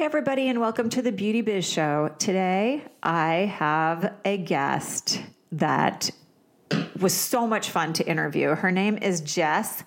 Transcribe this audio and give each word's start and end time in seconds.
Hey, 0.00 0.06
everybody, 0.06 0.48
and 0.48 0.60
welcome 0.60 0.88
to 0.88 1.02
the 1.02 1.12
Beauty 1.12 1.42
Biz 1.42 1.70
Show. 1.70 2.14
Today, 2.18 2.86
I 3.02 3.52
have 3.58 4.14
a 4.24 4.38
guest 4.38 5.20
that 5.52 6.10
was 6.98 7.12
so 7.12 7.46
much 7.46 7.68
fun 7.68 7.92
to 7.92 8.08
interview. 8.08 8.54
Her 8.54 8.70
name 8.70 8.96
is 8.96 9.20
Jess 9.20 9.84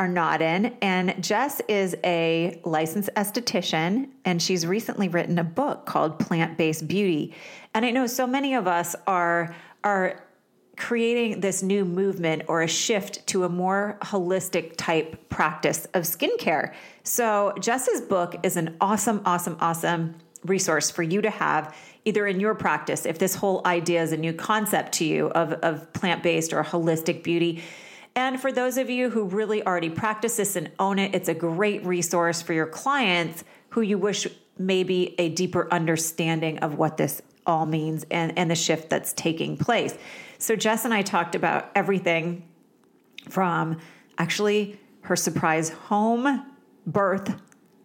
Arnaudin, 0.00 0.76
and 0.82 1.14
Jess 1.22 1.62
is 1.68 1.94
a 2.02 2.60
licensed 2.64 3.10
esthetician, 3.16 4.08
and 4.24 4.42
she's 4.42 4.66
recently 4.66 5.06
written 5.06 5.38
a 5.38 5.44
book 5.44 5.86
called 5.86 6.18
Plant 6.18 6.58
Based 6.58 6.88
Beauty. 6.88 7.32
And 7.72 7.86
I 7.86 7.92
know 7.92 8.08
so 8.08 8.26
many 8.26 8.54
of 8.54 8.66
us 8.66 8.96
are 9.06 9.54
are 9.84 10.21
creating 10.76 11.40
this 11.40 11.62
new 11.62 11.84
movement 11.84 12.42
or 12.48 12.62
a 12.62 12.68
shift 12.68 13.26
to 13.26 13.44
a 13.44 13.48
more 13.48 13.98
holistic 14.02 14.74
type 14.76 15.28
practice 15.28 15.86
of 15.94 16.04
skincare. 16.04 16.72
So, 17.04 17.54
Jess's 17.60 18.00
book 18.00 18.36
is 18.42 18.56
an 18.56 18.76
awesome, 18.80 19.20
awesome, 19.24 19.56
awesome 19.60 20.14
resource 20.44 20.90
for 20.90 21.02
you 21.02 21.22
to 21.22 21.30
have 21.30 21.74
either 22.04 22.26
in 22.26 22.40
your 22.40 22.54
practice 22.54 23.06
if 23.06 23.18
this 23.18 23.34
whole 23.34 23.62
idea 23.64 24.02
is 24.02 24.12
a 24.12 24.16
new 24.16 24.32
concept 24.32 24.92
to 24.92 25.04
you 25.04 25.28
of, 25.28 25.52
of 25.54 25.92
plant-based 25.92 26.52
or 26.52 26.64
holistic 26.64 27.22
beauty 27.22 27.62
and 28.14 28.40
for 28.40 28.52
those 28.52 28.76
of 28.76 28.90
you 28.90 29.08
who 29.08 29.24
really 29.24 29.64
already 29.64 29.88
practice 29.88 30.36
this 30.36 30.56
and 30.56 30.70
own 30.80 30.98
it 30.98 31.14
it's 31.14 31.28
a 31.28 31.34
great 31.34 31.84
resource 31.86 32.42
for 32.42 32.52
your 32.52 32.66
clients 32.66 33.44
who 33.70 33.82
you 33.82 33.96
wish 33.96 34.26
maybe 34.58 35.14
a 35.18 35.28
deeper 35.28 35.72
understanding 35.72 36.58
of 36.58 36.76
what 36.76 36.96
this 36.96 37.22
all 37.46 37.66
means 37.66 38.04
and, 38.10 38.36
and 38.36 38.50
the 38.50 38.54
shift 38.54 38.90
that's 38.90 39.12
taking 39.12 39.56
place 39.56 39.96
so 40.42 40.56
Jess 40.56 40.84
and 40.84 40.92
I 40.92 41.02
talked 41.02 41.34
about 41.34 41.70
everything 41.74 42.48
from 43.28 43.78
actually 44.18 44.78
her 45.02 45.14
surprise 45.14 45.70
home 45.70 46.44
birth. 46.86 47.34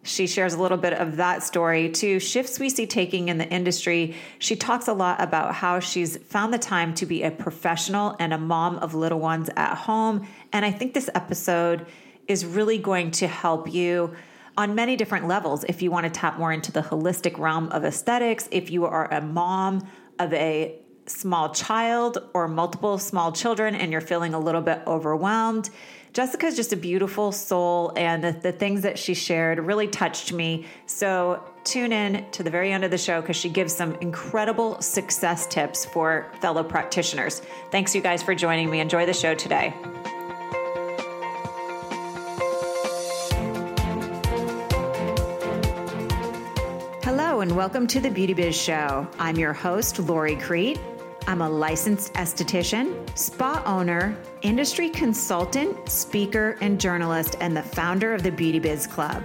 She 0.02 0.26
shares 0.26 0.54
a 0.54 0.60
little 0.60 0.78
bit 0.78 0.94
of 0.94 1.16
that 1.16 1.42
story 1.42 1.90
to 1.90 2.18
shifts 2.18 2.58
we 2.58 2.70
see 2.70 2.86
taking 2.86 3.28
in 3.28 3.38
the 3.38 3.48
industry. 3.48 4.16
She 4.38 4.56
talks 4.56 4.88
a 4.88 4.92
lot 4.92 5.20
about 5.20 5.54
how 5.54 5.80
she's 5.80 6.16
found 6.16 6.52
the 6.52 6.58
time 6.58 6.94
to 6.94 7.06
be 7.06 7.22
a 7.22 7.30
professional 7.30 8.16
and 8.18 8.32
a 8.32 8.38
mom 8.38 8.78
of 8.78 8.94
little 8.94 9.20
ones 9.20 9.50
at 9.56 9.76
home. 9.76 10.26
And 10.52 10.64
I 10.64 10.72
think 10.72 10.94
this 10.94 11.10
episode 11.14 11.86
is 12.26 12.44
really 12.44 12.78
going 12.78 13.10
to 13.12 13.28
help 13.28 13.72
you 13.72 14.14
on 14.56 14.74
many 14.74 14.96
different 14.96 15.28
levels. 15.28 15.64
If 15.68 15.82
you 15.82 15.90
want 15.92 16.04
to 16.04 16.10
tap 16.10 16.38
more 16.38 16.52
into 16.52 16.72
the 16.72 16.82
holistic 16.82 17.38
realm 17.38 17.68
of 17.68 17.84
aesthetics, 17.84 18.48
if 18.50 18.70
you 18.70 18.84
are 18.86 19.12
a 19.12 19.20
mom 19.20 19.88
of 20.18 20.32
a 20.32 20.80
small 21.08 21.52
child 21.54 22.18
or 22.34 22.48
multiple 22.48 22.98
small 22.98 23.32
children 23.32 23.74
and 23.74 23.90
you're 23.90 24.00
feeling 24.00 24.34
a 24.34 24.38
little 24.38 24.60
bit 24.60 24.82
overwhelmed, 24.86 25.70
Jessica's 26.12 26.56
just 26.56 26.72
a 26.72 26.76
beautiful 26.76 27.32
soul, 27.32 27.92
and 27.96 28.24
the, 28.24 28.32
the, 28.32 28.50
things 28.50 28.82
that 28.82 28.98
she 28.98 29.14
shared 29.14 29.58
really 29.58 29.86
touched 29.86 30.32
me. 30.32 30.64
So, 30.86 31.42
tune 31.64 31.92
in 31.92 32.28
to 32.32 32.42
the 32.42 32.50
very 32.50 32.72
end 32.72 32.82
of 32.82 32.90
the 32.90 32.98
show 32.98 33.20
because 33.20 33.36
she 33.36 33.48
gives 33.48 33.74
some 33.74 33.94
incredible 33.96 34.80
success 34.80 35.46
tips 35.46 35.84
for 35.84 36.32
fellow 36.40 36.64
practitioners. 36.64 37.42
Thanks, 37.70 37.94
you 37.94 38.00
guys, 38.00 38.22
for 38.22 38.34
joining 38.34 38.70
me. 38.70 38.80
Enjoy 38.80 39.06
the 39.06 39.12
show 39.12 39.34
today. 39.34 39.74
Hello, 47.04 47.40
and 47.40 47.54
welcome 47.54 47.86
to 47.86 48.00
the 48.00 48.10
Beauty 48.10 48.34
Biz 48.34 48.56
Show. 48.56 49.06
I'm 49.18 49.36
your 49.36 49.52
host, 49.52 49.98
Lori 49.98 50.36
Crete. 50.36 50.80
I'm 51.28 51.42
a 51.42 51.50
licensed 51.50 52.14
esthetician, 52.14 53.06
spa 53.14 53.62
owner, 53.66 54.16
industry 54.40 54.88
consultant, 54.88 55.86
speaker, 55.86 56.56
and 56.62 56.80
journalist, 56.80 57.36
and 57.40 57.54
the 57.54 57.62
founder 57.62 58.14
of 58.14 58.22
the 58.22 58.30
Beauty 58.30 58.58
Biz 58.58 58.86
Club, 58.86 59.22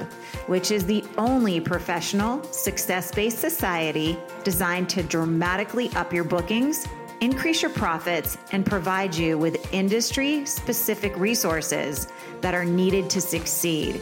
which 0.48 0.70
is 0.70 0.86
the 0.86 1.06
only 1.18 1.62
professional, 1.62 2.44
success 2.52 3.09
based 3.09 3.40
society 3.40 4.20
designed 4.44 4.90
to 4.90 5.02
dramatically 5.04 5.90
up 5.96 6.12
your 6.12 6.26
bookings, 6.26 6.86
increase 7.22 7.62
your 7.62 7.72
profits, 7.72 8.38
and 8.52 8.66
provide 8.66 9.16
you 9.16 9.38
with 9.38 9.74
industry 9.74 10.46
specific 10.46 11.18
resources 11.18 12.09
that 12.41 12.53
are 12.53 12.66
needed 12.66 13.09
to 13.12 13.22
succeed. 13.22 14.02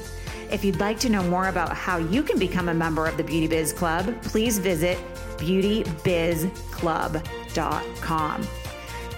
If 0.49 0.65
you'd 0.65 0.79
like 0.79 0.97
to 1.01 1.09
know 1.09 1.21
more 1.21 1.49
about 1.49 1.77
how 1.77 1.97
you 1.99 2.23
can 2.23 2.39
become 2.39 2.69
a 2.69 2.73
member 2.73 3.05
of 3.05 3.15
the 3.17 3.23
Beauty 3.23 3.45
Biz 3.45 3.73
Club, 3.73 4.19
please 4.23 4.57
visit 4.57 4.97
beautybizclub.com. 7.51 8.47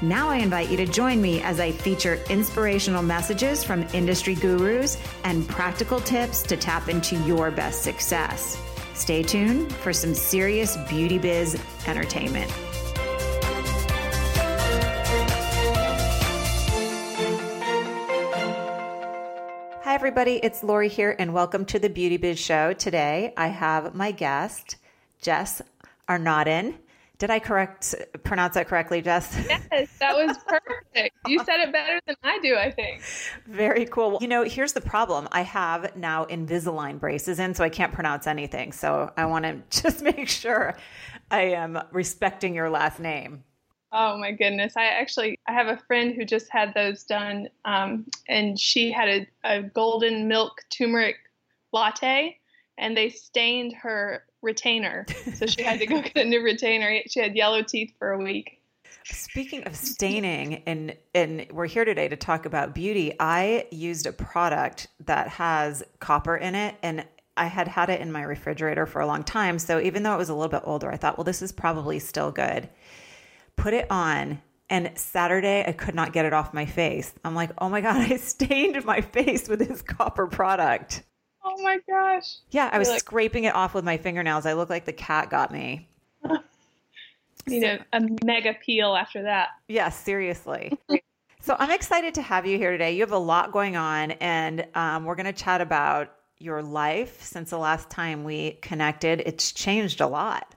Now 0.01 0.29
I 0.29 0.37
invite 0.37 0.69
you 0.69 0.77
to 0.77 0.85
join 0.85 1.21
me 1.21 1.41
as 1.41 1.59
I 1.59 1.71
feature 1.71 2.19
inspirational 2.29 3.03
messages 3.03 3.63
from 3.63 3.83
industry 3.93 4.35
gurus 4.35 4.97
and 5.23 5.47
practical 5.47 5.99
tips 6.01 6.41
to 6.43 6.57
tap 6.57 6.89
into 6.89 7.15
your 7.23 7.51
best 7.51 7.83
success. 7.83 8.57
Stay 8.95 9.23
tuned 9.23 9.73
for 9.73 9.93
some 9.93 10.13
serious 10.13 10.75
beauty 10.89 11.17
biz 11.17 11.57
entertainment. 11.87 12.51
Hi, 19.83 19.95
everybody. 19.95 20.39
It's 20.43 20.63
Lori 20.63 20.89
here, 20.89 21.15
and 21.17 21.33
welcome 21.33 21.65
to 21.65 21.79
the 21.79 21.89
Beauty 21.89 22.17
Biz 22.17 22.39
Show. 22.39 22.73
Today, 22.73 23.31
I 23.37 23.47
have 23.47 23.93
my 23.93 24.11
guest, 24.11 24.77
Jess 25.21 25.61
Arnaudin. 26.09 26.73
Did 27.23 27.31
I 27.31 27.39
correct 27.39 27.95
pronounce 28.23 28.55
that 28.55 28.67
correctly, 28.67 29.01
Jess? 29.01 29.33
Yes, 29.71 29.87
that 30.01 30.13
was 30.13 30.37
perfect. 30.45 31.15
you 31.25 31.41
said 31.45 31.61
it 31.61 31.71
better 31.71 32.01
than 32.05 32.17
I 32.21 32.37
do, 32.39 32.57
I 32.57 32.69
think. 32.69 33.01
Very 33.47 33.85
cool. 33.85 34.09
Well, 34.09 34.19
You 34.21 34.27
know, 34.27 34.43
here's 34.43 34.73
the 34.73 34.81
problem. 34.81 35.29
I 35.31 35.43
have 35.43 35.95
now 35.95 36.25
Invisalign 36.25 36.99
braces 36.99 37.39
in, 37.39 37.53
so 37.53 37.63
I 37.63 37.69
can't 37.69 37.93
pronounce 37.93 38.27
anything. 38.27 38.73
So 38.73 39.09
I 39.15 39.23
want 39.23 39.45
to 39.45 39.61
just 39.81 40.01
make 40.01 40.27
sure 40.27 40.75
I 41.31 41.43
am 41.43 41.79
respecting 41.93 42.53
your 42.53 42.69
last 42.69 42.99
name. 42.99 43.45
Oh 43.93 44.17
my 44.17 44.33
goodness! 44.33 44.73
I 44.75 44.87
actually 44.87 45.39
I 45.47 45.53
have 45.53 45.67
a 45.67 45.77
friend 45.77 46.13
who 46.13 46.25
just 46.25 46.47
had 46.51 46.73
those 46.73 47.05
done, 47.05 47.47
um, 47.63 48.05
and 48.27 48.59
she 48.59 48.91
had 48.91 49.07
a, 49.07 49.27
a 49.45 49.63
golden 49.63 50.27
milk 50.27 50.59
turmeric 50.69 51.15
latte, 51.71 52.37
and 52.77 52.97
they 52.97 53.07
stained 53.07 53.71
her 53.81 54.25
retainer, 54.43 55.05
so 55.35 55.45
she 55.45 55.63
had 55.63 55.79
to 55.79 55.85
go 55.85 56.01
get 56.01 56.15
a 56.15 56.25
new 56.25 56.41
retainer. 56.41 56.99
She 57.07 57.19
had 57.19 57.35
yellow 57.35 57.61
teeth 57.61 57.93
for 57.97 58.11
a 58.11 58.17
week. 58.17 58.59
Speaking 59.05 59.63
of 59.63 59.75
staining, 59.75 60.63
and 60.65 60.95
and 61.13 61.47
we're 61.51 61.65
here 61.65 61.85
today 61.85 62.07
to 62.07 62.15
talk 62.15 62.45
about 62.45 62.73
beauty. 62.73 63.13
I 63.19 63.67
used 63.71 64.05
a 64.05 64.13
product 64.13 64.87
that 65.05 65.27
has 65.27 65.83
copper 65.99 66.37
in 66.37 66.55
it, 66.55 66.75
and 66.83 67.05
I 67.35 67.47
had 67.47 67.67
had 67.67 67.89
it 67.89 67.99
in 67.99 68.11
my 68.11 68.21
refrigerator 68.21 68.85
for 68.85 69.01
a 69.01 69.07
long 69.07 69.23
time. 69.23 69.59
So 69.59 69.79
even 69.79 70.03
though 70.03 70.13
it 70.13 70.17
was 70.17 70.29
a 70.29 70.33
little 70.33 70.51
bit 70.51 70.61
older, 70.63 70.91
I 70.91 70.97
thought, 70.97 71.17
well, 71.17 71.25
this 71.25 71.41
is 71.41 71.51
probably 71.51 71.99
still 71.99 72.31
good 72.31 72.69
put 73.55 73.73
it 73.73 73.89
on 73.89 74.41
and 74.69 74.91
Saturday, 74.95 75.63
I 75.67 75.71
could 75.71 75.93
not 75.93 76.13
get 76.13 76.25
it 76.25 76.33
off 76.33 76.53
my 76.53 76.65
face. 76.65 77.13
I'm 77.23 77.35
like, 77.35 77.51
oh 77.59 77.69
my 77.69 77.81
God, 77.81 77.97
I 78.11 78.17
stained 78.17 78.83
my 78.85 79.01
face 79.01 79.47
with 79.47 79.59
this 79.59 79.81
copper 79.81 80.27
product. 80.27 81.03
Oh 81.43 81.61
my 81.61 81.79
gosh. 81.87 82.37
Yeah, 82.51 82.69
I 82.71 82.79
was 82.79 82.89
like, 82.89 82.99
scraping 82.99 83.43
it 83.43 83.55
off 83.55 83.73
with 83.73 83.83
my 83.83 83.97
fingernails. 83.97 84.45
I 84.45 84.53
look 84.53 84.69
like 84.69 84.85
the 84.85 84.93
cat 84.93 85.29
got 85.29 85.51
me. 85.51 85.87
You 87.45 87.59
know, 87.59 87.77
a 87.91 88.01
mega 88.23 88.53
peel 88.53 88.95
after 88.95 89.23
that. 89.23 89.49
Yeah, 89.67 89.89
seriously. 89.89 90.77
so 91.41 91.55
I'm 91.59 91.71
excited 91.71 92.13
to 92.13 92.21
have 92.21 92.45
you 92.45 92.57
here 92.57 92.71
today. 92.71 92.93
You 92.93 93.01
have 93.01 93.11
a 93.11 93.17
lot 93.17 93.51
going 93.51 93.75
on, 93.75 94.11
and 94.11 94.65
um, 94.75 95.03
we're 95.03 95.15
going 95.15 95.25
to 95.25 95.33
chat 95.33 95.59
about 95.59 96.13
your 96.37 96.61
life 96.61 97.21
since 97.21 97.49
the 97.49 97.57
last 97.57 97.89
time 97.89 98.23
we 98.23 98.51
connected. 98.61 99.23
It's 99.25 99.51
changed 99.51 99.99
a 99.99 100.07
lot. 100.07 100.55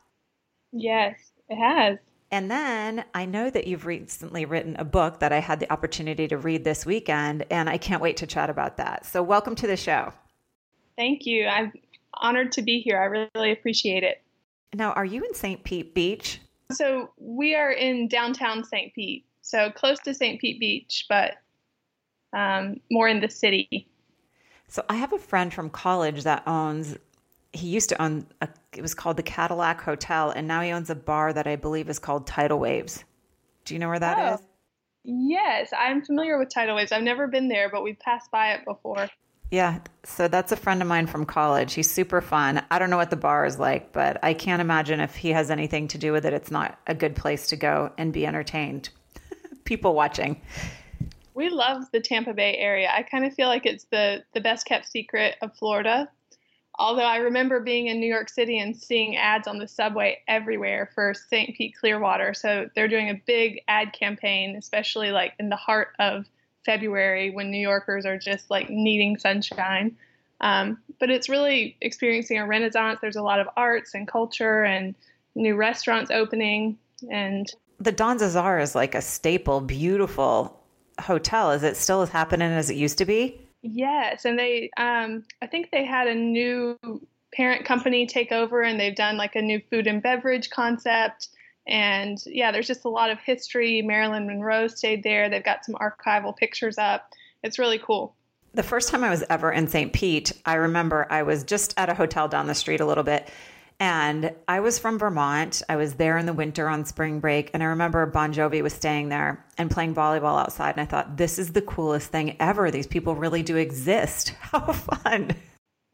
Yes, 0.72 1.16
it 1.48 1.56
has. 1.56 1.98
And 2.30 2.50
then 2.50 3.04
I 3.14 3.24
know 3.24 3.50
that 3.50 3.66
you've 3.66 3.86
recently 3.86 4.44
written 4.44 4.76
a 4.78 4.84
book 4.84 5.20
that 5.20 5.32
I 5.32 5.38
had 5.38 5.60
the 5.60 5.72
opportunity 5.72 6.28
to 6.28 6.36
read 6.36 6.64
this 6.64 6.86
weekend, 6.86 7.46
and 7.50 7.68
I 7.68 7.78
can't 7.78 8.02
wait 8.02 8.18
to 8.18 8.26
chat 8.26 8.50
about 8.50 8.76
that. 8.76 9.06
So, 9.06 9.22
welcome 9.22 9.54
to 9.56 9.66
the 9.66 9.76
show. 9.76 10.12
Thank 10.96 11.26
you. 11.26 11.46
I'm 11.46 11.72
honored 12.14 12.52
to 12.52 12.62
be 12.62 12.80
here. 12.80 12.98
I 12.98 13.04
really 13.36 13.52
appreciate 13.52 14.02
it. 14.02 14.22
Now, 14.74 14.92
are 14.92 15.04
you 15.04 15.22
in 15.22 15.34
St. 15.34 15.62
Pete 15.62 15.94
Beach? 15.94 16.40
So, 16.72 17.10
we 17.18 17.54
are 17.54 17.70
in 17.70 18.08
downtown 18.08 18.64
St. 18.64 18.92
Pete, 18.94 19.24
so 19.40 19.70
close 19.70 19.98
to 20.00 20.14
St. 20.14 20.40
Pete 20.40 20.58
Beach, 20.58 21.06
but 21.08 21.36
um, 22.32 22.80
more 22.90 23.08
in 23.08 23.20
the 23.20 23.30
city. 23.30 23.86
So, 24.68 24.84
I 24.88 24.94
have 24.96 25.12
a 25.12 25.18
friend 25.18 25.54
from 25.54 25.70
college 25.70 26.24
that 26.24 26.42
owns 26.46 26.96
he 27.56 27.68
used 27.68 27.88
to 27.88 28.02
own 28.02 28.26
a, 28.42 28.48
it 28.74 28.82
was 28.82 28.94
called 28.94 29.16
the 29.16 29.22
Cadillac 29.22 29.80
Hotel, 29.80 30.30
and 30.30 30.46
now 30.46 30.60
he 30.60 30.70
owns 30.70 30.90
a 30.90 30.94
bar 30.94 31.32
that 31.32 31.46
I 31.46 31.56
believe 31.56 31.88
is 31.88 31.98
called 31.98 32.26
Tidal 32.26 32.58
Waves. 32.58 33.04
Do 33.64 33.74
you 33.74 33.80
know 33.80 33.88
where 33.88 33.98
that 33.98 34.18
oh, 34.18 34.34
is? 34.34 34.40
Yes, 35.04 35.70
I'm 35.76 36.04
familiar 36.04 36.38
with 36.38 36.52
Tidal 36.52 36.76
Waves. 36.76 36.92
I've 36.92 37.02
never 37.02 37.26
been 37.26 37.48
there, 37.48 37.70
but 37.70 37.82
we've 37.82 37.98
passed 37.98 38.30
by 38.30 38.52
it 38.52 38.64
before. 38.64 39.08
Yeah, 39.50 39.78
so 40.02 40.26
that's 40.28 40.50
a 40.50 40.56
friend 40.56 40.82
of 40.82 40.88
mine 40.88 41.06
from 41.06 41.24
college. 41.24 41.74
He's 41.74 41.90
super 41.90 42.20
fun. 42.20 42.64
I 42.70 42.78
don't 42.78 42.90
know 42.90 42.96
what 42.96 43.10
the 43.10 43.16
bar 43.16 43.46
is 43.46 43.58
like, 43.58 43.92
but 43.92 44.18
I 44.22 44.34
can't 44.34 44.60
imagine 44.60 45.00
if 45.00 45.14
he 45.14 45.30
has 45.30 45.50
anything 45.50 45.86
to 45.88 45.98
do 45.98 46.12
with 46.12 46.26
it, 46.26 46.32
it's 46.32 46.50
not 46.50 46.78
a 46.86 46.94
good 46.94 47.14
place 47.14 47.46
to 47.48 47.56
go 47.56 47.92
and 47.96 48.12
be 48.12 48.26
entertained. 48.26 48.88
People 49.64 49.94
watching. 49.94 50.40
We 51.34 51.48
love 51.48 51.84
the 51.92 52.00
Tampa 52.00 52.34
Bay 52.34 52.56
area. 52.56 52.90
I 52.92 53.02
kind 53.02 53.24
of 53.24 53.34
feel 53.34 53.48
like 53.48 53.66
it's 53.66 53.84
the 53.84 54.24
the 54.34 54.40
best 54.40 54.66
kept 54.66 54.86
secret 54.86 55.36
of 55.42 55.54
Florida 55.56 56.08
Although 56.78 57.04
I 57.04 57.16
remember 57.18 57.60
being 57.60 57.86
in 57.86 58.00
New 58.00 58.06
York 58.06 58.28
City 58.28 58.58
and 58.58 58.76
seeing 58.76 59.16
ads 59.16 59.48
on 59.48 59.58
the 59.58 59.66
subway 59.66 60.22
everywhere 60.28 60.90
for 60.94 61.14
St. 61.14 61.56
Pete 61.56 61.74
Clearwater. 61.74 62.34
So 62.34 62.68
they're 62.74 62.88
doing 62.88 63.08
a 63.08 63.22
big 63.26 63.62
ad 63.66 63.94
campaign, 63.94 64.56
especially 64.56 65.10
like 65.10 65.32
in 65.38 65.48
the 65.48 65.56
heart 65.56 65.88
of 65.98 66.26
February 66.66 67.30
when 67.30 67.50
New 67.50 67.60
Yorkers 67.60 68.04
are 68.04 68.18
just 68.18 68.50
like 68.50 68.68
needing 68.68 69.16
sunshine. 69.16 69.96
Um, 70.42 70.78
but 71.00 71.08
it's 71.08 71.30
really 71.30 71.78
experiencing 71.80 72.38
a 72.38 72.46
renaissance. 72.46 72.98
There's 73.00 73.16
a 73.16 73.22
lot 73.22 73.40
of 73.40 73.48
arts 73.56 73.94
and 73.94 74.06
culture 74.06 74.64
and 74.64 74.94
new 75.34 75.54
restaurants 75.54 76.10
opening. 76.10 76.76
And 77.10 77.50
the 77.80 77.92
Don 77.92 78.18
CeSar 78.18 78.60
is 78.60 78.74
like 78.74 78.94
a 78.94 79.00
staple, 79.00 79.62
beautiful 79.62 80.62
hotel. 81.00 81.52
Is 81.52 81.62
it 81.62 81.76
still 81.76 82.02
as 82.02 82.10
happening 82.10 82.50
as 82.50 82.68
it 82.68 82.76
used 82.76 82.98
to 82.98 83.06
be? 83.06 83.40
Yes, 83.62 84.24
and 84.24 84.38
they, 84.38 84.70
um, 84.76 85.24
I 85.42 85.46
think 85.46 85.70
they 85.70 85.84
had 85.84 86.06
a 86.06 86.14
new 86.14 86.78
parent 87.34 87.64
company 87.64 88.06
take 88.06 88.30
over, 88.32 88.62
and 88.62 88.78
they've 88.78 88.94
done 88.94 89.16
like 89.16 89.34
a 89.34 89.42
new 89.42 89.60
food 89.70 89.86
and 89.86 90.02
beverage 90.02 90.50
concept. 90.50 91.28
And 91.66 92.18
yeah, 92.26 92.52
there's 92.52 92.66
just 92.66 92.84
a 92.84 92.88
lot 92.88 93.10
of 93.10 93.18
history. 93.18 93.82
Marilyn 93.82 94.26
Monroe 94.26 94.68
stayed 94.68 95.02
there. 95.02 95.28
They've 95.28 95.44
got 95.44 95.64
some 95.64 95.74
archival 95.74 96.36
pictures 96.36 96.78
up. 96.78 97.12
It's 97.42 97.58
really 97.58 97.78
cool. 97.78 98.14
The 98.54 98.62
first 98.62 98.88
time 98.88 99.04
I 99.04 99.10
was 99.10 99.24
ever 99.28 99.52
in 99.52 99.66
St. 99.68 99.92
Pete, 99.92 100.32
I 100.44 100.54
remember 100.54 101.06
I 101.10 101.24
was 101.24 101.44
just 101.44 101.74
at 101.76 101.88
a 101.88 101.94
hotel 101.94 102.28
down 102.28 102.46
the 102.46 102.54
street 102.54 102.80
a 102.80 102.86
little 102.86 103.04
bit 103.04 103.28
and 103.78 104.32
I 104.48 104.60
was 104.60 104.78
from 104.78 104.98
Vermont. 104.98 105.62
I 105.68 105.76
was 105.76 105.94
there 105.94 106.16
in 106.16 106.24
the 106.24 106.32
winter 106.32 106.68
on 106.68 106.86
spring 106.86 107.20
break. 107.20 107.50
And 107.52 107.62
I 107.62 107.66
remember 107.66 108.06
Bon 108.06 108.32
Jovi 108.32 108.62
was 108.62 108.72
staying 108.72 109.10
there 109.10 109.44
and 109.58 109.70
playing 109.70 109.94
volleyball 109.94 110.40
outside. 110.40 110.70
And 110.76 110.80
I 110.80 110.86
thought, 110.86 111.18
this 111.18 111.38
is 111.38 111.52
the 111.52 111.60
coolest 111.60 112.10
thing 112.10 112.36
ever. 112.40 112.70
These 112.70 112.86
people 112.86 113.14
really 113.14 113.42
do 113.42 113.56
exist. 113.56 114.30
How 114.40 114.72
fun. 114.72 115.32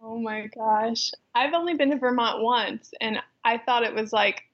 Oh 0.01 0.19
my 0.19 0.47
gosh. 0.55 1.11
I've 1.35 1.55
only 1.55 1.75
been 1.75 1.91
to 1.91 1.99
Vermont 1.99 2.43
once. 2.43 2.93
And 3.01 3.19
I 3.45 3.59
thought 3.59 3.83
it 3.83 3.95
was 3.95 4.13
like 4.13 4.45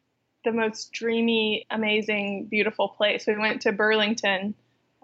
the 0.48 0.56
most 0.56 0.92
dreamy, 0.92 1.66
amazing, 1.70 2.46
beautiful 2.50 2.88
place. 2.88 3.26
We 3.26 3.36
went 3.36 3.60
to 3.62 3.72
Burlington 3.72 4.54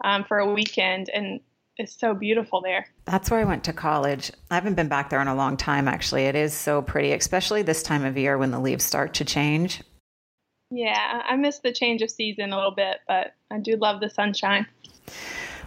um, 0.02 0.24
for 0.24 0.38
a 0.38 0.50
weekend. 0.50 1.10
And 1.10 1.40
it's 1.76 1.98
so 1.98 2.14
beautiful 2.14 2.62
there. 2.62 2.86
That's 3.04 3.30
where 3.30 3.40
I 3.40 3.44
went 3.44 3.64
to 3.64 3.74
college. 3.74 4.32
I 4.50 4.54
haven't 4.54 4.74
been 4.74 4.88
back 4.88 5.10
there 5.10 5.20
in 5.20 5.28
a 5.28 5.34
long 5.34 5.58
time, 5.58 5.86
actually. 5.86 6.24
It 6.24 6.34
is 6.34 6.54
so 6.54 6.80
pretty, 6.80 7.12
especially 7.12 7.62
this 7.62 7.82
time 7.82 8.04
of 8.04 8.16
year 8.16 8.38
when 8.38 8.52
the 8.52 8.58
leaves 8.58 8.84
start 8.84 9.14
to 9.14 9.24
change. 9.24 9.82
Yeah, 10.70 11.22
I 11.28 11.36
miss 11.36 11.58
the 11.58 11.72
change 11.72 12.00
of 12.00 12.10
season 12.10 12.52
a 12.52 12.56
little 12.56 12.74
bit, 12.74 13.00
but 13.06 13.34
I 13.50 13.58
do 13.58 13.76
love 13.76 14.00
the 14.00 14.08
sunshine. 14.08 14.66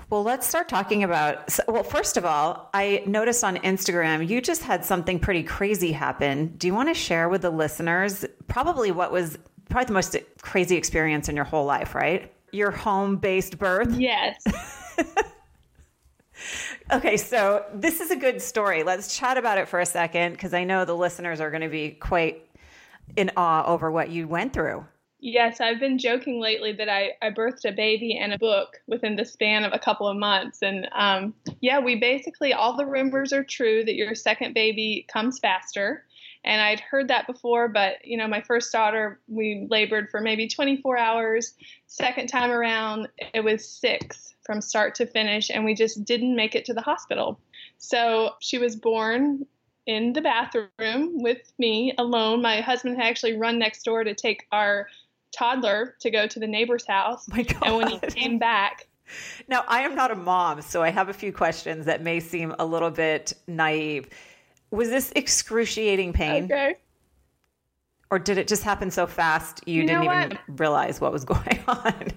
Well, 0.09 0.23
let's 0.23 0.47
start 0.47 0.69
talking 0.69 1.03
about. 1.03 1.59
Well, 1.68 1.83
first 1.83 2.15
of 2.15 2.23
all, 2.23 2.69
I 2.73 3.03
noticed 3.06 3.44
on 3.44 3.57
Instagram 3.57 4.27
you 4.27 4.41
just 4.41 4.63
had 4.63 4.85
something 4.85 5.19
pretty 5.19 5.44
crazy 5.44 5.91
happen. 5.91 6.56
Do 6.57 6.68
you 6.68 6.73
want 6.73 6.88
to 6.88 6.94
share 6.94 7.27
with 7.27 7.41
the 7.41 7.50
listeners 7.50 8.25
probably 8.47 8.91
what 8.91 9.12
was 9.12 9.38
probably 9.69 9.86
the 9.86 9.94
most 9.94 10.16
crazy 10.42 10.75
experience 10.75 11.30
in 11.30 11.36
your 11.36 11.46
whole 11.46 11.66
life, 11.66 11.96
right? 11.96 12.31
Your 12.52 12.72
home 12.72 13.18
based 13.18 13.58
birth? 13.58 13.98
Yes. 13.98 14.44
Okay, 16.90 17.18
so 17.18 17.66
this 17.74 18.00
is 18.00 18.12
a 18.12 18.16
good 18.16 18.42
story. 18.42 18.84
Let's 18.84 19.18
chat 19.18 19.38
about 19.38 19.58
it 19.58 19.68
for 19.68 19.81
a 19.81 19.86
second 19.86 20.31
because 20.34 20.54
I 20.54 20.64
know 20.64 20.86
the 20.86 20.96
listeners 20.96 21.42
are 21.42 21.52
going 21.52 21.64
to 21.64 21.69
be 21.69 21.92
quite 21.92 22.48
in 23.18 23.30
awe 23.36 23.66
over 23.66 23.92
what 23.92 24.10
you 24.10 24.25
went 24.25 24.54
through. 24.54 24.86
Yes, 25.19 25.60
I've 25.60 25.80
been 25.80 25.98
joking 25.98 26.40
lately 26.40 26.72
that 26.74 26.88
I, 26.88 27.14
I 27.22 27.31
birthed 27.31 27.66
a 27.66 27.74
baby 27.74 28.18
and 28.18 28.31
a 28.31 28.38
book 28.38 28.78
within 28.88 29.18
the 29.18 29.25
span 29.25 29.66
of 29.66 29.74
a 29.74 29.80
couple 29.80 30.08
of 30.08 30.16
months. 30.16 30.62
And 30.62 30.88
um, 30.94 31.34
yeah, 31.60 31.80
we 31.80 31.96
basically, 31.96 32.54
all 32.54 32.78
the 32.78 32.86
rumors 32.86 33.34
are 33.34 33.44
true 33.44 33.84
that 33.84 33.96
your 33.96 34.16
second 34.16 34.54
baby 34.54 35.06
comes 35.12 35.40
faster. 35.40 36.06
And 36.47 36.61
I'd 36.61 36.79
heard 36.79 37.09
that 37.09 37.27
before, 37.27 37.67
but 37.67 37.95
you 38.05 38.17
know, 38.17 38.27
my 38.27 38.41
first 38.41 38.71
daughter, 38.71 39.19
we 39.27 39.67
labored 39.69 40.09
for 40.09 40.21
maybe 40.21 40.47
24 40.47 40.97
hours. 40.97 41.53
Second 41.88 42.27
time 42.27 42.51
around, 42.51 43.09
it 43.33 43.41
was 43.41 43.67
six 43.67 44.33
from 44.45 44.61
start 44.61 44.95
to 44.95 45.05
finish, 45.05 45.49
and 45.49 45.65
we 45.65 45.75
just 45.75 46.05
didn't 46.05 46.38
make 46.38 46.55
it 46.55 46.63
to 46.65 46.73
the 46.73 46.81
hospital. 46.81 47.38
So 47.77 48.31
she 48.39 48.57
was 48.59 48.77
born 48.77 49.45
in 49.88 50.13
the 50.13 50.21
bathroom 50.21 51.21
with 51.21 51.51
me 51.59 51.94
alone. 51.97 52.41
My 52.41 52.61
husband 52.61 52.95
had 52.95 53.07
actually 53.07 53.38
run 53.38 53.59
next 53.59 53.83
door 53.83 54.05
to 54.05 54.13
take 54.13 54.47
our 54.53 54.88
toddler 55.31 55.95
to 55.99 56.09
go 56.09 56.27
to 56.27 56.39
the 56.39 56.47
neighbor's 56.47 56.88
house. 56.88 57.27
My 57.27 57.44
God. 57.44 57.63
And 57.63 57.75
when 57.75 57.88
he 57.89 57.99
came 57.99 58.39
back, 58.39 58.88
now 59.49 59.65
I 59.67 59.81
am 59.81 59.95
not 59.95 60.11
a 60.11 60.15
mom, 60.15 60.61
so 60.61 60.81
I 60.81 60.91
have 60.91 61.09
a 61.09 61.13
few 61.13 61.33
questions 61.33 61.85
that 61.88 62.01
may 62.01 62.21
seem 62.21 62.55
a 62.57 62.65
little 62.65 62.91
bit 62.91 63.33
naive. 63.47 64.07
Was 64.72 64.90
this 64.90 65.12
excruciating 65.16 66.14
pain? 66.14 66.46
Okay. 66.46 66.75
Or 68.10 68.19
did 68.19 68.38
it 68.38 68.48
just 68.48 68.64
happen 68.64 68.90
so 68.90 69.06
fast 69.06 69.68
you, 69.68 69.81
you 69.81 69.88
didn't 69.88 70.04
even 70.04 70.38
realize 70.48 71.02
what 71.02 71.12
was 71.12 71.25
going 71.25 71.60
on? 71.68 72.12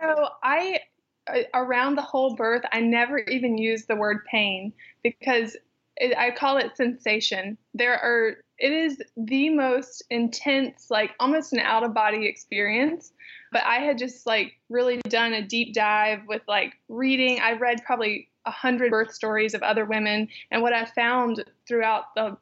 So 0.00 0.28
I 0.42 0.80
uh, 1.26 1.40
around 1.54 1.94
the 1.94 2.02
whole 2.02 2.34
birth, 2.36 2.62
I 2.72 2.80
never 2.80 3.18
even 3.18 3.56
used 3.56 3.88
the 3.88 3.96
word 3.96 4.24
pain 4.30 4.72
because 5.02 5.56
it, 5.96 6.16
I 6.16 6.30
call 6.30 6.58
it 6.58 6.76
sensation. 6.76 7.56
There 7.72 7.98
are, 7.98 8.36
it 8.58 8.72
is 8.72 9.00
the 9.16 9.48
most 9.50 10.02
intense, 10.10 10.88
like 10.90 11.12
almost 11.20 11.52
an 11.52 11.60
out 11.60 11.82
of 11.82 11.94
body 11.94 12.26
experience. 12.26 13.12
But 13.52 13.62
I 13.64 13.76
had 13.76 13.98
just 13.98 14.26
like 14.26 14.52
really 14.68 15.00
done 15.08 15.32
a 15.32 15.46
deep 15.46 15.72
dive 15.74 16.20
with 16.26 16.42
like 16.48 16.74
reading. 16.88 17.40
I 17.40 17.52
read 17.52 17.84
probably 17.84 18.28
a 18.46 18.50
hundred 18.50 18.90
birth 18.90 19.12
stories 19.12 19.54
of 19.54 19.62
other 19.62 19.84
women, 19.84 20.28
and 20.50 20.62
what 20.62 20.72
I 20.72 20.84
found 20.84 21.44
throughout 21.66 22.14
the 22.14 22.36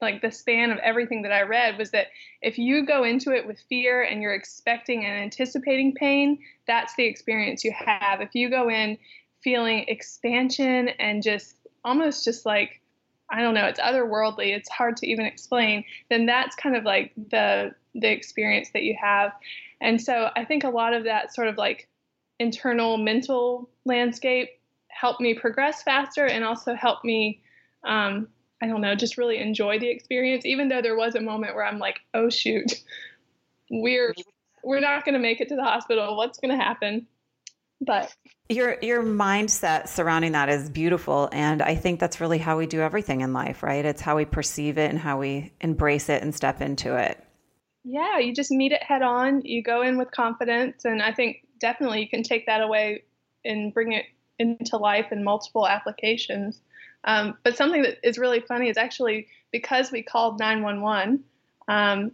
like 0.00 0.20
the 0.20 0.30
span 0.30 0.70
of 0.70 0.78
everything 0.78 1.22
that 1.22 1.32
I 1.32 1.42
read 1.42 1.78
was 1.78 1.90
that 1.92 2.08
if 2.42 2.58
you 2.58 2.84
go 2.84 3.04
into 3.04 3.34
it 3.34 3.46
with 3.46 3.58
fear 3.68 4.02
and 4.02 4.20
you're 4.20 4.34
expecting 4.34 5.06
and 5.06 5.16
anticipating 5.16 5.94
pain, 5.94 6.38
that's 6.66 6.94
the 6.96 7.06
experience 7.06 7.64
you 7.64 7.72
have. 7.72 8.20
If 8.20 8.34
you 8.34 8.50
go 8.50 8.68
in 8.68 8.98
feeling 9.42 9.86
expansion 9.88 10.88
and 10.88 11.22
just 11.22 11.56
almost 11.84 12.24
just 12.24 12.44
like 12.44 12.82
I 13.28 13.42
don't 13.42 13.54
know, 13.54 13.66
it's 13.66 13.80
otherworldly, 13.80 14.54
it's 14.54 14.68
hard 14.68 14.96
to 14.98 15.08
even 15.08 15.26
explain, 15.26 15.84
then 16.10 16.26
that's 16.26 16.54
kind 16.54 16.76
of 16.76 16.84
like 16.84 17.12
the 17.16 17.74
the 17.94 18.10
experience 18.10 18.70
that 18.74 18.82
you 18.82 18.96
have. 19.00 19.32
And 19.80 20.00
so 20.00 20.30
I 20.36 20.44
think 20.44 20.64
a 20.64 20.68
lot 20.68 20.92
of 20.92 21.04
that 21.04 21.34
sort 21.34 21.48
of 21.48 21.56
like 21.56 21.88
internal 22.38 22.98
mental 22.98 23.68
landscape 23.84 24.50
helped 24.98 25.20
me 25.20 25.34
progress 25.34 25.82
faster 25.82 26.26
and 26.26 26.44
also 26.44 26.74
helped 26.74 27.04
me 27.04 27.42
um, 27.84 28.28
I 28.60 28.66
don't 28.66 28.80
know, 28.80 28.94
just 28.94 29.18
really 29.18 29.38
enjoy 29.38 29.78
the 29.78 29.88
experience, 29.88 30.46
even 30.46 30.68
though 30.68 30.80
there 30.80 30.96
was 30.96 31.14
a 31.14 31.20
moment 31.20 31.54
where 31.54 31.64
I'm 31.64 31.78
like, 31.78 32.00
oh 32.14 32.30
shoot, 32.30 32.72
we're 33.70 34.14
we're 34.64 34.80
not 34.80 35.04
going 35.04 35.12
to 35.12 35.20
make 35.20 35.40
it 35.40 35.48
to 35.48 35.56
the 35.56 35.62
hospital. 35.62 36.16
What's 36.16 36.38
going 36.38 36.56
to 36.56 36.62
happen? 36.62 37.06
But 37.80 38.14
your 38.48 38.78
your 38.80 39.02
mindset 39.02 39.88
surrounding 39.88 40.32
that 40.32 40.48
is 40.48 40.70
beautiful, 40.70 41.28
and 41.32 41.60
I 41.60 41.74
think 41.74 42.00
that's 42.00 42.20
really 42.20 42.38
how 42.38 42.56
we 42.56 42.66
do 42.66 42.80
everything 42.80 43.20
in 43.20 43.34
life, 43.34 43.62
right? 43.62 43.84
It's 43.84 44.00
how 44.00 44.16
we 44.16 44.24
perceive 44.24 44.78
it 44.78 44.88
and 44.88 44.98
how 44.98 45.18
we 45.18 45.52
embrace 45.60 46.08
it 46.08 46.22
and 46.22 46.34
step 46.34 46.62
into 46.62 46.96
it. 46.96 47.22
Yeah, 47.84 48.18
you 48.18 48.34
just 48.34 48.50
meet 48.50 48.72
it 48.72 48.82
head 48.82 49.02
on. 49.02 49.42
You 49.42 49.62
go 49.62 49.82
in 49.82 49.98
with 49.98 50.10
confidence, 50.10 50.86
and 50.86 51.02
I 51.02 51.12
think 51.12 51.46
definitely 51.60 52.00
you 52.00 52.08
can 52.08 52.22
take 52.22 52.46
that 52.46 52.62
away 52.62 53.02
and 53.44 53.74
bring 53.74 53.92
it 53.92 54.06
into 54.38 54.76
life 54.76 55.12
in 55.12 55.24
multiple 55.24 55.66
applications. 55.66 56.60
Um, 57.04 57.36
but 57.42 57.56
something 57.56 57.82
that 57.82 57.98
is 58.02 58.18
really 58.18 58.40
funny 58.40 58.68
is 58.68 58.76
actually 58.76 59.28
because 59.52 59.92
we 59.92 60.02
called 60.02 60.38
911, 60.38 61.22
um, 61.68 62.12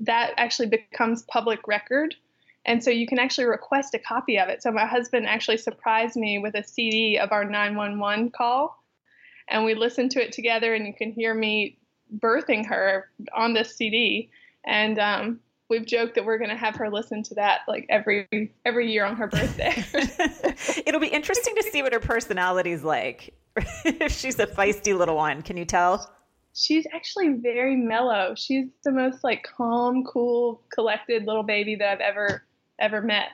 that 0.00 0.32
actually 0.36 0.68
becomes 0.68 1.22
public 1.22 1.66
record. 1.66 2.14
And 2.64 2.82
so 2.82 2.90
you 2.90 3.06
can 3.06 3.18
actually 3.18 3.46
request 3.46 3.94
a 3.94 3.98
copy 3.98 4.38
of 4.38 4.48
it. 4.48 4.62
So 4.62 4.70
my 4.70 4.86
husband 4.86 5.26
actually 5.26 5.56
surprised 5.58 6.16
me 6.16 6.38
with 6.38 6.54
a 6.54 6.64
CD 6.64 7.18
of 7.18 7.32
our 7.32 7.44
911 7.44 8.30
call. 8.30 8.82
And 9.48 9.64
we 9.64 9.74
listened 9.74 10.10
to 10.12 10.22
it 10.22 10.32
together, 10.32 10.74
and 10.74 10.86
you 10.86 10.92
can 10.92 11.10
hear 11.10 11.32
me 11.32 11.78
birthing 12.18 12.66
her 12.66 13.08
on 13.34 13.54
this 13.54 13.74
CD. 13.74 14.30
And 14.66 14.98
um, 14.98 15.40
we've 15.68 15.86
joked 15.86 16.14
that 16.14 16.24
we're 16.24 16.38
going 16.38 16.50
to 16.50 16.56
have 16.56 16.76
her 16.76 16.90
listen 16.90 17.22
to 17.24 17.34
that 17.34 17.60
like 17.68 17.86
every 17.88 18.52
every 18.64 18.90
year 18.90 19.04
on 19.04 19.16
her 19.16 19.26
birthday. 19.26 19.84
It'll 20.86 21.00
be 21.00 21.08
interesting 21.08 21.54
to 21.56 21.62
see 21.62 21.82
what 21.82 21.92
her 21.92 22.00
personality's 22.00 22.82
like. 22.82 23.34
if 23.84 24.12
she's 24.12 24.38
a 24.38 24.46
feisty 24.46 24.96
little 24.96 25.16
one. 25.16 25.42
Can 25.42 25.56
you 25.56 25.64
tell? 25.64 26.12
She's 26.54 26.86
actually 26.92 27.34
very 27.34 27.76
mellow. 27.76 28.34
She's 28.36 28.66
the 28.84 28.92
most 28.92 29.22
like 29.22 29.44
calm, 29.44 30.04
cool, 30.04 30.62
collected 30.72 31.26
little 31.26 31.42
baby 31.42 31.76
that 31.76 31.88
I've 31.92 32.00
ever 32.00 32.44
ever 32.78 33.00
met. 33.00 33.30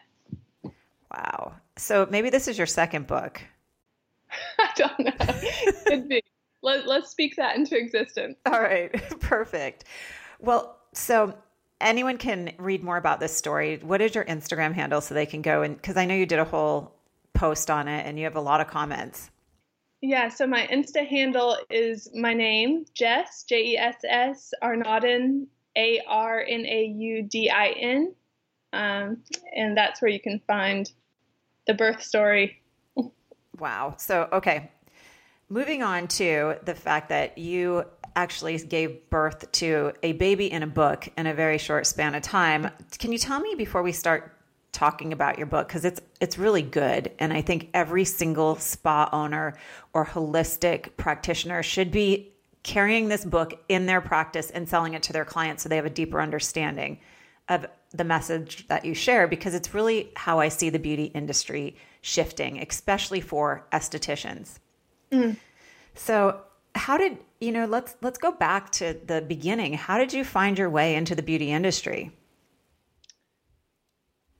Wow. 1.10 1.54
So 1.76 2.06
maybe 2.10 2.30
this 2.30 2.48
is 2.48 2.58
your 2.58 2.66
second 2.66 3.06
book. 3.06 3.40
I 4.58 4.70
don't 4.76 5.00
know. 5.00 5.72
Could 5.86 6.08
be. 6.08 6.22
Let, 6.62 6.86
let's 6.86 7.10
speak 7.10 7.36
that 7.36 7.56
into 7.56 7.76
existence. 7.76 8.38
All 8.46 8.60
right. 8.60 8.90
Perfect. 9.20 9.84
Well, 10.40 10.78
so 10.94 11.34
anyone 11.84 12.18
can 12.18 12.52
read 12.58 12.82
more 12.82 12.96
about 12.96 13.20
this 13.20 13.36
story. 13.36 13.78
What 13.82 14.00
is 14.00 14.14
your 14.14 14.24
Instagram 14.24 14.72
handle 14.72 15.00
so 15.00 15.14
they 15.14 15.26
can 15.26 15.42
go 15.42 15.62
and 15.62 15.76
because 15.76 15.96
I 15.96 16.06
know 16.06 16.14
you 16.14 16.26
did 16.26 16.40
a 16.40 16.44
whole 16.44 16.94
post 17.34 17.70
on 17.70 17.86
it 17.88 18.06
and 18.06 18.18
you 18.18 18.24
have 18.24 18.36
a 18.36 18.40
lot 18.40 18.60
of 18.60 18.68
comments. 18.68 19.30
Yeah, 20.00 20.28
so 20.28 20.46
my 20.46 20.66
Insta 20.66 21.06
handle 21.06 21.56
is 21.70 22.10
my 22.14 22.34
name, 22.34 22.84
Jess, 22.94 23.44
J 23.44 23.72
E 23.72 23.76
S 23.78 23.96
S, 24.06 24.54
Arnaudin, 24.62 25.46
A 25.76 26.00
R 26.06 26.44
N 26.46 26.66
A 26.66 26.84
U 26.84 27.22
D 27.22 27.50
I 27.50 27.68
N. 27.68 28.14
Um, 28.72 29.22
and 29.54 29.76
that's 29.76 30.02
where 30.02 30.10
you 30.10 30.20
can 30.20 30.40
find 30.46 30.90
the 31.66 31.74
birth 31.74 32.02
story. 32.02 32.60
Wow. 33.58 33.94
So, 33.98 34.28
okay. 34.32 34.70
Moving 35.48 35.82
on 35.82 36.08
to 36.08 36.56
the 36.64 36.74
fact 36.74 37.08
that 37.10 37.38
you 37.38 37.84
actually 38.16 38.59
gave 38.59 39.09
birth 39.11 39.50
to 39.52 39.92
a 40.02 40.12
baby 40.12 40.50
in 40.50 40.62
a 40.62 40.66
book 40.66 41.09
in 41.16 41.26
a 41.26 41.35
very 41.35 41.59
short 41.59 41.87
span 41.87 42.14
of 42.14 42.23
time. 42.23 42.71
Can 42.99 43.12
you 43.12 43.18
tell 43.18 43.40
me 43.40 43.54
before 43.56 43.83
we 43.83 43.92
start 43.92 44.30
talking 44.73 45.12
about 45.12 45.38
your 45.38 45.47
book 45.47 45.68
because 45.68 45.85
it's 45.85 46.00
it's 46.21 46.37
really 46.37 46.62
good 46.62 47.12
and 47.21 47.33
I 47.33 47.42
think 47.42 47.71
every 47.75 48.04
single 48.04 48.56
spa 48.56 49.09
owner 49.12 49.56
or 49.92 50.04
holistic 50.04 50.97
practitioner 50.97 51.62
should 51.62 51.92
be 51.92 52.33
carrying 52.64 53.06
this 53.09 53.25
book 53.25 53.62
in 53.68 53.87
their 53.87 54.00
practice 54.00 54.50
and 54.50 54.68
selling 54.68 54.94
it 54.94 55.02
to 55.04 55.12
their 55.12 55.25
clients 55.25 55.62
so 55.62 55.68
they 55.68 55.76
have 55.76 55.87
a 55.87 55.90
deeper 55.90 56.21
understanding 56.21 56.99
of 57.49 57.66
the 57.92 58.04
message 58.04 58.66
that 58.68 58.85
you 58.85 58.94
share 58.94 59.28
because 59.28 59.54
it's 59.54 59.75
really 59.75 60.11
how 60.16 60.40
I 60.40 60.49
see 60.49 60.71
the 60.71 60.78
beauty 60.78 61.04
industry 61.04 61.76
shifting, 62.00 62.59
especially 62.59 63.21
for 63.21 63.66
estheticians. 63.73 64.59
Mm. 65.12 65.37
So, 65.94 66.40
how 66.75 66.99
did 66.99 67.18
you 67.44 67.52
know? 67.52 67.66
Let's 67.66 67.96
let's 68.02 68.18
go 68.18 68.32
back 68.32 68.70
to 68.72 68.98
the 69.06 69.20
beginning. 69.20 69.74
How 69.74 69.98
did 69.98 70.12
you 70.12 70.24
find 70.24 70.58
your 70.58 70.70
way 70.70 70.94
into 70.94 71.14
the 71.14 71.22
beauty 71.22 71.50
industry? 71.50 72.12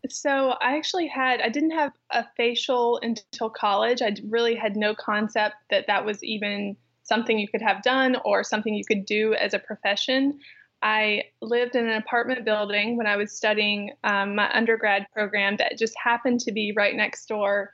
So 0.09 0.51
I 0.61 0.77
actually 0.77 1.07
had 1.07 1.41
I 1.41 1.49
didn't 1.49 1.71
have 1.71 1.93
a 2.11 2.25
facial 2.37 2.99
until 3.03 3.51
college. 3.51 4.03
I 4.03 4.15
really 4.29 4.55
had 4.55 4.77
no 4.77 4.95
concept 4.95 5.57
that 5.71 5.87
that 5.87 6.05
was 6.05 6.23
even 6.23 6.77
something 7.03 7.39
you 7.39 7.49
could 7.49 7.63
have 7.63 7.83
done 7.83 8.17
or 8.25 8.43
something 8.43 8.75
you 8.75 8.85
could 8.85 9.07
do 9.07 9.35
as 9.35 9.55
a 9.55 9.59
profession. 9.59 10.39
I 10.83 11.25
lived 11.41 11.77
in 11.77 11.87
an 11.87 11.97
apartment 11.97 12.45
building 12.45 12.97
when 12.97 13.07
I 13.07 13.17
was 13.17 13.33
studying 13.33 13.93
um, 14.05 14.35
my 14.35 14.51
undergrad 14.55 15.07
program 15.13 15.57
that 15.57 15.79
just 15.79 15.95
happened 16.03 16.41
to 16.41 16.53
be 16.53 16.75
right 16.77 16.95
next 16.95 17.27
door 17.27 17.73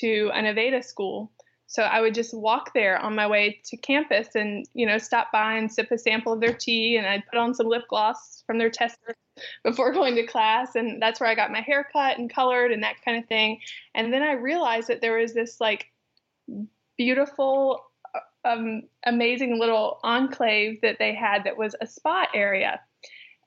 to 0.00 0.30
an 0.34 0.44
Aveda 0.44 0.84
school. 0.84 1.32
So 1.66 1.82
I 1.82 2.00
would 2.00 2.14
just 2.14 2.34
walk 2.34 2.72
there 2.74 2.98
on 2.98 3.14
my 3.14 3.26
way 3.26 3.60
to 3.64 3.76
campus 3.76 4.28
and, 4.34 4.66
you 4.74 4.86
know, 4.86 4.98
stop 4.98 5.32
by 5.32 5.54
and 5.54 5.72
sip 5.72 5.90
a 5.90 5.98
sample 5.98 6.32
of 6.32 6.40
their 6.40 6.52
tea 6.52 6.96
and 6.96 7.06
I'd 7.06 7.26
put 7.26 7.38
on 7.38 7.54
some 7.54 7.66
lip 7.66 7.84
gloss 7.88 8.42
from 8.46 8.58
their 8.58 8.70
tester 8.70 9.14
before 9.62 9.92
going 9.94 10.14
to 10.16 10.26
class. 10.26 10.74
And 10.74 11.00
that's 11.00 11.20
where 11.20 11.28
I 11.28 11.34
got 11.34 11.50
my 11.50 11.60
hair 11.60 11.88
cut 11.92 12.18
and 12.18 12.32
colored 12.32 12.70
and 12.70 12.82
that 12.82 13.02
kind 13.04 13.16
of 13.16 13.26
thing. 13.28 13.60
And 13.94 14.12
then 14.12 14.22
I 14.22 14.32
realized 14.32 14.88
that 14.88 15.00
there 15.00 15.16
was 15.18 15.32
this 15.32 15.60
like 15.60 15.86
beautiful, 16.98 17.84
uh, 18.14 18.48
um, 18.48 18.82
amazing 19.06 19.58
little 19.58 20.00
enclave 20.04 20.80
that 20.82 20.98
they 20.98 21.14
had 21.14 21.44
that 21.44 21.56
was 21.56 21.74
a 21.80 21.86
spa 21.86 22.26
area. 22.34 22.80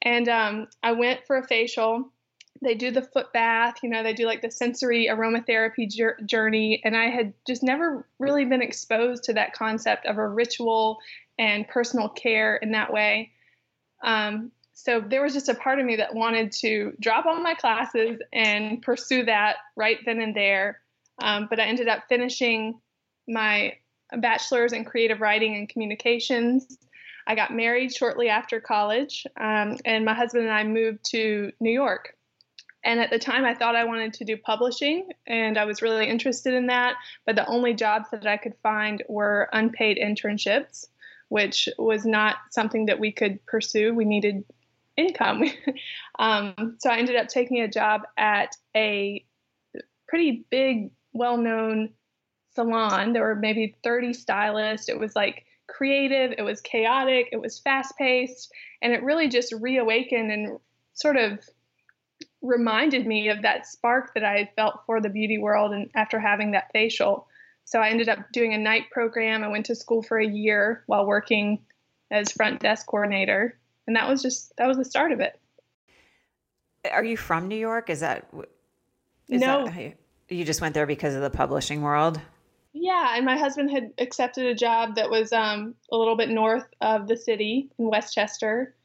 And 0.01 0.27
um, 0.27 0.67
I 0.83 0.91
went 0.91 1.25
for 1.25 1.37
a 1.37 1.47
facial 1.47 2.11
they 2.61 2.75
do 2.75 2.91
the 2.91 3.01
foot 3.01 3.31
bath, 3.33 3.75
you 3.83 3.89
know, 3.89 4.03
they 4.03 4.13
do 4.13 4.25
like 4.25 4.41
the 4.41 4.51
sensory 4.51 5.07
aromatherapy 5.11 5.89
journey. 6.25 6.81
And 6.83 6.95
I 6.95 7.05
had 7.05 7.33
just 7.45 7.63
never 7.63 8.07
really 8.19 8.45
been 8.45 8.61
exposed 8.61 9.23
to 9.25 9.33
that 9.33 9.53
concept 9.53 10.05
of 10.05 10.17
a 10.17 10.27
ritual 10.27 10.99
and 11.37 11.67
personal 11.67 12.09
care 12.09 12.55
in 12.57 12.71
that 12.71 12.91
way. 12.91 13.31
Um, 14.03 14.51
so 14.73 15.01
there 15.01 15.23
was 15.23 15.33
just 15.33 15.49
a 15.49 15.55
part 15.55 15.79
of 15.79 15.85
me 15.85 15.95
that 15.95 16.13
wanted 16.13 16.51
to 16.53 16.93
drop 16.99 17.25
all 17.25 17.41
my 17.41 17.55
classes 17.55 18.19
and 18.31 18.81
pursue 18.81 19.25
that 19.25 19.57
right 19.75 19.97
then 20.05 20.21
and 20.21 20.35
there. 20.35 20.81
Um, 21.21 21.47
but 21.49 21.59
I 21.59 21.63
ended 21.63 21.87
up 21.87 22.03
finishing 22.07 22.79
my 23.27 23.73
bachelor's 24.19 24.73
in 24.73 24.85
creative 24.85 25.19
writing 25.19 25.55
and 25.55 25.67
communications. 25.67 26.77
I 27.25 27.35
got 27.35 27.53
married 27.53 27.93
shortly 27.93 28.29
after 28.29 28.61
college, 28.61 29.25
um, 29.39 29.77
and 29.83 30.05
my 30.05 30.13
husband 30.13 30.45
and 30.45 30.53
I 30.53 30.63
moved 30.63 31.03
to 31.11 31.51
New 31.59 31.71
York. 31.71 32.15
And 32.87 33.01
at 33.01 33.09
the 33.09 33.19
time, 33.19 33.43
I 33.43 33.53
thought 33.53 33.75
I 33.75 33.83
wanted 33.83 34.13
to 34.13 34.23
do 34.23 34.37
publishing, 34.37 35.09
and 35.27 35.57
I 35.57 35.65
was 35.65 35.81
really 35.81 36.07
interested 36.07 36.53
in 36.53 36.67
that. 36.67 36.95
But 37.25 37.35
the 37.35 37.45
only 37.45 37.73
jobs 37.73 38.09
that 38.11 38.25
I 38.25 38.37
could 38.37 38.55
find 38.63 39.03
were 39.09 39.49
unpaid 39.51 39.99
internships, 40.01 40.85
which 41.27 41.67
was 41.77 42.05
not 42.05 42.37
something 42.49 42.85
that 42.85 42.97
we 42.97 43.11
could 43.11 43.45
pursue. 43.45 43.93
We 43.93 44.05
needed 44.05 44.45
income. 44.95 45.43
um, 46.19 46.77
so 46.79 46.89
I 46.89 46.95
ended 46.95 47.17
up 47.17 47.27
taking 47.27 47.59
a 47.59 47.67
job 47.67 48.03
at 48.15 48.55
a 48.73 49.25
pretty 50.07 50.45
big, 50.49 50.91
well 51.11 51.35
known 51.35 51.89
salon. 52.55 53.11
There 53.11 53.23
were 53.23 53.35
maybe 53.35 53.75
30 53.83 54.13
stylists. 54.13 54.87
It 54.87 54.97
was 54.97 55.13
like 55.13 55.43
creative, 55.67 56.35
it 56.37 56.43
was 56.43 56.61
chaotic, 56.61 57.27
it 57.33 57.41
was 57.41 57.59
fast 57.59 57.97
paced, 57.97 58.49
and 58.81 58.93
it 58.93 59.03
really 59.03 59.27
just 59.27 59.53
reawakened 59.59 60.31
and 60.31 60.57
sort 60.93 61.17
of 61.17 61.39
reminded 62.41 63.05
me 63.05 63.29
of 63.29 63.41
that 63.41 63.65
spark 63.65 64.13
that 64.13 64.23
I 64.23 64.37
had 64.37 64.49
felt 64.55 64.81
for 64.85 65.01
the 65.01 65.09
beauty 65.09 65.37
world 65.37 65.73
and 65.73 65.89
after 65.95 66.19
having 66.19 66.51
that 66.51 66.71
facial. 66.71 67.27
So 67.65 67.79
I 67.79 67.89
ended 67.89 68.09
up 68.09 68.31
doing 68.31 68.53
a 68.53 68.57
night 68.57 68.89
program. 68.91 69.43
I 69.43 69.47
went 69.49 69.65
to 69.67 69.75
school 69.75 70.01
for 70.01 70.17
a 70.17 70.27
year 70.27 70.83
while 70.87 71.05
working 71.05 71.59
as 72.09 72.31
front 72.31 72.61
desk 72.61 72.85
coordinator, 72.85 73.57
and 73.85 73.95
that 73.95 74.07
was 74.07 74.21
just 74.21 74.55
that 74.57 74.67
was 74.67 74.77
the 74.77 74.85
start 74.85 75.11
of 75.11 75.19
it. 75.19 75.39
Are 76.89 77.03
you 77.03 77.17
from 77.17 77.47
New 77.47 77.57
York? 77.57 77.89
Is 77.89 77.99
that 77.99 78.29
is 79.27 79.41
no? 79.41 79.65
That, 79.67 79.95
you 80.29 80.45
just 80.45 80.61
went 80.61 80.73
there 80.73 80.85
because 80.85 81.15
of 81.15 81.21
the 81.21 81.29
publishing 81.29 81.81
world. 81.81 82.19
Yeah, 82.73 83.15
and 83.15 83.25
my 83.25 83.37
husband 83.37 83.71
had 83.71 83.91
accepted 83.97 84.45
a 84.45 84.53
job 84.53 84.95
that 84.95 85.09
was 85.09 85.33
um, 85.33 85.75
a 85.91 85.97
little 85.97 86.15
bit 86.15 86.29
north 86.29 86.67
of 86.79 87.07
the 87.07 87.17
city 87.17 87.69
in 87.79 87.89
Westchester, 87.89 88.75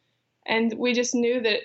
and 0.47 0.73
we 0.76 0.94
just 0.94 1.14
knew 1.14 1.40
that 1.42 1.61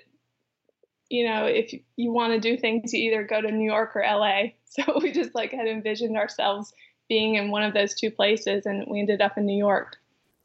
you 1.09 1.27
know, 1.27 1.45
if 1.45 1.73
you 1.95 2.11
want 2.11 2.33
to 2.33 2.39
do 2.39 2.57
things, 2.57 2.93
you 2.93 3.09
either 3.11 3.23
go 3.23 3.41
to 3.41 3.51
New 3.51 3.65
York 3.65 3.95
or 3.95 4.01
LA. 4.01 4.41
So 4.69 4.99
we 5.01 5.11
just 5.11 5.33
like 5.33 5.51
had 5.53 5.65
envisioned 5.65 6.17
ourselves 6.17 6.71
being 7.09 7.33
in 7.33 7.49
one 7.49 7.63
of 7.63 7.73
those 7.73 7.95
two 7.95 8.11
places, 8.11 8.67
and 8.67 8.85
we 8.87 8.99
ended 8.99 9.21
up 9.21 9.35
in 9.35 9.45
New 9.45 9.57
York. 9.57 9.97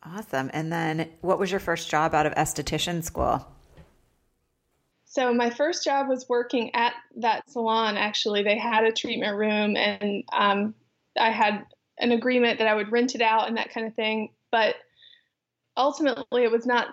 Awesome. 0.04 0.48
And 0.54 0.72
then, 0.72 1.10
what 1.20 1.38
was 1.38 1.50
your 1.50 1.60
first 1.60 1.90
job 1.90 2.14
out 2.14 2.24
of 2.24 2.34
esthetician 2.34 3.04
school? 3.04 3.46
So 5.04 5.34
my 5.34 5.50
first 5.50 5.84
job 5.84 6.08
was 6.08 6.26
working 6.30 6.74
at 6.74 6.94
that 7.16 7.50
salon. 7.50 7.98
Actually, 7.98 8.42
they 8.42 8.56
had 8.56 8.84
a 8.84 8.92
treatment 8.92 9.36
room, 9.36 9.76
and 9.76 10.24
um, 10.32 10.74
I 11.20 11.30
had 11.30 11.66
an 11.98 12.12
agreement 12.12 12.58
that 12.58 12.68
I 12.68 12.74
would 12.74 12.90
rent 12.90 13.14
it 13.14 13.20
out 13.20 13.48
and 13.48 13.58
that 13.58 13.74
kind 13.74 13.86
of 13.86 13.94
thing. 13.94 14.30
But 14.50 14.76
ultimately, 15.76 16.44
it 16.44 16.50
was 16.50 16.64
not 16.64 16.88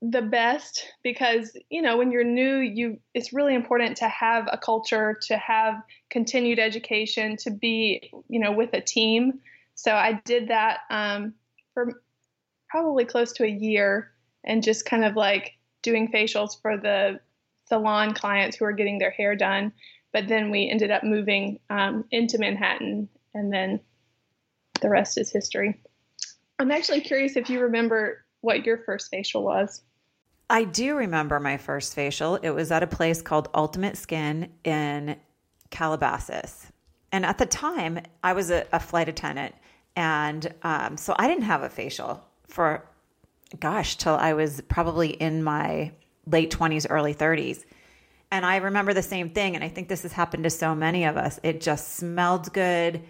the 0.00 0.22
best 0.22 0.86
because 1.02 1.56
you 1.70 1.82
know 1.82 1.96
when 1.96 2.12
you're 2.12 2.22
new 2.22 2.58
you 2.58 3.00
it's 3.14 3.32
really 3.32 3.54
important 3.54 3.96
to 3.96 4.08
have 4.08 4.48
a 4.52 4.56
culture 4.56 5.18
to 5.20 5.36
have 5.36 5.74
continued 6.08 6.60
education 6.60 7.36
to 7.36 7.50
be 7.50 8.10
you 8.28 8.38
know 8.38 8.52
with 8.52 8.70
a 8.74 8.80
team. 8.80 9.40
So 9.74 9.92
i 9.92 10.20
did 10.24 10.48
that 10.48 10.80
um, 10.90 11.34
for 11.74 12.00
probably 12.68 13.04
close 13.04 13.32
to 13.32 13.44
a 13.44 13.48
year 13.48 14.12
and 14.44 14.62
just 14.62 14.84
kind 14.84 15.04
of 15.04 15.16
like 15.16 15.54
doing 15.82 16.10
facials 16.12 16.60
for 16.60 16.76
the 16.76 17.18
salon 17.66 18.14
clients 18.14 18.56
who 18.56 18.64
are 18.64 18.72
getting 18.72 18.98
their 18.98 19.10
hair 19.10 19.34
done. 19.34 19.72
But 20.12 20.28
then 20.28 20.50
we 20.50 20.68
ended 20.70 20.90
up 20.90 21.04
moving 21.04 21.60
um, 21.70 22.04
into 22.10 22.38
manhattan 22.38 23.08
and 23.34 23.52
then 23.52 23.80
the 24.80 24.88
rest 24.88 25.18
is 25.18 25.30
history. 25.30 25.80
I'm 26.58 26.70
actually 26.70 27.02
curious 27.02 27.36
if 27.36 27.50
you 27.50 27.60
remember 27.60 28.24
what 28.40 28.64
your 28.64 28.78
first 28.78 29.10
facial 29.10 29.42
was 29.42 29.82
I 30.50 30.64
do 30.64 30.96
remember 30.96 31.38
my 31.40 31.58
first 31.58 31.94
facial. 31.94 32.36
It 32.36 32.50
was 32.50 32.72
at 32.72 32.82
a 32.82 32.86
place 32.86 33.20
called 33.20 33.48
Ultimate 33.54 33.96
Skin 33.96 34.50
in 34.64 35.16
Calabasas. 35.70 36.66
And 37.12 37.26
at 37.26 37.38
the 37.38 37.46
time, 37.46 38.00
I 38.22 38.32
was 38.32 38.50
a, 38.50 38.66
a 38.72 38.80
flight 38.80 39.08
attendant. 39.08 39.54
And 39.94 40.54
um, 40.62 40.96
so 40.96 41.14
I 41.18 41.26
didn't 41.26 41.44
have 41.44 41.62
a 41.62 41.68
facial 41.68 42.22
for, 42.46 42.84
gosh, 43.60 43.96
till 43.96 44.14
I 44.14 44.32
was 44.32 44.62
probably 44.68 45.10
in 45.10 45.42
my 45.42 45.92
late 46.26 46.50
20s, 46.50 46.86
early 46.88 47.14
30s. 47.14 47.64
And 48.30 48.44
I 48.44 48.56
remember 48.56 48.94
the 48.94 49.02
same 49.02 49.30
thing. 49.30 49.54
And 49.54 49.64
I 49.64 49.68
think 49.68 49.88
this 49.88 50.02
has 50.02 50.12
happened 50.12 50.44
to 50.44 50.50
so 50.50 50.74
many 50.74 51.04
of 51.04 51.16
us. 51.16 51.40
It 51.42 51.60
just 51.60 51.96
smelled 51.96 52.52
good 52.52 53.02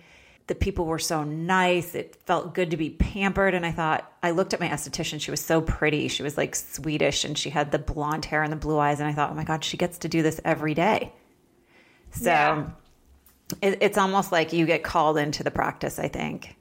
the 0.49 0.55
people 0.55 0.87
were 0.87 0.99
so 0.99 1.25
nice. 1.25 1.95
It 1.95 2.17
felt 2.25 2.55
good 2.55 2.71
to 2.71 2.77
be 2.77 2.91
pampered. 2.91 3.55
And 3.55 3.65
I 3.65 3.71
thought, 3.71 4.11
I 4.23 4.31
looked 4.33 4.55
at 4.55 4.61
my 4.61 4.69
esthetician. 4.69 5.21
She 5.21 5.31
was 5.31 5.41
so 5.41 5.61
pretty. 5.61 6.09
She 6.09 6.23
was 6.23 6.37
like 6.37 6.57
Swedish 6.57 7.25
and 7.25 7.37
she 7.37 7.51
had 7.51 7.71
the 7.71 7.79
blonde 7.79 8.25
hair 8.25 8.43
and 8.43 8.51
the 8.51 8.57
blue 8.57 8.79
eyes. 8.79 8.99
And 8.99 9.09
I 9.09 9.13
thought, 9.13 9.31
oh 9.31 9.35
my 9.35 9.45
God, 9.45 9.63
she 9.63 9.77
gets 9.77 9.99
to 9.99 10.09
do 10.09 10.23
this 10.23 10.41
every 10.45 10.73
day. 10.73 11.13
So 12.13 12.31
yeah. 12.31 12.71
it, 13.61 13.79
it's 13.83 13.99
almost 13.99 14.33
like 14.33 14.55
you 14.55 14.65
get 14.65 14.83
called 14.83 15.19
into 15.19 15.45
the 15.45 15.51
practice, 15.51 15.99
I 15.99 16.09
think. 16.09 16.57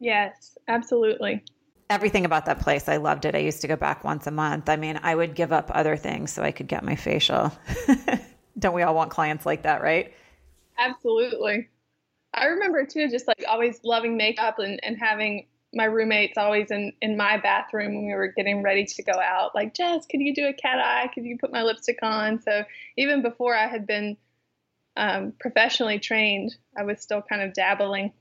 Yes, 0.00 0.58
absolutely. 0.66 1.44
Everything 1.88 2.24
about 2.24 2.46
that 2.46 2.58
place, 2.58 2.88
I 2.88 2.96
loved 2.96 3.26
it. 3.26 3.36
I 3.36 3.38
used 3.38 3.60
to 3.60 3.68
go 3.68 3.76
back 3.76 4.02
once 4.02 4.26
a 4.26 4.32
month. 4.32 4.68
I 4.68 4.74
mean, 4.74 4.98
I 5.04 5.14
would 5.14 5.36
give 5.36 5.52
up 5.52 5.70
other 5.72 5.96
things 5.96 6.32
so 6.32 6.42
I 6.42 6.50
could 6.50 6.66
get 6.66 6.82
my 6.82 6.96
facial. 6.96 7.52
Don't 8.58 8.74
we 8.74 8.82
all 8.82 8.94
want 8.94 9.10
clients 9.10 9.46
like 9.46 9.62
that, 9.62 9.82
right? 9.82 10.12
Absolutely. 10.78 11.68
I 12.34 12.46
remember 12.46 12.84
too, 12.84 13.08
just 13.08 13.26
like 13.28 13.44
always 13.48 13.80
loving 13.84 14.16
makeup 14.16 14.58
and, 14.58 14.80
and 14.82 14.98
having 14.98 15.46
my 15.72 15.84
roommates 15.84 16.38
always 16.38 16.70
in, 16.70 16.92
in 17.00 17.16
my 17.16 17.36
bathroom 17.38 17.94
when 17.94 18.06
we 18.06 18.14
were 18.14 18.28
getting 18.28 18.62
ready 18.62 18.84
to 18.84 19.02
go 19.02 19.12
out, 19.12 19.54
like, 19.54 19.74
Jess, 19.74 20.06
could 20.06 20.20
you 20.20 20.34
do 20.34 20.46
a 20.46 20.52
cat 20.52 20.78
eye? 20.78 21.10
Could 21.14 21.24
you 21.24 21.36
put 21.38 21.52
my 21.52 21.62
lipstick 21.62 21.98
on? 22.02 22.40
So 22.40 22.64
even 22.96 23.22
before 23.22 23.56
I 23.56 23.66
had 23.66 23.86
been 23.86 24.16
um, 24.96 25.32
professionally 25.40 25.98
trained, 25.98 26.54
I 26.76 26.84
was 26.84 27.00
still 27.00 27.22
kind 27.22 27.42
of 27.42 27.54
dabbling. 27.54 28.12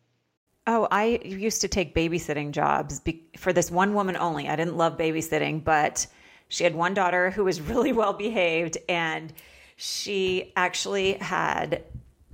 Oh, 0.66 0.88
I 0.90 1.20
used 1.24 1.62
to 1.62 1.68
take 1.68 1.94
babysitting 1.94 2.52
jobs 2.52 3.00
be- 3.02 3.28
for 3.38 3.52
this 3.52 3.70
one 3.70 3.94
woman 3.94 4.16
only. 4.16 4.48
I 4.48 4.56
didn't 4.56 4.78
love 4.78 4.98
babysitting, 4.98 5.64
but 5.64 6.08
she 6.48 6.64
had 6.64 6.74
one 6.74 6.94
daughter 6.94 7.32
who 7.32 7.44
was 7.44 7.60
really 7.70 7.92
well 7.92 8.14
behaved, 8.14 8.78
and 8.88 9.34
she 9.76 10.54
actually 10.56 11.14
had 11.14 11.84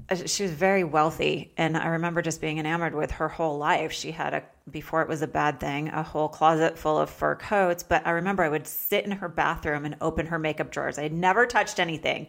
Uh, 0.09 0.15
she 0.25 0.43
was 0.43 0.51
very 0.51 0.83
wealthy 0.83 1.51
and 1.57 1.77
i 1.77 1.87
remember 1.87 2.21
just 2.21 2.41
being 2.41 2.57
enamored 2.57 2.95
with 2.95 3.11
her 3.11 3.27
whole 3.27 3.57
life. 3.57 3.91
She 3.91 4.11
had 4.11 4.33
a 4.33 4.43
before 4.69 5.01
it 5.01 5.07
was 5.07 5.21
a 5.21 5.27
bad 5.27 5.59
thing 5.59 5.89
a 5.89 6.03
whole 6.03 6.27
closet 6.27 6.77
full 6.77 6.97
of 6.97 7.09
fur 7.09 7.35
coats 7.35 7.81
but 7.81 8.05
i 8.05 8.11
remember 8.11 8.43
i 8.43 8.49
would 8.49 8.67
sit 8.67 9.03
in 9.03 9.11
her 9.11 9.27
bathroom 9.27 9.83
and 9.85 9.95
open 10.01 10.27
her 10.27 10.39
makeup 10.39 10.71
drawers. 10.71 10.97
I 10.97 11.03
had 11.03 11.13
never 11.13 11.45
touched 11.45 11.79
anything 11.79 12.27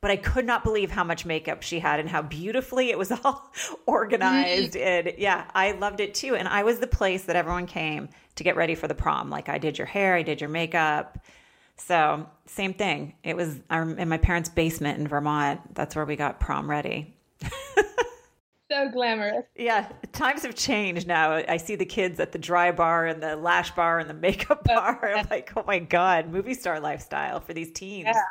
but 0.00 0.10
i 0.10 0.16
could 0.16 0.46
not 0.46 0.64
believe 0.64 0.90
how 0.90 1.04
much 1.04 1.24
makeup 1.24 1.62
she 1.62 1.78
had 1.78 2.00
and 2.00 2.08
how 2.08 2.22
beautifully 2.22 2.90
it 2.90 2.98
was 2.98 3.10
all 3.24 3.52
organized. 3.86 4.74
Mm-hmm. 4.74 5.08
And 5.08 5.18
yeah 5.18 5.50
i 5.54 5.72
loved 5.72 6.00
it 6.00 6.14
too. 6.14 6.36
And 6.36 6.48
i 6.48 6.62
was 6.62 6.78
the 6.78 6.86
place 6.86 7.24
that 7.24 7.36
everyone 7.36 7.66
came 7.66 8.08
to 8.36 8.44
get 8.44 8.56
ready 8.56 8.74
for 8.74 8.88
the 8.88 8.94
prom. 8.94 9.30
Like 9.30 9.48
i 9.48 9.58
did 9.58 9.78
your 9.78 9.86
hair 9.86 10.14
i 10.14 10.22
did 10.22 10.40
your 10.40 10.50
makeup. 10.50 11.18
So 11.76 12.26
same 12.44 12.74
thing. 12.74 13.14
It 13.24 13.34
was 13.36 13.58
um, 13.70 13.98
in 13.98 14.08
my 14.08 14.18
parents 14.18 14.48
basement 14.48 14.98
in 14.98 15.08
vermont 15.08 15.74
that's 15.74 15.96
where 15.96 16.04
we 16.04 16.16
got 16.16 16.40
prom 16.40 16.68
ready 16.68 17.14
so 18.86 18.90
glamorous. 18.90 19.44
Yeah, 19.56 19.88
times 20.12 20.42
have 20.42 20.54
changed 20.54 21.06
now. 21.06 21.32
I 21.32 21.56
see 21.56 21.76
the 21.76 21.84
kids 21.84 22.20
at 22.20 22.32
the 22.32 22.38
dry 22.38 22.72
bar 22.72 23.06
and 23.06 23.22
the 23.22 23.36
lash 23.36 23.70
bar 23.72 23.98
and 23.98 24.08
the 24.08 24.14
makeup 24.14 24.64
bar. 24.64 25.14
I'm 25.16 25.26
like, 25.30 25.52
oh 25.56 25.64
my 25.66 25.78
God, 25.78 26.28
movie 26.28 26.54
star 26.54 26.80
lifestyle 26.80 27.40
for 27.40 27.52
these 27.52 27.72
teens. 27.72 28.08
Yeah. 28.12 28.22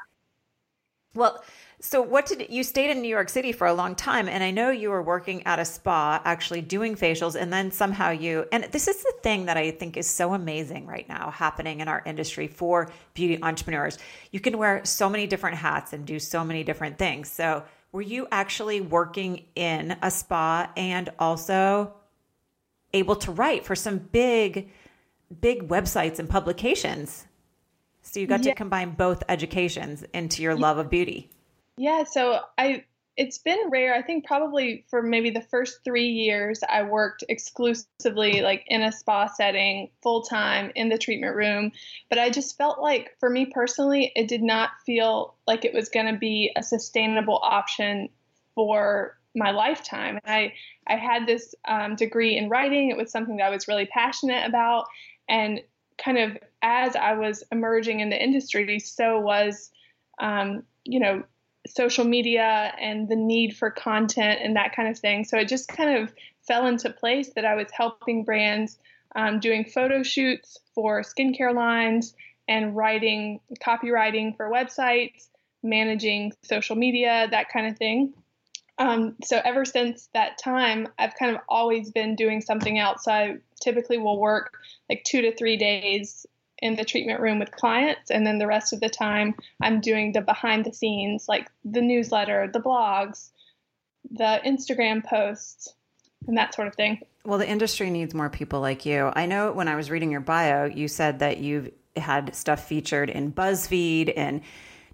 Well, 1.16 1.44
so 1.82 2.02
what 2.02 2.28
did 2.28 2.50
you 2.50 2.64
stayed 2.64 2.92
in 2.92 3.02
New 3.02 3.08
York 3.08 3.30
City 3.30 3.52
for 3.52 3.66
a 3.66 3.74
long 3.74 3.96
time 3.96 4.28
and 4.30 4.44
I 4.44 4.52
know 4.52 4.70
you 4.70 4.90
were 4.90 5.02
working 5.02 5.42
at 5.48 5.58
a 5.58 5.66
spa 5.66 6.22
actually 6.24 6.62
doing 6.62 6.96
facials 6.96 7.40
and 7.40 7.52
then 7.52 7.72
somehow 7.72 8.12
you 8.12 8.46
and 8.52 8.66
this 8.66 8.88
is 8.88 9.02
the 9.02 9.14
thing 9.24 9.46
that 9.46 9.58
I 9.58 9.72
think 9.72 9.98
is 9.98 10.08
so 10.08 10.34
amazing 10.34 10.86
right 10.86 11.08
now 11.10 11.32
happening 11.32 11.80
in 11.80 11.88
our 11.88 12.04
industry 12.06 12.48
for 12.48 12.92
beauty 13.14 13.42
entrepreneurs. 13.42 13.98
You 14.32 14.40
can 14.40 14.58
wear 14.58 14.84
so 14.84 15.10
many 15.10 15.26
different 15.26 15.58
hats 15.58 15.94
and 15.94 16.06
do 16.06 16.20
so 16.20 16.44
many 16.44 16.64
different 16.64 17.00
things. 17.00 17.32
So 17.32 17.64
were 17.92 18.02
you 18.02 18.28
actually 18.32 18.82
working 18.82 19.46
in 19.56 19.98
a 20.02 20.12
spa 20.12 20.72
and 20.76 21.10
also 21.20 21.94
able 22.94 23.16
to 23.16 23.32
write 23.32 23.66
for 23.66 23.76
some 23.76 23.98
big 23.98 24.72
big 25.42 25.68
websites 25.68 26.20
and 26.20 26.30
publications 26.30 27.26
so 28.02 28.20
you 28.20 28.28
got 28.28 28.44
yeah. 28.44 28.52
to 28.52 28.56
combine 28.56 28.92
both 28.92 29.24
educations 29.30 30.04
into 30.14 30.42
your 30.42 30.56
love 30.56 30.78
of 30.78 30.90
beauty 30.90 31.30
yeah 31.78 32.04
so 32.04 32.40
i 32.58 32.84
it's 33.20 33.38
been 33.38 33.70
rare. 33.70 33.94
I 33.94 34.02
think 34.02 34.26
probably 34.26 34.86
for 34.90 35.04
maybe 35.04 35.30
the 35.30 35.42
first 35.42 35.84
three 35.84 36.08
years, 36.08 36.62
I 36.70 36.84
worked 36.84 37.22
exclusively 37.28 38.40
like 38.40 38.64
in 38.68 38.82
a 38.82 38.94
spa 38.94 39.28
setting, 39.28 39.90
full 40.02 40.22
time 40.22 40.72
in 40.74 40.88
the 40.88 40.98
treatment 40.98 41.36
room. 41.36 41.74
But 42.10 42.18
I 42.18 42.30
just 42.30 42.58
felt 42.58 42.80
like, 42.80 43.18
for 43.20 43.30
me 43.30 43.46
personally, 43.48 44.14
it 44.16 44.30
did 44.30 44.42
not 44.42 44.70
feel 44.86 45.36
like 45.48 45.66
it 45.66 45.74
was 45.74 45.90
going 45.90 46.06
to 46.06 46.18
be 46.18 46.54
a 46.56 46.64
sustainable 46.64 47.42
option 47.44 48.08
for 48.56 49.18
my 49.36 49.52
lifetime. 49.52 50.18
And 50.24 50.34
I 50.34 50.54
I 50.88 50.96
had 50.96 51.28
this 51.28 51.54
um, 51.68 51.98
degree 51.98 52.38
in 52.38 52.48
writing. 52.48 52.90
It 52.90 52.96
was 52.96 53.12
something 53.12 53.36
that 53.36 53.48
I 53.48 53.50
was 53.50 53.68
really 53.68 53.86
passionate 53.88 54.48
about, 54.48 54.86
and 55.28 55.60
kind 55.98 56.18
of 56.18 56.38
as 56.62 56.96
I 56.96 57.16
was 57.16 57.44
emerging 57.52 58.00
in 58.00 58.10
the 58.10 58.24
industry, 58.24 58.80
so 58.80 59.20
was 59.20 59.72
um, 60.22 60.64
you 60.86 61.02
know 61.02 61.24
social 61.70 62.06
media 62.06 62.74
and 62.80 63.08
the 63.08 63.16
need 63.16 63.56
for 63.56 63.72
content 63.72 64.40
and 64.44 64.56
that 64.56 64.76
kind 64.76 64.90
of 64.90 64.98
thing. 64.98 65.24
So 65.24 65.38
it 65.38 65.48
just 65.48 65.68
kind 65.68 65.98
of 65.98 66.14
fell 66.48 66.68
into 66.68 66.90
place 66.90 67.32
that 67.36 67.46
I 67.46 67.56
was 67.56 67.68
helping 67.72 68.24
brands 68.24 68.78
um, 69.16 69.40
doing 69.40 69.66
photo 69.66 70.04
shoots 70.04 70.58
for 70.76 71.02
skincare 71.02 71.54
lines 71.54 72.16
and 72.48 72.76
writing 72.76 73.40
copywriting 73.62 74.36
for 74.36 74.50
websites, 74.50 75.28
managing 75.64 76.34
social 76.44 76.76
media, 76.76 77.28
that 77.32 77.50
kind 77.50 77.68
of 77.68 77.78
thing. 77.78 78.14
Um, 78.78 79.18
so 79.24 79.42
ever 79.44 79.66
since 79.66 80.10
that 80.14 80.38
time, 80.38 80.88
I've 80.98 81.14
kind 81.16 81.36
of 81.36 81.42
always 81.50 81.92
been 81.92 82.16
doing 82.16 82.42
something 82.42 82.80
else. 82.80 83.04
So 83.04 83.12
I 83.12 83.38
typically 83.62 83.98
will 83.98 84.20
work 84.20 84.54
like 84.90 85.04
two 85.04 85.22
to 85.22 85.36
three 85.36 85.58
days 85.58 86.26
in 86.62 86.76
the 86.76 86.86
treatment 86.86 87.20
room 87.20 87.40
with 87.40 87.52
clients 87.52 88.12
and 88.12 88.26
then 88.26 88.38
the 88.38 88.48
rest 88.48 88.74
of 88.74 88.80
the 88.80 88.90
time 88.90 89.34
i'm 89.62 89.80
doing 89.80 90.12
the 90.12 90.22
behind 90.22 90.66
the 90.66 90.74
scenes 90.74 91.26
like 91.28 91.50
the 91.64 91.82
newsletter 91.82 92.50
the 92.52 92.60
blogs 92.60 93.30
the 94.12 94.42
instagram 94.46 95.04
posts 95.04 95.74
and 96.28 96.38
that 96.38 96.54
sort 96.54 96.68
of 96.68 96.76
thing. 96.76 97.02
Well 97.26 97.38
the 97.38 97.48
industry 97.48 97.90
needs 97.90 98.14
more 98.14 98.30
people 98.30 98.60
like 98.60 98.86
you. 98.86 99.12
I 99.16 99.26
know 99.26 99.52
when 99.52 99.68
i 99.68 99.76
was 99.76 99.90
reading 99.90 100.12
your 100.12 100.22
bio 100.22 100.66
you 100.66 100.88
said 100.88 101.20
that 101.20 101.38
you've 101.38 101.72
had 101.96 102.36
stuff 102.36 102.68
featured 102.68 103.10
in 103.10 103.32
buzzfeed 103.32 104.14
and 104.16 104.42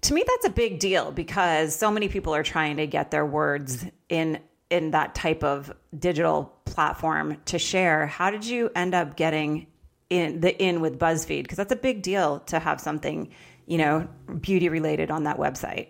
to 0.02 0.14
me 0.14 0.24
that's 0.26 0.46
a 0.46 0.50
big 0.50 0.80
deal 0.80 1.12
because 1.12 1.76
so 1.76 1.92
many 1.92 2.08
people 2.08 2.34
are 2.34 2.44
trying 2.44 2.78
to 2.78 2.88
get 2.88 3.12
their 3.12 3.26
words 3.26 3.86
in 4.10 4.40
in 4.70 4.92
that 4.92 5.14
type 5.14 5.44
of 5.44 5.72
digital 5.98 6.52
platform 6.66 7.38
to 7.46 7.60
share. 7.60 8.08
How 8.08 8.32
did 8.32 8.46
you 8.46 8.72
end 8.76 8.96
up 8.96 9.16
getting 9.16 9.68
in 10.10 10.40
the 10.40 10.58
in 10.62 10.82
with 10.82 11.00
BuzzFeed 11.00 11.44
because 11.44 11.58
that's 11.58 11.72
a 11.72 11.78
big 11.78 12.02
deal 12.02 12.40
to 12.42 12.60
have 12.60 12.80
something, 12.80 13.30
you 13.66 13.78
know, 13.78 14.08
beauty 14.40 14.70
related 14.70 15.12
on 15.12 15.24
that 15.24 15.38
website. 15.38 15.90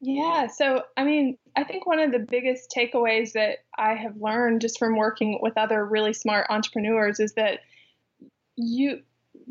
Yeah, 0.00 0.46
so 0.48 0.82
I 0.96 1.04
mean, 1.04 1.38
I 1.56 1.64
think 1.64 1.86
one 1.86 1.98
of 1.98 2.12
the 2.12 2.18
biggest 2.18 2.72
takeaways 2.76 3.32
that 3.32 3.58
I 3.78 3.94
have 3.94 4.16
learned 4.20 4.60
just 4.60 4.78
from 4.78 4.96
working 4.96 5.38
with 5.40 5.56
other 5.56 5.84
really 5.84 6.12
smart 6.12 6.46
entrepreneurs 6.50 7.18
is 7.18 7.32
that 7.34 7.60
you 8.56 9.02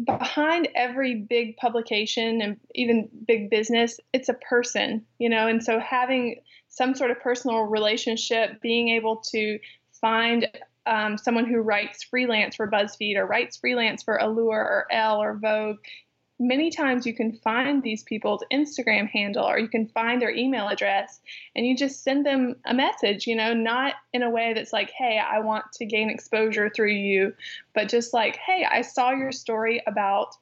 behind 0.03 0.67
every 0.75 1.15
big 1.15 1.55
publication 1.57 2.41
and 2.41 2.57
even 2.73 3.09
big 3.27 3.49
business, 3.49 3.99
it's 4.13 4.29
a 4.29 4.33
person, 4.33 5.05
you 5.19 5.29
know, 5.29 5.47
and 5.47 5.63
so 5.63 5.79
having 5.79 6.41
some 6.67 6.93
sort 6.93 7.11
of 7.11 7.19
personal 7.21 7.61
relationship, 7.61 8.61
being 8.61 8.89
able 8.89 9.17
to 9.17 9.57
find 10.01 10.47
um, 10.85 11.17
someone 11.17 11.45
who 11.45 11.61
writes 11.61 12.03
freelance 12.03 12.55
for 12.55 12.69
BuzzFeed 12.69 13.17
or 13.17 13.25
writes 13.25 13.57
freelance 13.57 14.03
for 14.03 14.17
Allure 14.17 14.59
or 14.59 14.87
Elle 14.91 15.21
or 15.21 15.35
Vogue, 15.35 15.77
many 16.39 16.69
times 16.69 17.05
you 17.05 17.13
can 17.13 17.31
find 17.31 17.81
these 17.81 18.03
people's 18.03 18.43
Instagram 18.51 19.09
handle 19.09 19.45
or 19.45 19.57
you 19.57 19.69
can 19.69 19.87
find 19.87 20.21
their 20.21 20.31
email 20.31 20.67
address 20.67 21.21
and 21.55 21.65
you 21.65 21.75
just 21.75 22.03
send 22.03 22.25
them 22.25 22.55
a 22.65 22.73
message, 22.73 23.25
you 23.25 23.35
know, 23.35 23.53
not 23.53 23.93
in 24.13 24.21
a 24.21 24.29
way 24.29 24.53
that's 24.53 24.73
like, 24.73 24.91
hey, 24.91 25.19
I 25.19 25.39
want 25.39 25.65
to 25.73 25.85
gain 25.85 26.09
exposure 26.09 26.69
through 26.69 26.91
you, 26.91 27.33
but 27.73 27.87
just 27.87 28.13
like, 28.13 28.35
hey, 28.37 28.65
I 28.69 28.81
saw 28.81 29.11
your 29.11 29.31
story 29.31 29.81
about 29.87 30.35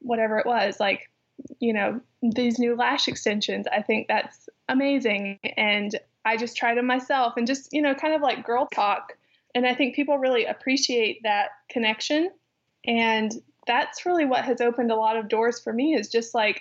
whatever 0.00 0.38
it 0.38 0.46
was, 0.46 0.78
like, 0.78 1.10
you 1.58 1.72
know, 1.72 2.00
these 2.22 2.58
new 2.58 2.76
lash 2.76 3.08
extensions. 3.08 3.66
I 3.70 3.82
think 3.82 4.08
that's 4.08 4.48
amazing. 4.68 5.38
And 5.56 5.98
I 6.24 6.36
just 6.36 6.56
tried 6.56 6.76
them 6.76 6.86
myself 6.86 7.34
and 7.36 7.46
just, 7.46 7.72
you 7.72 7.82
know, 7.82 7.94
kind 7.94 8.14
of 8.14 8.20
like 8.20 8.46
girl 8.46 8.66
talk 8.72 9.16
and 9.56 9.66
I 9.66 9.74
think 9.74 9.96
people 9.96 10.18
really 10.18 10.44
appreciate 10.44 11.22
that 11.22 11.48
connection. 11.70 12.30
And 12.84 13.32
that's 13.66 14.04
really 14.04 14.26
what 14.26 14.44
has 14.44 14.60
opened 14.60 14.90
a 14.90 14.96
lot 14.96 15.16
of 15.16 15.30
doors 15.30 15.60
for 15.60 15.72
me 15.72 15.94
is 15.94 16.10
just 16.10 16.34
like 16.34 16.60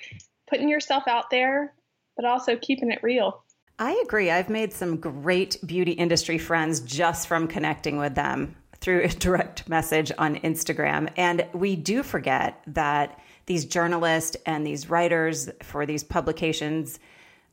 putting 0.49 0.69
yourself 0.69 1.03
out 1.05 1.29
there, 1.29 1.73
but 2.15 2.23
also 2.23 2.55
keeping 2.55 2.91
it 2.91 3.03
real. 3.03 3.43
I 3.79 4.01
agree. 4.05 4.31
I've 4.31 4.49
made 4.49 4.71
some 4.71 4.95
great 4.95 5.57
beauty 5.65 5.91
industry 5.91 6.37
friends 6.37 6.79
just 6.79 7.27
from 7.27 7.49
connecting 7.49 7.97
with 7.97 8.15
them 8.15 8.55
through 8.79 9.01
a 9.03 9.09
direct 9.09 9.67
message 9.67 10.13
on 10.17 10.37
Instagram. 10.37 11.09
And 11.17 11.45
we 11.51 11.75
do 11.75 12.01
forget 12.01 12.63
that 12.67 13.19
these 13.45 13.65
journalists 13.65 14.37
and 14.45 14.65
these 14.65 14.89
writers 14.89 15.49
for 15.63 15.85
these 15.85 16.03
publications 16.03 16.97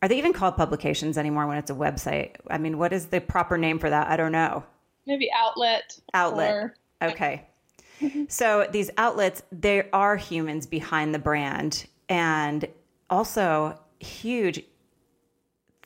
are 0.03 0.09
they 0.09 0.19
even 0.19 0.33
called 0.33 0.57
publications 0.57 1.17
anymore 1.17 1.47
when 1.47 1.59
it's 1.59 1.71
a 1.71 1.75
website? 1.75 2.35
I 2.51 2.59
mean, 2.59 2.77
what 2.77 2.93
is 2.93 3.07
the 3.07 3.21
proper 3.21 3.57
name 3.57 3.79
for 3.79 3.89
that? 3.89 4.09
I 4.09 4.17
don't 4.17 4.33
know 4.33 4.65
maybe 5.07 5.31
outlet. 5.35 5.99
Outlet. 6.15 6.55
Or, 6.55 6.75
okay. 7.03 7.47
Mm-hmm. 8.01 8.25
so 8.29 8.67
these 8.73 8.91
outlets, 8.99 9.43
there 9.53 9.88
are 9.93 10.17
humans 10.17 10.67
behind 10.67 11.15
the 11.15 11.21
brand, 11.21 11.87
and 12.09 12.67
also 13.09 13.79
huge 14.01 14.62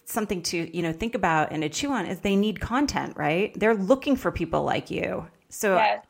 something 0.07 0.40
to 0.40 0.74
you 0.74 0.83
know 0.83 0.92
think 0.92 1.14
about 1.14 1.52
and 1.52 1.62
to 1.62 1.68
chew 1.68 1.90
on 1.90 2.07
is 2.07 2.20
they 2.20 2.37
need 2.37 2.61
content 2.61 3.14
right 3.16 3.59
they're 3.59 3.74
looking 3.74 4.14
for 4.14 4.31
people 4.31 4.62
like 4.62 4.88
you 4.88 5.26
so 5.48 5.74
yes. 5.74 6.07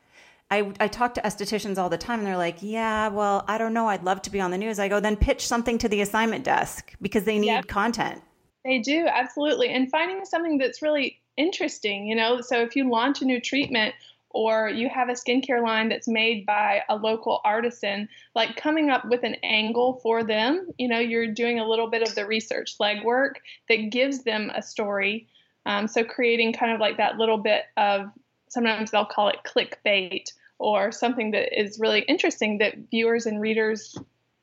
I, 0.51 0.73
I 0.79 0.87
talk 0.87 1.15
to 1.15 1.21
estheticians 1.23 1.77
all 1.77 1.89
the 1.89 1.99
time 1.99 2.21
and 2.21 2.29
they're 2.29 2.37
like, 2.37 2.59
yeah, 2.61 3.09
well, 3.09 3.45
I 3.49 3.59
don't 3.59 3.75
know. 3.75 3.89
I'd 3.89 4.05
love 4.05 4.23
to 4.23 4.31
be 4.31 4.41
on 4.41 4.53
the 4.53 4.59
news. 4.59 4.79
I 4.79 4.87
go, 4.87 5.01
then 5.01 5.17
pitch 5.17 5.45
something 5.45 5.77
to 5.79 5.89
the 5.89 6.03
assignment 6.03 6.45
desk 6.45 6.95
because 7.03 7.25
they 7.25 7.39
need 7.39 7.49
yep. 7.49 7.67
content. 7.67 8.23
They 8.65 8.79
do, 8.79 9.07
absolutely. 9.09 9.71
And 9.71 9.91
finding 9.91 10.25
something 10.25 10.57
that's 10.59 10.83
really 10.83 11.21
interesting, 11.37 12.07
you 12.07 12.17
know. 12.17 12.41
So 12.41 12.61
if 12.61 12.77
you 12.77 12.91
launch 12.91 13.23
a 13.23 13.25
new 13.25 13.41
treatment 13.41 13.95
or 14.31 14.69
you 14.69 14.89
have 14.89 15.09
a 15.09 15.13
skincare 15.13 15.63
line 15.63 15.89
that's 15.89 16.09
made 16.09 16.45
by 16.45 16.83
a 16.89 16.97
local 16.97 17.41
artisan, 17.45 18.09
like 18.35 18.57
coming 18.57 18.91
up 18.91 19.05
with 19.07 19.23
an 19.23 19.37
angle 19.43 20.01
for 20.03 20.23
them, 20.23 20.69
you 20.79 20.89
know, 20.89 20.99
you're 20.99 21.33
doing 21.33 21.59
a 21.59 21.67
little 21.67 21.89
bit 21.89 22.03
of 22.03 22.15
the 22.15 22.27
research 22.27 22.77
legwork 22.79 23.37
that 23.69 23.91
gives 23.91 24.25
them 24.25 24.51
a 24.55 24.63
story. 24.63 25.27
Um, 25.65 25.89
so 25.89 26.05
creating 26.05 26.53
kind 26.53 26.73
of 26.73 26.81
like 26.81 26.99
that 26.99 27.17
little 27.17 27.39
bit 27.39 27.65
of 27.77 28.11
sometimes 28.49 28.91
they'll 28.91 29.05
call 29.05 29.29
it 29.29 29.39
clickbait 29.45 30.33
or 30.59 30.93
something 30.93 31.33
that 31.33 31.59
is 31.59 31.79
really 31.79 32.01
interesting 32.03 32.59
that 32.59 32.75
viewers 32.91 33.27
and 33.27 33.41
readers 33.41 33.97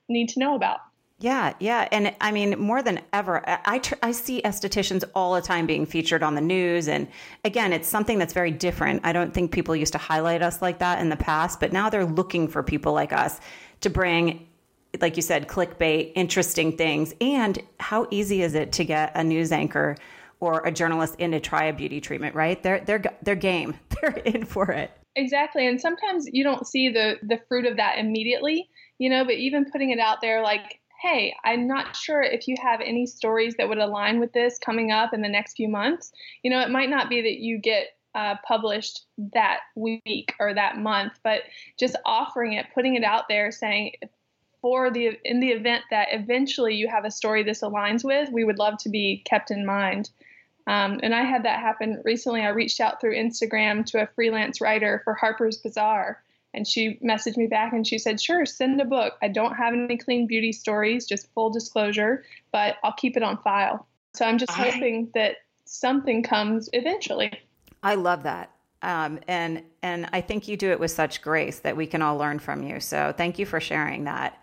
need 0.09 0.29
to 0.29 0.39
know 0.39 0.55
about. 0.55 0.79
Yeah, 1.23 1.53
yeah, 1.61 1.87
and 1.89 2.13
I 2.19 2.33
mean 2.33 2.59
more 2.59 2.83
than 2.83 2.99
ever, 3.13 3.41
I 3.47 3.79
tr- 3.79 3.93
I 4.03 4.11
see 4.11 4.41
estheticians 4.41 5.05
all 5.15 5.35
the 5.35 5.41
time 5.41 5.65
being 5.65 5.85
featured 5.85 6.21
on 6.21 6.35
the 6.35 6.41
news, 6.41 6.89
and 6.89 7.07
again, 7.45 7.71
it's 7.71 7.87
something 7.87 8.19
that's 8.19 8.33
very 8.33 8.51
different. 8.51 9.05
I 9.05 9.13
don't 9.13 9.33
think 9.33 9.53
people 9.53 9.73
used 9.73 9.93
to 9.93 9.97
highlight 9.97 10.41
us 10.41 10.61
like 10.61 10.79
that 10.79 10.99
in 10.99 11.07
the 11.07 11.15
past, 11.15 11.61
but 11.61 11.71
now 11.71 11.89
they're 11.89 12.03
looking 12.05 12.49
for 12.49 12.61
people 12.61 12.91
like 12.91 13.13
us 13.13 13.39
to 13.79 13.89
bring, 13.89 14.49
like 14.99 15.15
you 15.15 15.21
said, 15.21 15.47
clickbait, 15.47 16.11
interesting 16.15 16.75
things. 16.75 17.13
And 17.21 17.57
how 17.79 18.05
easy 18.11 18.41
is 18.41 18.53
it 18.53 18.73
to 18.73 18.83
get 18.83 19.13
a 19.15 19.23
news 19.23 19.53
anchor 19.53 19.95
or 20.41 20.59
a 20.65 20.73
journalist 20.73 21.15
in 21.19 21.31
to 21.31 21.39
try 21.39 21.67
a 21.67 21.73
beauty 21.73 22.01
treatment? 22.01 22.35
Right? 22.35 22.61
They're 22.61 22.81
they're 22.81 23.01
they're 23.21 23.35
game. 23.35 23.79
They're 24.01 24.17
in 24.25 24.43
for 24.43 24.73
it. 24.73 24.91
Exactly, 25.15 25.67
and 25.67 25.79
sometimes 25.79 26.27
you 26.33 26.43
don't 26.43 26.67
see 26.67 26.89
the 26.89 27.15
the 27.23 27.39
fruit 27.47 27.65
of 27.65 27.77
that 27.77 27.97
immediately, 27.97 28.67
you 28.97 29.09
know. 29.09 29.23
But 29.23 29.35
even 29.35 29.71
putting 29.71 29.91
it 29.91 29.99
out 29.99 30.19
there, 30.19 30.43
like 30.43 30.81
hey, 31.03 31.35
I'm 31.43 31.67
not 31.67 31.97
sure 31.97 32.21
if 32.21 32.47
you 32.47 32.55
have 32.63 32.79
any 32.79 33.05
stories 33.05 33.55
that 33.57 33.67
would 33.67 33.77
align 33.77 34.21
with 34.21 34.31
this 34.31 34.57
coming 34.57 34.89
up 34.89 35.13
in 35.13 35.21
the 35.21 35.27
next 35.27 35.57
few 35.57 35.67
months. 35.67 36.13
You 36.43 36.49
know, 36.49 36.61
it 36.61 36.69
might 36.69 36.89
not 36.89 37.09
be 37.09 37.21
that 37.21 37.39
you 37.39 37.57
get 37.57 37.87
uh, 38.15 38.35
published 38.47 39.01
that 39.33 39.59
week 39.75 40.33
or 40.39 40.53
that 40.53 40.77
month, 40.77 41.19
but 41.21 41.41
just 41.77 41.97
offering 42.05 42.53
it, 42.53 42.67
putting 42.73 42.95
it 42.95 43.03
out 43.03 43.25
there, 43.27 43.51
saying, 43.51 43.95
for 44.61 44.89
the 44.89 45.19
in 45.25 45.41
the 45.41 45.49
event 45.49 45.83
that 45.89 46.07
eventually 46.11 46.75
you 46.75 46.87
have 46.87 47.03
a 47.03 47.11
story 47.11 47.43
this 47.43 47.61
aligns 47.61 48.05
with, 48.05 48.31
we 48.31 48.45
would 48.45 48.57
love 48.57 48.77
to 48.77 48.89
be 48.89 49.21
kept 49.25 49.51
in 49.51 49.65
mind. 49.65 50.09
Um, 50.67 51.01
and 51.03 51.13
I 51.13 51.23
had 51.23 51.43
that 51.43 51.59
happen 51.59 52.01
recently. 52.05 52.43
I 52.43 52.49
reached 52.49 52.79
out 52.79 53.01
through 53.01 53.17
Instagram 53.17 53.85
to 53.87 54.03
a 54.03 54.07
freelance 54.15 54.61
writer 54.61 55.01
for 55.03 55.13
Harper's 55.13 55.57
Bazaar, 55.57 56.23
and 56.53 56.67
she 56.67 56.99
messaged 57.03 57.37
me 57.37 57.47
back 57.47 57.73
and 57.73 57.85
she 57.85 57.97
said, 57.97 58.21
Sure, 58.21 58.45
send 58.45 58.79
a 58.79 58.85
book. 58.85 59.13
I 59.21 59.27
don't 59.27 59.55
have 59.55 59.73
any 59.73 59.97
clean 59.97 60.27
beauty 60.27 60.51
stories, 60.51 61.05
just 61.05 61.31
full 61.33 61.49
disclosure, 61.49 62.23
but 62.51 62.75
I'll 62.83 62.93
keep 62.93 63.17
it 63.17 63.23
on 63.23 63.37
file. 63.37 63.87
So 64.15 64.25
I'm 64.25 64.37
just 64.37 64.51
I, 64.51 64.69
hoping 64.69 65.09
that 65.15 65.37
something 65.65 66.23
comes 66.23 66.69
eventually. 66.73 67.31
I 67.81 67.95
love 67.95 68.23
that. 68.23 68.51
Um, 68.81 69.19
and 69.27 69.63
and 69.81 70.09
I 70.11 70.21
think 70.21 70.47
you 70.47 70.57
do 70.57 70.71
it 70.71 70.79
with 70.79 70.91
such 70.91 71.21
grace 71.21 71.59
that 71.59 71.75
we 71.75 71.87
can 71.87 72.01
all 72.01 72.17
learn 72.17 72.39
from 72.39 72.63
you. 72.63 72.79
So 72.79 73.13
thank 73.15 73.39
you 73.39 73.45
for 73.45 73.59
sharing 73.59 74.03
that. 74.03 74.41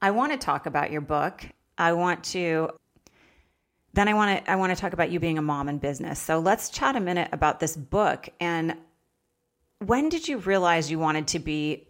I 0.00 0.10
want 0.12 0.32
to 0.32 0.38
talk 0.38 0.66
about 0.66 0.92
your 0.92 1.00
book. 1.00 1.44
I 1.76 1.94
want 1.94 2.22
to 2.24 2.70
then 3.94 4.06
I 4.06 4.14
want 4.14 4.44
to 4.44 4.50
I 4.50 4.56
want 4.56 4.74
to 4.74 4.80
talk 4.80 4.92
about 4.92 5.10
you 5.10 5.18
being 5.18 5.38
a 5.38 5.42
mom 5.42 5.68
in 5.68 5.78
business. 5.78 6.20
So 6.20 6.38
let's 6.38 6.68
chat 6.68 6.96
a 6.96 7.00
minute 7.00 7.30
about 7.32 7.60
this 7.60 7.76
book 7.76 8.28
and 8.38 8.76
when 9.84 10.08
did 10.08 10.28
you 10.28 10.38
realize 10.38 10.90
you 10.90 10.98
wanted 10.98 11.28
to 11.28 11.38
be 11.38 11.88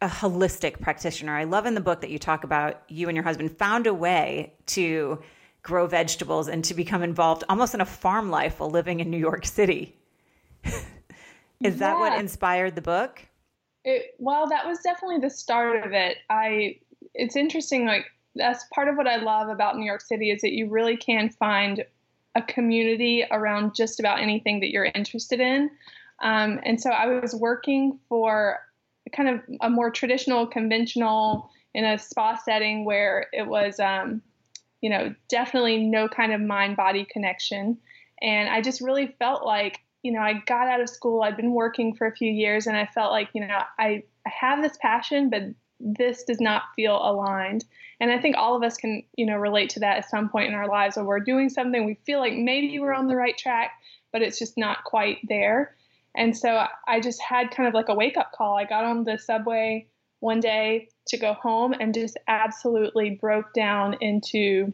a 0.00 0.08
holistic 0.08 0.80
practitioner? 0.80 1.36
I 1.36 1.44
love 1.44 1.66
in 1.66 1.74
the 1.74 1.80
book 1.80 2.00
that 2.02 2.10
you 2.10 2.18
talk 2.18 2.44
about 2.44 2.82
you 2.88 3.08
and 3.08 3.16
your 3.16 3.24
husband 3.24 3.56
found 3.56 3.86
a 3.86 3.94
way 3.94 4.54
to 4.66 5.22
grow 5.62 5.86
vegetables 5.86 6.48
and 6.48 6.64
to 6.64 6.74
become 6.74 7.02
involved 7.02 7.44
almost 7.48 7.74
in 7.74 7.80
a 7.80 7.86
farm 7.86 8.30
life 8.30 8.60
while 8.60 8.70
living 8.70 9.00
in 9.00 9.10
New 9.10 9.18
York 9.18 9.46
City. 9.46 9.96
Is 10.64 10.74
yeah. 11.60 11.70
that 11.70 11.98
what 11.98 12.18
inspired 12.18 12.74
the 12.74 12.82
book? 12.82 13.22
It, 13.84 14.14
well, 14.18 14.48
that 14.48 14.66
was 14.66 14.78
definitely 14.80 15.18
the 15.18 15.30
start 15.30 15.84
of 15.84 15.92
it. 15.92 16.18
I 16.28 16.78
it's 17.14 17.36
interesting 17.36 17.86
like 17.86 18.04
that's 18.34 18.64
part 18.74 18.88
of 18.88 18.96
what 18.96 19.06
I 19.06 19.16
love 19.16 19.48
about 19.48 19.76
New 19.76 19.86
York 19.86 20.02
City 20.02 20.30
is 20.30 20.42
that 20.42 20.52
you 20.52 20.68
really 20.68 20.96
can 20.96 21.30
find 21.30 21.84
a 22.34 22.42
community 22.42 23.24
around 23.30 23.74
just 23.74 23.98
about 23.98 24.20
anything 24.20 24.60
that 24.60 24.70
you're 24.70 24.84
interested 24.84 25.40
in. 25.40 25.70
Um, 26.22 26.60
and 26.64 26.80
so 26.80 26.90
I 26.90 27.20
was 27.20 27.34
working 27.34 27.98
for 28.08 28.58
kind 29.14 29.28
of 29.28 29.40
a 29.60 29.70
more 29.70 29.90
traditional, 29.90 30.46
conventional 30.46 31.50
in 31.74 31.84
a 31.84 31.98
spa 31.98 32.36
setting 32.36 32.84
where 32.84 33.26
it 33.32 33.46
was, 33.46 33.78
um, 33.78 34.22
you 34.80 34.90
know, 34.90 35.14
definitely 35.28 35.78
no 35.78 36.08
kind 36.08 36.32
of 36.32 36.40
mind 36.40 36.76
body 36.76 37.06
connection. 37.10 37.78
And 38.22 38.48
I 38.48 38.62
just 38.62 38.80
really 38.80 39.14
felt 39.18 39.44
like, 39.44 39.80
you 40.02 40.12
know, 40.12 40.20
I 40.20 40.42
got 40.46 40.68
out 40.68 40.80
of 40.80 40.88
school, 40.88 41.22
I'd 41.22 41.36
been 41.36 41.52
working 41.52 41.94
for 41.94 42.06
a 42.06 42.14
few 42.14 42.30
years, 42.30 42.66
and 42.66 42.76
I 42.76 42.86
felt 42.86 43.12
like, 43.12 43.28
you 43.34 43.46
know, 43.46 43.58
I, 43.78 44.04
I 44.26 44.30
have 44.30 44.62
this 44.62 44.78
passion, 44.80 45.30
but 45.30 45.42
this 45.80 46.24
does 46.24 46.40
not 46.40 46.62
feel 46.74 46.96
aligned. 46.96 47.64
And 48.00 48.10
I 48.10 48.18
think 48.18 48.36
all 48.36 48.56
of 48.56 48.62
us 48.62 48.76
can, 48.76 49.02
you 49.16 49.26
know, 49.26 49.36
relate 49.36 49.70
to 49.70 49.80
that 49.80 49.98
at 49.98 50.08
some 50.08 50.28
point 50.28 50.48
in 50.48 50.54
our 50.54 50.68
lives 50.68 50.96
where 50.96 51.04
we're 51.04 51.20
doing 51.20 51.48
something, 51.48 51.84
we 51.84 51.98
feel 52.06 52.20
like 52.20 52.34
maybe 52.34 52.78
we're 52.78 52.94
on 52.94 53.06
the 53.06 53.16
right 53.16 53.36
track, 53.36 53.72
but 54.12 54.22
it's 54.22 54.38
just 54.38 54.56
not 54.56 54.84
quite 54.84 55.18
there. 55.28 55.74
And 56.16 56.36
so 56.36 56.64
I 56.88 57.00
just 57.00 57.20
had 57.20 57.50
kind 57.50 57.68
of 57.68 57.74
like 57.74 57.88
a 57.88 57.94
wake 57.94 58.16
up 58.16 58.32
call. 58.32 58.56
I 58.56 58.64
got 58.64 58.84
on 58.84 59.04
the 59.04 59.18
subway 59.18 59.86
one 60.20 60.40
day 60.40 60.88
to 61.08 61.18
go 61.18 61.34
home 61.34 61.74
and 61.78 61.94
just 61.94 62.16
absolutely 62.26 63.10
broke 63.10 63.52
down 63.52 63.96
into 64.00 64.72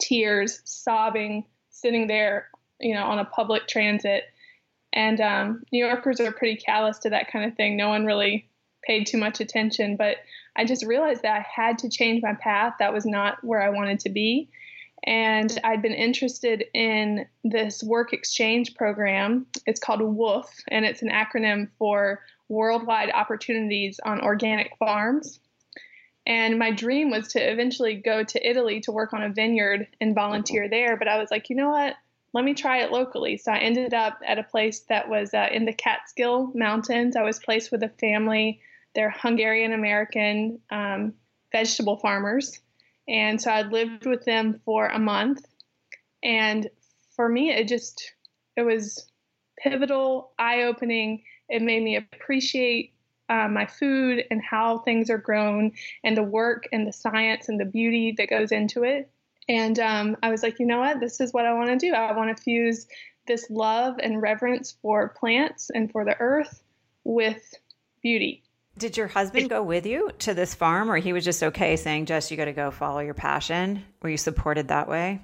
tears, 0.00 0.60
sobbing, 0.64 1.44
sitting 1.70 2.06
there, 2.06 2.48
you 2.80 2.94
know, 2.94 3.04
on 3.04 3.18
a 3.18 3.24
public 3.24 3.68
transit. 3.68 4.24
And 4.94 5.20
um, 5.20 5.62
New 5.72 5.84
Yorkers 5.84 6.20
are 6.20 6.32
pretty 6.32 6.56
callous 6.56 6.98
to 7.00 7.10
that 7.10 7.30
kind 7.30 7.44
of 7.44 7.56
thing. 7.56 7.76
No 7.76 7.88
one 7.88 8.06
really 8.06 8.48
paid 8.82 9.06
too 9.06 9.18
much 9.18 9.40
attention, 9.40 9.96
but 9.96 10.16
I 10.56 10.64
just 10.64 10.84
realized 10.84 11.22
that 11.22 11.36
I 11.38 11.46
had 11.62 11.78
to 11.78 11.88
change 11.88 12.22
my 12.22 12.34
path. 12.34 12.74
That 12.78 12.92
was 12.92 13.06
not 13.06 13.42
where 13.44 13.62
I 13.62 13.70
wanted 13.70 14.00
to 14.00 14.10
be 14.10 14.48
and 15.04 15.58
I'd 15.64 15.82
been 15.82 15.94
interested 15.94 16.64
in 16.74 17.26
this 17.42 17.82
work 17.82 18.12
exchange 18.12 18.74
program. 18.74 19.46
It's 19.66 19.80
called 19.80 20.00
WWOOF, 20.00 20.46
and 20.68 20.84
it's 20.84 21.02
an 21.02 21.10
acronym 21.10 21.68
for 21.78 22.20
Worldwide 22.48 23.10
Opportunities 23.12 23.98
on 24.04 24.20
Organic 24.20 24.76
Farms. 24.78 25.40
And 26.24 26.58
my 26.58 26.70
dream 26.70 27.10
was 27.10 27.28
to 27.32 27.40
eventually 27.40 27.96
go 27.96 28.22
to 28.22 28.48
Italy 28.48 28.80
to 28.82 28.92
work 28.92 29.12
on 29.12 29.24
a 29.24 29.32
vineyard 29.32 29.88
and 30.00 30.14
volunteer 30.14 30.68
there. 30.68 30.96
But 30.96 31.08
I 31.08 31.18
was 31.18 31.32
like, 31.32 31.50
you 31.50 31.56
know 31.56 31.70
what? 31.70 31.96
Let 32.32 32.44
me 32.44 32.54
try 32.54 32.82
it 32.82 32.92
locally. 32.92 33.38
So 33.38 33.50
I 33.50 33.58
ended 33.58 33.92
up 33.92 34.20
at 34.24 34.38
a 34.38 34.44
place 34.44 34.80
that 34.88 35.08
was 35.08 35.34
uh, 35.34 35.48
in 35.50 35.64
the 35.64 35.72
Catskill 35.72 36.52
Mountains. 36.54 37.16
I 37.16 37.22
was 37.22 37.40
placed 37.40 37.72
with 37.72 37.82
a 37.82 37.88
family. 37.88 38.60
They're 38.94 39.10
Hungarian 39.10 39.72
American 39.72 40.60
um, 40.70 41.14
vegetable 41.50 41.96
farmers 41.96 42.60
and 43.08 43.40
so 43.40 43.50
I 43.50 43.62
lived 43.62 44.06
with 44.06 44.24
them 44.24 44.60
for 44.64 44.86
a 44.86 44.98
month. 44.98 45.44
And 46.22 46.68
for 47.16 47.28
me, 47.28 47.50
it 47.50 47.68
just, 47.68 48.12
it 48.56 48.62
was 48.62 49.10
pivotal, 49.58 50.32
eye 50.38 50.62
opening. 50.62 51.24
It 51.48 51.62
made 51.62 51.82
me 51.82 51.96
appreciate 51.96 52.94
uh, 53.28 53.48
my 53.48 53.66
food 53.66 54.24
and 54.30 54.42
how 54.42 54.78
things 54.78 55.10
are 55.10 55.18
grown 55.18 55.72
and 56.04 56.16
the 56.16 56.22
work 56.22 56.68
and 56.72 56.86
the 56.86 56.92
science 56.92 57.48
and 57.48 57.58
the 57.58 57.64
beauty 57.64 58.14
that 58.18 58.30
goes 58.30 58.52
into 58.52 58.84
it. 58.84 59.10
And 59.48 59.78
um, 59.78 60.16
I 60.22 60.30
was 60.30 60.42
like, 60.42 60.58
you 60.60 60.66
know 60.66 60.78
what? 60.78 61.00
This 61.00 61.20
is 61.20 61.32
what 61.32 61.46
I 61.46 61.54
want 61.54 61.70
to 61.70 61.86
do. 61.86 61.94
I 61.94 62.16
want 62.16 62.36
to 62.36 62.42
fuse 62.42 62.86
this 63.26 63.48
love 63.50 63.96
and 64.02 64.22
reverence 64.22 64.76
for 64.82 65.08
plants 65.08 65.70
and 65.74 65.90
for 65.90 66.04
the 66.04 66.16
earth 66.20 66.62
with 67.04 67.54
beauty. 68.02 68.42
Did 68.78 68.96
your 68.96 69.08
husband 69.08 69.50
go 69.50 69.62
with 69.62 69.86
you 69.86 70.10
to 70.20 70.34
this 70.34 70.54
farm 70.54 70.90
or 70.90 70.96
he 70.96 71.12
was 71.12 71.24
just 71.24 71.42
okay 71.42 71.76
saying, 71.76 72.06
Jess, 72.06 72.30
you 72.30 72.36
got 72.36 72.46
to 72.46 72.52
go 72.52 72.70
follow 72.70 73.00
your 73.00 73.14
passion? 73.14 73.84
Were 74.00 74.08
you 74.08 74.16
supported 74.16 74.68
that 74.68 74.88
way? 74.88 75.20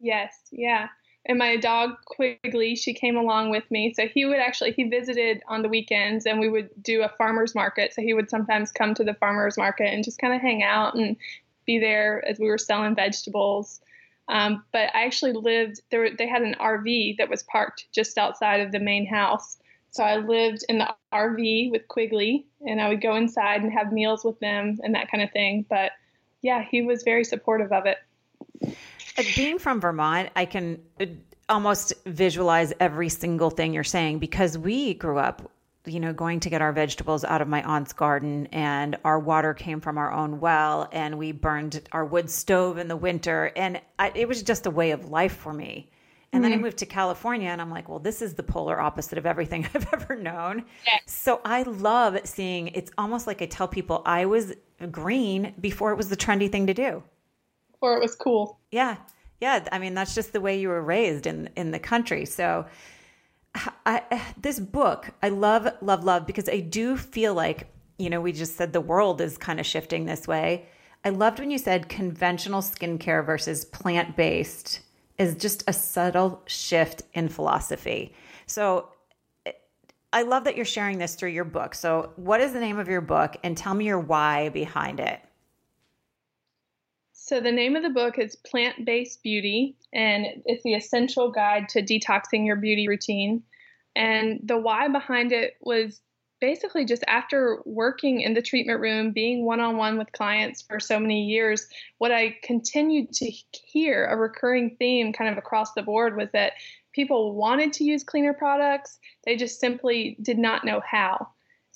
Yes, 0.00 0.34
yeah. 0.50 0.88
And 1.26 1.38
my 1.38 1.56
dog 1.56 1.90
Quigley, 2.04 2.74
she 2.74 2.94
came 2.94 3.16
along 3.16 3.50
with 3.50 3.68
me. 3.70 3.94
So 3.94 4.08
he 4.08 4.24
would 4.24 4.38
actually, 4.38 4.72
he 4.72 4.84
visited 4.84 5.42
on 5.46 5.62
the 5.62 5.68
weekends 5.68 6.26
and 6.26 6.40
we 6.40 6.48
would 6.48 6.70
do 6.80 7.02
a 7.02 7.08
farmer's 7.08 7.54
market. 7.54 7.92
So 7.92 8.02
he 8.02 8.14
would 8.14 8.28
sometimes 8.28 8.72
come 8.72 8.94
to 8.94 9.04
the 9.04 9.14
farmer's 9.14 9.56
market 9.56 9.92
and 9.92 10.04
just 10.04 10.18
kind 10.18 10.34
of 10.34 10.40
hang 10.40 10.62
out 10.62 10.94
and 10.94 11.16
be 11.64 11.78
there 11.78 12.24
as 12.26 12.38
we 12.38 12.48
were 12.48 12.58
selling 12.58 12.96
vegetables. 12.96 13.80
Um, 14.28 14.64
but 14.72 14.90
I 14.94 15.04
actually 15.04 15.32
lived 15.32 15.80
there. 15.90 16.08
They 16.10 16.26
had 16.26 16.42
an 16.42 16.56
RV 16.60 17.18
that 17.18 17.28
was 17.28 17.42
parked 17.44 17.86
just 17.92 18.18
outside 18.18 18.60
of 18.60 18.72
the 18.72 18.80
main 18.80 19.06
house. 19.06 19.58
So 19.92 20.02
I 20.02 20.16
lived 20.16 20.64
in 20.70 20.78
the 20.78 20.88
RV 21.12 21.70
with 21.70 21.86
Quigley 21.86 22.46
and 22.66 22.80
I 22.80 22.88
would 22.88 23.02
go 23.02 23.14
inside 23.14 23.62
and 23.62 23.70
have 23.70 23.92
meals 23.92 24.24
with 24.24 24.40
them 24.40 24.78
and 24.82 24.94
that 24.94 25.10
kind 25.10 25.22
of 25.22 25.30
thing. 25.32 25.66
But 25.68 25.92
yeah, 26.40 26.64
he 26.68 26.80
was 26.80 27.02
very 27.02 27.24
supportive 27.24 27.72
of 27.72 27.84
it. 27.84 27.98
Uh, 28.64 29.22
being 29.36 29.58
from 29.58 29.82
Vermont, 29.82 30.30
I 30.34 30.46
can 30.46 30.80
uh, 30.98 31.04
almost 31.50 31.92
visualize 32.06 32.72
every 32.80 33.10
single 33.10 33.50
thing 33.50 33.74
you're 33.74 33.84
saying 33.84 34.18
because 34.18 34.56
we 34.56 34.94
grew 34.94 35.18
up, 35.18 35.52
you 35.84 36.00
know, 36.00 36.14
going 36.14 36.40
to 36.40 36.48
get 36.48 36.62
our 36.62 36.72
vegetables 36.72 37.22
out 37.22 37.42
of 37.42 37.48
my 37.48 37.62
aunt's 37.62 37.92
garden 37.92 38.46
and 38.46 38.96
our 39.04 39.18
water 39.18 39.52
came 39.52 39.82
from 39.82 39.98
our 39.98 40.10
own 40.10 40.40
well 40.40 40.88
and 40.90 41.18
we 41.18 41.32
burned 41.32 41.82
our 41.92 42.06
wood 42.06 42.30
stove 42.30 42.78
in 42.78 42.88
the 42.88 42.96
winter. 42.96 43.52
And 43.56 43.78
I, 43.98 44.10
it 44.14 44.26
was 44.26 44.42
just 44.42 44.64
a 44.64 44.70
way 44.70 44.92
of 44.92 45.10
life 45.10 45.36
for 45.36 45.52
me. 45.52 45.90
And 46.32 46.42
mm-hmm. 46.42 46.50
then 46.50 46.58
I 46.58 46.62
moved 46.62 46.78
to 46.78 46.86
California 46.86 47.50
and 47.50 47.60
I'm 47.60 47.70
like, 47.70 47.88
well, 47.88 47.98
this 47.98 48.22
is 48.22 48.34
the 48.34 48.42
polar 48.42 48.80
opposite 48.80 49.18
of 49.18 49.26
everything 49.26 49.68
I've 49.74 49.86
ever 49.92 50.16
known. 50.16 50.64
Yeah. 50.86 50.98
So 51.06 51.40
I 51.44 51.62
love 51.62 52.18
seeing 52.24 52.68
it's 52.68 52.90
almost 52.96 53.26
like 53.26 53.42
I 53.42 53.46
tell 53.46 53.68
people 53.68 54.02
I 54.06 54.24
was 54.24 54.54
green 54.90 55.54
before 55.60 55.92
it 55.92 55.96
was 55.96 56.08
the 56.08 56.16
trendy 56.16 56.50
thing 56.50 56.66
to 56.66 56.74
do. 56.74 57.02
Before 57.72 57.96
it 57.96 58.00
was 58.00 58.14
cool. 58.14 58.58
Yeah. 58.70 58.96
Yeah. 59.40 59.66
I 59.70 59.78
mean, 59.78 59.94
that's 59.94 60.14
just 60.14 60.32
the 60.32 60.40
way 60.40 60.58
you 60.58 60.68
were 60.68 60.82
raised 60.82 61.26
in, 61.26 61.50
in 61.56 61.70
the 61.70 61.78
country. 61.78 62.24
So 62.24 62.66
I, 63.84 64.22
this 64.40 64.58
book, 64.58 65.10
I 65.22 65.28
love, 65.28 65.68
love, 65.82 66.04
love 66.04 66.26
because 66.26 66.48
I 66.48 66.60
do 66.60 66.96
feel 66.96 67.34
like, 67.34 67.68
you 67.98 68.08
know, 68.08 68.20
we 68.22 68.32
just 68.32 68.56
said 68.56 68.72
the 68.72 68.80
world 68.80 69.20
is 69.20 69.36
kind 69.36 69.60
of 69.60 69.66
shifting 69.66 70.06
this 70.06 70.26
way. 70.26 70.66
I 71.04 71.10
loved 71.10 71.40
when 71.40 71.50
you 71.50 71.58
said 71.58 71.88
conventional 71.88 72.62
skincare 72.62 73.26
versus 73.26 73.66
plant 73.66 74.16
based 74.16 74.80
is 75.18 75.36
just 75.36 75.64
a 75.66 75.72
subtle 75.72 76.42
shift 76.46 77.02
in 77.14 77.28
philosophy. 77.28 78.14
So 78.46 78.88
I 80.12 80.22
love 80.22 80.44
that 80.44 80.56
you're 80.56 80.64
sharing 80.64 80.98
this 80.98 81.14
through 81.14 81.30
your 81.30 81.44
book. 81.44 81.74
So, 81.74 82.12
what 82.16 82.40
is 82.40 82.52
the 82.52 82.60
name 82.60 82.78
of 82.78 82.88
your 82.88 83.00
book 83.00 83.36
and 83.42 83.56
tell 83.56 83.72
me 83.72 83.86
your 83.86 83.98
why 83.98 84.50
behind 84.50 85.00
it? 85.00 85.20
So, 87.12 87.40
the 87.40 87.52
name 87.52 87.76
of 87.76 87.82
the 87.82 87.88
book 87.88 88.18
is 88.18 88.36
Plant 88.36 88.84
Based 88.84 89.22
Beauty, 89.22 89.74
and 89.94 90.26
it's 90.44 90.62
the 90.64 90.74
essential 90.74 91.30
guide 91.30 91.68
to 91.70 91.82
detoxing 91.82 92.44
your 92.44 92.56
beauty 92.56 92.88
routine. 92.88 93.42
And 93.96 94.40
the 94.42 94.58
why 94.58 94.88
behind 94.88 95.32
it 95.32 95.56
was 95.62 96.02
basically 96.42 96.84
just 96.84 97.04
after 97.06 97.62
working 97.64 98.20
in 98.20 98.34
the 98.34 98.42
treatment 98.42 98.80
room, 98.80 99.12
being 99.12 99.46
one 99.46 99.60
on 99.60 99.76
one 99.76 99.96
with 99.96 100.10
clients 100.10 100.60
for 100.60 100.80
so 100.80 100.98
many 100.98 101.22
years, 101.22 101.68
what 101.98 102.10
I 102.10 102.36
continued 102.42 103.12
to 103.12 103.30
hear 103.52 104.06
a 104.06 104.16
recurring 104.16 104.74
theme 104.76 105.12
kind 105.12 105.30
of 105.30 105.38
across 105.38 105.72
the 105.74 105.82
board 105.82 106.16
was 106.16 106.28
that 106.32 106.54
people 106.92 107.36
wanted 107.36 107.72
to 107.74 107.84
use 107.84 108.02
cleaner 108.02 108.34
products, 108.34 108.98
they 109.24 109.36
just 109.36 109.60
simply 109.60 110.16
did 110.20 110.36
not 110.36 110.64
know 110.64 110.82
how. 110.84 111.28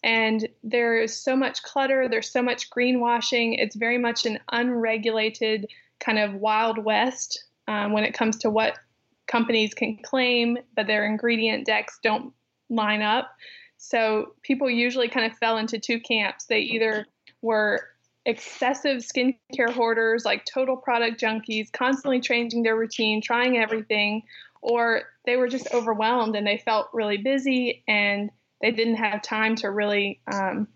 And 0.02 0.48
there 0.64 1.00
is 1.00 1.16
so 1.16 1.36
much 1.36 1.62
clutter, 1.62 2.08
there's 2.08 2.32
so 2.32 2.42
much 2.42 2.68
greenwashing. 2.68 3.54
It's 3.58 3.76
very 3.76 3.98
much 3.98 4.26
an 4.26 4.40
unregulated 4.50 5.68
kind 6.00 6.18
of 6.18 6.34
wild 6.34 6.78
west 6.78 7.44
um, 7.68 7.92
when 7.92 8.02
it 8.02 8.14
comes 8.14 8.36
to 8.38 8.50
what 8.50 8.80
companies 9.28 9.74
can 9.74 9.96
claim, 10.02 10.58
but 10.74 10.88
their 10.88 11.06
ingredient 11.06 11.66
decks 11.66 12.00
don't 12.02 12.32
line 12.68 13.02
up. 13.02 13.30
So 13.78 14.32
people 14.42 14.70
usually 14.70 15.08
kind 15.08 15.30
of 15.30 15.38
fell 15.38 15.58
into 15.58 15.78
two 15.78 16.00
camps. 16.00 16.46
They 16.46 16.60
either 16.60 17.06
were 17.42 17.88
excessive 18.24 19.02
skincare 19.02 19.70
hoarders, 19.70 20.24
like 20.24 20.44
total 20.44 20.76
product 20.76 21.20
junkies, 21.20 21.70
constantly 21.72 22.20
changing 22.20 22.62
their 22.62 22.76
routine, 22.76 23.22
trying 23.22 23.58
everything, 23.58 24.22
or 24.60 25.02
they 25.24 25.36
were 25.36 25.48
just 25.48 25.72
overwhelmed 25.72 26.34
and 26.34 26.46
they 26.46 26.58
felt 26.58 26.88
really 26.92 27.18
busy 27.18 27.84
and 27.86 28.30
they 28.60 28.72
didn't 28.72 28.96
have 28.96 29.22
time 29.22 29.54
to 29.56 29.70
really, 29.70 30.20
um, 30.32 30.66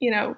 you 0.00 0.10
know, 0.10 0.36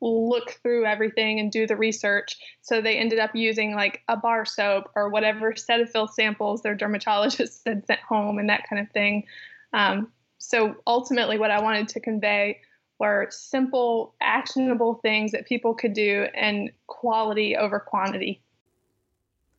look 0.00 0.58
through 0.62 0.84
everything 0.84 1.38
and 1.38 1.52
do 1.52 1.66
the 1.66 1.76
research. 1.76 2.36
So 2.62 2.80
they 2.80 2.96
ended 2.96 3.18
up 3.18 3.34
using 3.34 3.74
like 3.74 4.00
a 4.08 4.16
bar 4.16 4.44
soap 4.44 4.90
or 4.96 5.10
whatever 5.10 5.52
Cetaphil 5.52 6.08
samples 6.10 6.62
their 6.62 6.74
dermatologist 6.74 7.62
had 7.66 7.86
sent 7.86 8.00
home 8.00 8.38
and 8.38 8.48
that 8.48 8.68
kind 8.68 8.80
of 8.80 8.90
thing. 8.92 9.24
Um, 9.72 10.10
so 10.42 10.74
ultimately, 10.88 11.38
what 11.38 11.52
I 11.52 11.62
wanted 11.62 11.88
to 11.90 12.00
convey 12.00 12.60
were 12.98 13.28
simple, 13.30 14.14
actionable 14.20 14.94
things 14.94 15.30
that 15.32 15.46
people 15.46 15.72
could 15.72 15.92
do 15.92 16.26
and 16.34 16.70
quality 16.88 17.56
over 17.56 17.78
quantity. 17.78 18.42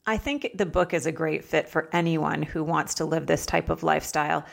I 0.05 0.17
think 0.17 0.51
the 0.55 0.65
book 0.65 0.93
is 0.93 1.05
a 1.05 1.11
great 1.11 1.45
fit 1.45 1.69
for 1.69 1.89
anyone 1.93 2.41
who 2.41 2.63
wants 2.63 2.95
to 2.95 3.05
live 3.05 3.27
this 3.27 3.45
type 3.45 3.69
of 3.69 3.83
lifestyle. 3.83 4.45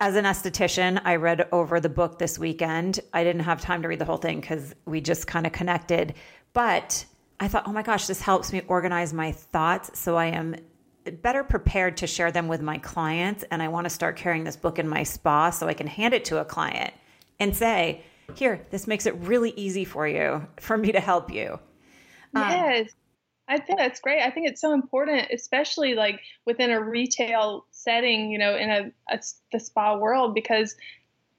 As 0.00 0.16
an 0.16 0.24
esthetician, 0.24 1.00
I 1.04 1.16
read 1.16 1.46
over 1.52 1.78
the 1.78 1.90
book 1.90 2.18
this 2.18 2.38
weekend. 2.38 3.00
I 3.12 3.22
didn't 3.22 3.42
have 3.42 3.60
time 3.60 3.82
to 3.82 3.88
read 3.88 3.98
the 3.98 4.06
whole 4.06 4.16
thing 4.16 4.40
because 4.40 4.74
we 4.86 5.02
just 5.02 5.26
kind 5.26 5.46
of 5.46 5.52
connected. 5.52 6.14
But 6.54 7.04
I 7.38 7.48
thought, 7.48 7.64
oh 7.66 7.72
my 7.72 7.82
gosh, 7.82 8.06
this 8.06 8.22
helps 8.22 8.50
me 8.50 8.62
organize 8.66 9.12
my 9.12 9.32
thoughts 9.32 9.98
so 9.98 10.16
I 10.16 10.26
am 10.26 10.56
better 11.10 11.44
prepared 11.44 11.96
to 11.98 12.06
share 12.06 12.32
them 12.32 12.48
with 12.48 12.62
my 12.62 12.78
clients. 12.78 13.44
And 13.50 13.62
I 13.62 13.68
want 13.68 13.84
to 13.84 13.90
start 13.90 14.16
carrying 14.16 14.44
this 14.44 14.56
book 14.56 14.78
in 14.78 14.88
my 14.88 15.02
spa 15.02 15.50
so 15.50 15.68
I 15.68 15.74
can 15.74 15.86
hand 15.86 16.14
it 16.14 16.24
to 16.26 16.40
a 16.40 16.44
client 16.44 16.92
and 17.38 17.54
say, 17.54 18.02
here, 18.34 18.66
this 18.70 18.86
makes 18.86 19.06
it 19.06 19.14
really 19.16 19.50
easy 19.50 19.84
for 19.84 20.06
you, 20.06 20.46
for 20.60 20.76
me 20.76 20.92
to 20.92 21.00
help 21.00 21.32
you. 21.32 21.58
Um, 22.34 22.50
yes. 22.50 22.90
I 23.48 23.58
think 23.58 23.78
that's 23.78 24.00
great. 24.00 24.22
I 24.22 24.30
think 24.30 24.48
it's 24.48 24.60
so 24.60 24.72
important, 24.72 25.28
especially 25.32 25.94
like 25.94 26.20
within 26.46 26.70
a 26.72 26.82
retail 26.82 27.66
setting, 27.70 28.32
you 28.32 28.38
know, 28.38 28.56
in 28.56 28.70
a, 28.70 28.90
a 29.08 29.20
the 29.52 29.60
spa 29.60 29.96
world, 29.96 30.34
because 30.34 30.74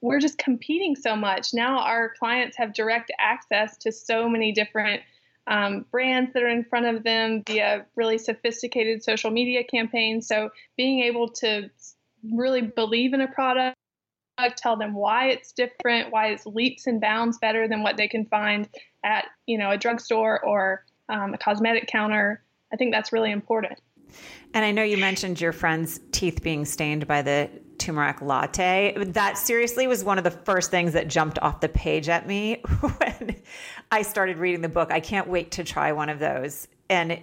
we're 0.00 0.20
just 0.20 0.38
competing 0.38 0.96
so 0.96 1.14
much. 1.14 1.52
Now 1.52 1.80
our 1.80 2.14
clients 2.18 2.56
have 2.56 2.72
direct 2.72 3.12
access 3.18 3.76
to 3.78 3.92
so 3.92 4.26
many 4.26 4.52
different 4.52 5.02
um, 5.48 5.86
brands 5.90 6.32
that 6.34 6.42
are 6.42 6.48
in 6.48 6.64
front 6.64 6.86
of 6.86 7.02
them 7.02 7.42
via 7.46 7.86
really 7.96 8.18
sophisticated 8.18 9.02
social 9.02 9.30
media 9.30 9.64
campaigns. 9.64 10.28
So 10.28 10.50
being 10.76 11.02
able 11.02 11.30
to 11.30 11.70
really 12.32 12.60
believe 12.60 13.14
in 13.14 13.22
a 13.22 13.28
product, 13.28 13.76
tell 14.56 14.76
them 14.76 14.94
why 14.94 15.28
it's 15.28 15.52
different, 15.52 16.12
why 16.12 16.28
it's 16.28 16.46
leaps 16.46 16.86
and 16.86 17.00
bounds 17.00 17.38
better 17.38 17.66
than 17.66 17.82
what 17.82 17.96
they 17.96 18.06
can 18.06 18.26
find 18.26 18.68
at 19.04 19.24
you 19.46 19.58
know 19.58 19.70
a 19.70 19.78
drugstore 19.78 20.44
or 20.44 20.84
um, 21.08 21.34
a 21.34 21.38
cosmetic 21.38 21.88
counter. 21.88 22.44
I 22.72 22.76
think 22.76 22.92
that's 22.92 23.12
really 23.12 23.32
important. 23.32 23.80
And 24.54 24.64
I 24.64 24.70
know 24.70 24.82
you 24.82 24.98
mentioned 24.98 25.40
your 25.40 25.52
friend's 25.52 26.00
teeth 26.12 26.42
being 26.42 26.64
stained 26.64 27.06
by 27.06 27.22
the 27.22 27.50
turmeric 27.88 28.20
latte. 28.20 28.92
That 28.98 29.38
seriously 29.38 29.86
was 29.86 30.04
one 30.04 30.18
of 30.18 30.24
the 30.24 30.30
first 30.30 30.70
things 30.70 30.92
that 30.92 31.08
jumped 31.08 31.38
off 31.40 31.60
the 31.60 31.70
page 31.70 32.10
at 32.10 32.26
me 32.26 32.56
when 32.80 33.36
I 33.90 34.02
started 34.02 34.36
reading 34.36 34.60
the 34.60 34.68
book. 34.68 34.92
I 34.92 35.00
can't 35.00 35.26
wait 35.26 35.52
to 35.52 35.64
try 35.64 35.92
one 35.92 36.10
of 36.10 36.18
those. 36.18 36.68
And 36.90 37.18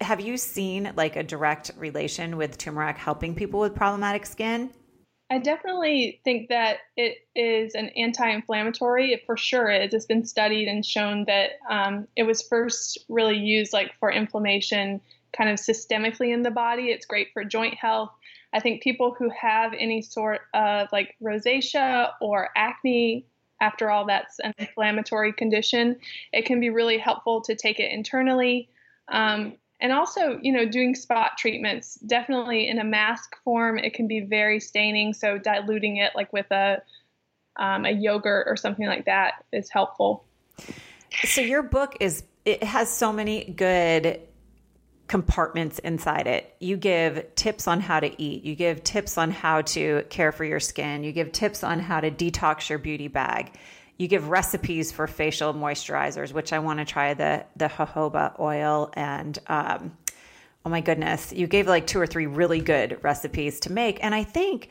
have 0.00 0.20
you 0.20 0.38
seen 0.38 0.94
like 0.96 1.16
a 1.16 1.22
direct 1.22 1.72
relation 1.76 2.38
with 2.38 2.56
turmeric 2.56 2.96
helping 2.96 3.34
people 3.34 3.60
with 3.60 3.74
problematic 3.74 4.24
skin? 4.24 4.70
I 5.30 5.40
definitely 5.40 6.22
think 6.24 6.48
that 6.48 6.78
it 6.96 7.18
is 7.34 7.74
an 7.74 7.90
anti-inflammatory. 7.94 9.12
It 9.12 9.26
for 9.26 9.36
sure 9.36 9.68
is. 9.68 9.92
It's 9.92 10.06
been 10.06 10.24
studied 10.24 10.68
and 10.68 10.86
shown 10.86 11.26
that 11.26 11.50
um, 11.68 12.08
it 12.16 12.22
was 12.22 12.40
first 12.40 12.96
really 13.10 13.36
used 13.36 13.74
like 13.74 13.92
for 14.00 14.10
inflammation, 14.10 15.02
kind 15.36 15.50
of 15.50 15.58
systemically 15.58 16.32
in 16.32 16.44
the 16.44 16.50
body. 16.50 16.84
It's 16.84 17.04
great 17.04 17.28
for 17.34 17.44
joint 17.44 17.74
health. 17.74 18.10
I 18.52 18.60
think 18.60 18.82
people 18.82 19.14
who 19.18 19.30
have 19.30 19.72
any 19.78 20.00
sort 20.00 20.40
of 20.54 20.88
like 20.92 21.14
rosacea 21.22 22.12
or 22.20 22.48
acne, 22.56 23.26
after 23.60 23.90
all, 23.90 24.06
that's 24.06 24.38
an 24.38 24.54
inflammatory 24.58 25.32
condition. 25.32 25.96
It 26.32 26.46
can 26.46 26.60
be 26.60 26.70
really 26.70 26.96
helpful 26.96 27.40
to 27.42 27.54
take 27.54 27.80
it 27.80 27.92
internally. 27.92 28.68
Um, 29.08 29.54
and 29.80 29.92
also, 29.92 30.38
you 30.42 30.52
know, 30.52 30.68
doing 30.68 30.94
spot 30.94 31.38
treatments, 31.38 31.96
definitely 32.06 32.68
in 32.68 32.78
a 32.78 32.84
mask 32.84 33.36
form, 33.44 33.78
it 33.78 33.94
can 33.94 34.08
be 34.08 34.20
very 34.20 34.60
staining. 34.60 35.12
So 35.12 35.38
diluting 35.38 35.98
it 35.98 36.12
like 36.14 36.32
with 36.32 36.50
a, 36.50 36.82
um, 37.56 37.84
a 37.84 37.90
yogurt 37.90 38.46
or 38.48 38.56
something 38.56 38.86
like 38.86 39.04
that 39.06 39.44
is 39.52 39.70
helpful. 39.70 40.24
So 41.24 41.40
your 41.40 41.62
book 41.62 41.96
is, 42.00 42.24
it 42.44 42.62
has 42.62 42.88
so 42.90 43.12
many 43.12 43.44
good 43.44 44.20
compartments 45.08 45.78
inside 45.80 46.26
it. 46.26 46.54
You 46.60 46.76
give 46.76 47.34
tips 47.34 47.66
on 47.66 47.80
how 47.80 47.98
to 47.98 48.22
eat. 48.22 48.44
You 48.44 48.54
give 48.54 48.84
tips 48.84 49.16
on 49.18 49.30
how 49.30 49.62
to 49.62 50.04
care 50.10 50.32
for 50.32 50.44
your 50.44 50.60
skin. 50.60 51.02
You 51.02 51.12
give 51.12 51.32
tips 51.32 51.64
on 51.64 51.80
how 51.80 52.00
to 52.00 52.10
detox 52.10 52.68
your 52.68 52.78
beauty 52.78 53.08
bag. 53.08 53.54
You 53.96 54.06
give 54.06 54.28
recipes 54.28 54.92
for 54.92 55.06
facial 55.06 55.54
moisturizers, 55.54 56.32
which 56.32 56.52
I 56.52 56.60
want 56.60 56.78
to 56.78 56.84
try 56.84 57.14
the 57.14 57.44
the 57.56 57.66
jojoba 57.66 58.38
oil 58.38 58.90
and 58.94 59.36
um, 59.48 59.96
oh 60.64 60.70
my 60.70 60.82
goodness, 60.82 61.32
you 61.32 61.46
gave 61.46 61.66
like 61.66 61.86
two 61.86 61.98
or 61.98 62.06
three 62.06 62.26
really 62.26 62.60
good 62.60 63.02
recipes 63.02 63.60
to 63.60 63.72
make. 63.72 63.98
And 64.04 64.14
I 64.14 64.22
think 64.22 64.70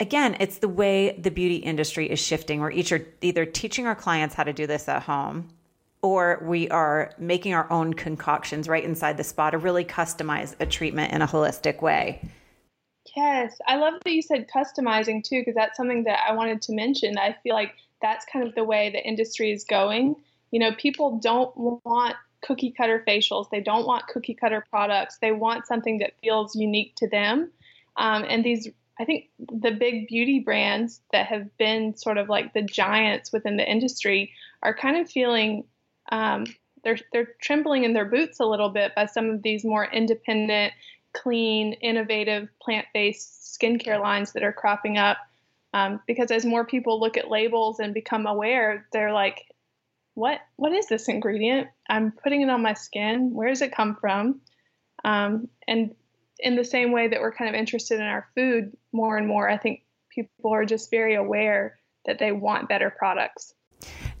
again, 0.00 0.36
it's 0.40 0.58
the 0.58 0.68
way 0.68 1.16
the 1.18 1.30
beauty 1.30 1.56
industry 1.56 2.10
is 2.10 2.18
shifting. 2.18 2.60
We're 2.60 2.72
each 2.72 2.90
are 2.90 3.06
either 3.20 3.44
teaching 3.44 3.86
our 3.86 3.94
clients 3.94 4.34
how 4.34 4.44
to 4.44 4.52
do 4.52 4.66
this 4.66 4.88
at 4.88 5.02
home 5.02 5.50
or 6.04 6.38
we 6.42 6.68
are 6.68 7.10
making 7.16 7.54
our 7.54 7.70
own 7.72 7.94
concoctions 7.94 8.68
right 8.68 8.84
inside 8.84 9.16
the 9.16 9.24
spa 9.24 9.48
to 9.48 9.56
really 9.56 9.86
customize 9.86 10.54
a 10.60 10.66
treatment 10.66 11.10
in 11.14 11.22
a 11.22 11.26
holistic 11.26 11.80
way. 11.80 12.20
Yes, 13.16 13.56
I 13.66 13.76
love 13.76 13.94
that 14.04 14.12
you 14.12 14.20
said 14.20 14.46
customizing 14.54 15.24
too, 15.24 15.40
because 15.40 15.54
that's 15.54 15.78
something 15.78 16.04
that 16.04 16.18
I 16.28 16.34
wanted 16.34 16.60
to 16.62 16.74
mention. 16.74 17.16
I 17.16 17.34
feel 17.42 17.54
like 17.54 17.72
that's 18.02 18.26
kind 18.30 18.46
of 18.46 18.54
the 18.54 18.64
way 18.64 18.90
the 18.90 19.02
industry 19.02 19.50
is 19.50 19.64
going. 19.64 20.16
You 20.50 20.60
know, 20.60 20.72
people 20.72 21.18
don't 21.20 21.56
want 21.56 22.16
cookie 22.42 22.74
cutter 22.76 23.02
facials, 23.08 23.48
they 23.50 23.62
don't 23.62 23.86
want 23.86 24.06
cookie 24.06 24.34
cutter 24.34 24.62
products, 24.68 25.16
they 25.22 25.32
want 25.32 25.66
something 25.66 25.98
that 25.98 26.12
feels 26.22 26.54
unique 26.54 26.96
to 26.96 27.08
them. 27.08 27.50
Um, 27.96 28.26
and 28.28 28.44
these 28.44 28.68
I 29.00 29.06
think 29.06 29.30
the 29.38 29.70
big 29.70 30.06
beauty 30.06 30.38
brands 30.38 31.00
that 31.12 31.26
have 31.26 31.56
been 31.56 31.96
sort 31.96 32.18
of 32.18 32.28
like 32.28 32.52
the 32.52 32.62
giants 32.62 33.32
within 33.32 33.56
the 33.56 33.68
industry 33.68 34.32
are 34.62 34.74
kind 34.74 34.98
of 34.98 35.10
feeling 35.10 35.64
um, 36.14 36.46
they're 36.84 36.98
they're 37.12 37.34
trembling 37.42 37.82
in 37.82 37.92
their 37.92 38.04
boots 38.04 38.38
a 38.38 38.44
little 38.44 38.68
bit 38.68 38.94
by 38.94 39.06
some 39.06 39.30
of 39.30 39.42
these 39.42 39.64
more 39.64 39.84
independent 39.84 40.72
clean, 41.12 41.72
innovative, 41.74 42.48
plant 42.60 42.86
based 42.94 43.58
skincare 43.58 44.00
lines 44.00 44.32
that 44.32 44.42
are 44.42 44.52
cropping 44.52 44.96
up. 44.98 45.16
Um, 45.72 46.00
because 46.06 46.30
as 46.30 46.44
more 46.44 46.64
people 46.64 47.00
look 47.00 47.16
at 47.16 47.30
labels 47.30 47.80
and 47.80 47.92
become 47.92 48.26
aware, 48.26 48.86
they're 48.92 49.12
like, 49.12 49.44
what 50.14 50.38
what 50.54 50.72
is 50.72 50.86
this 50.86 51.08
ingredient? 51.08 51.68
I'm 51.88 52.12
putting 52.12 52.42
it 52.42 52.50
on 52.50 52.62
my 52.62 52.74
skin. 52.74 53.34
Where 53.34 53.48
does 53.48 53.62
it 53.62 53.74
come 53.74 53.96
from? 54.00 54.40
Um, 55.04 55.48
and 55.66 55.94
in 56.38 56.54
the 56.54 56.64
same 56.64 56.92
way 56.92 57.08
that 57.08 57.20
we're 57.20 57.34
kind 57.34 57.52
of 57.52 57.58
interested 57.58 57.98
in 57.98 58.06
our 58.06 58.28
food 58.36 58.76
more 58.92 59.16
and 59.16 59.26
more, 59.26 59.48
I 59.48 59.58
think 59.58 59.82
people 60.10 60.52
are 60.52 60.64
just 60.64 60.90
very 60.90 61.16
aware 61.16 61.76
that 62.06 62.20
they 62.20 62.30
want 62.30 62.68
better 62.68 62.90
products. 62.90 63.52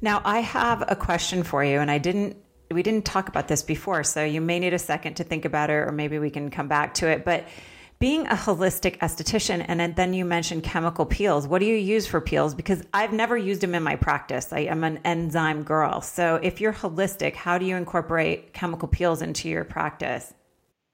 Now, 0.00 0.22
I 0.24 0.40
have 0.40 0.84
a 0.88 0.96
question 0.96 1.42
for 1.42 1.64
you, 1.64 1.80
and 1.80 1.90
I 1.90 1.98
didn't. 1.98 2.36
We 2.70 2.82
didn't 2.82 3.04
talk 3.04 3.28
about 3.28 3.46
this 3.46 3.62
before, 3.62 4.02
so 4.04 4.24
you 4.24 4.40
may 4.40 4.58
need 4.58 4.72
a 4.72 4.78
second 4.78 5.14
to 5.14 5.24
think 5.24 5.44
about 5.44 5.70
it, 5.70 5.74
or 5.74 5.92
maybe 5.92 6.18
we 6.18 6.30
can 6.30 6.50
come 6.50 6.66
back 6.66 6.94
to 6.94 7.08
it. 7.08 7.24
But 7.24 7.46
being 7.98 8.26
a 8.26 8.34
holistic 8.34 8.98
esthetician, 8.98 9.64
and 9.66 9.94
then 9.96 10.12
you 10.14 10.24
mentioned 10.24 10.62
chemical 10.62 11.06
peels. 11.06 11.46
What 11.46 11.60
do 11.60 11.66
you 11.66 11.76
use 11.76 12.06
for 12.06 12.20
peels? 12.20 12.54
Because 12.54 12.82
I've 12.92 13.12
never 13.12 13.36
used 13.36 13.60
them 13.60 13.74
in 13.74 13.82
my 13.82 13.96
practice. 13.96 14.52
I 14.52 14.60
am 14.60 14.84
an 14.84 14.98
enzyme 15.04 15.62
girl. 15.62 16.00
So 16.00 16.36
if 16.42 16.60
you're 16.60 16.72
holistic, 16.72 17.34
how 17.34 17.56
do 17.58 17.64
you 17.64 17.76
incorporate 17.76 18.52
chemical 18.52 18.88
peels 18.88 19.22
into 19.22 19.48
your 19.48 19.64
practice? 19.64 20.34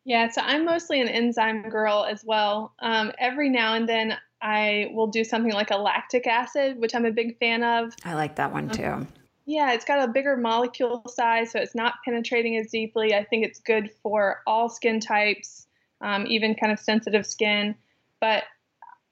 Yeah, 0.05 0.29
so 0.29 0.41
I'm 0.43 0.65
mostly 0.65 1.01
an 1.01 1.09
enzyme 1.09 1.69
girl 1.69 2.07
as 2.09 2.23
well. 2.25 2.75
Um, 2.81 3.13
every 3.19 3.49
now 3.49 3.75
and 3.75 3.89
then 3.89 4.17
I 4.43 4.91
will 4.93 5.07
do 5.07 5.25
something 5.25 5.53
like 5.53 5.71
a 5.71 5.77
lactic 5.77 6.27
acid, 6.27 6.79
which 6.79 6.95
I'm 6.95 7.05
a 7.05 7.11
big 7.11 7.39
fan 7.39 7.63
of. 7.63 7.95
I 8.05 8.15
like 8.15 8.37
that 8.37 8.53
one 8.53 8.69
too. 8.71 8.85
Um, 8.85 9.09
yeah, 9.47 9.73
it's 9.73 9.85
got 9.85 10.09
a 10.09 10.13
bigger 10.13 10.37
molecule 10.37 11.03
size, 11.09 11.51
so 11.51 11.59
it's 11.59 11.75
not 11.75 11.95
penetrating 12.05 12.57
as 12.57 12.71
deeply. 12.71 13.15
I 13.15 13.25
think 13.25 13.45
it's 13.45 13.59
good 13.59 13.91
for 14.03 14.43
all 14.47 14.69
skin 14.69 15.01
types, 15.01 15.67
um, 16.01 16.27
even 16.27 16.55
kind 16.55 16.73
of 16.73 16.79
sensitive 16.79 17.27
skin. 17.27 17.75
But 18.21 18.45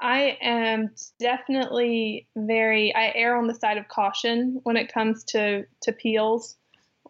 I 0.00 0.38
am 0.40 0.90
definitely 1.18 2.28
very, 2.36 2.94
I 2.94 3.12
err 3.14 3.36
on 3.36 3.48
the 3.48 3.54
side 3.54 3.78
of 3.78 3.88
caution 3.88 4.60
when 4.62 4.76
it 4.76 4.92
comes 4.92 5.24
to, 5.24 5.64
to 5.82 5.92
peels. 5.92 6.56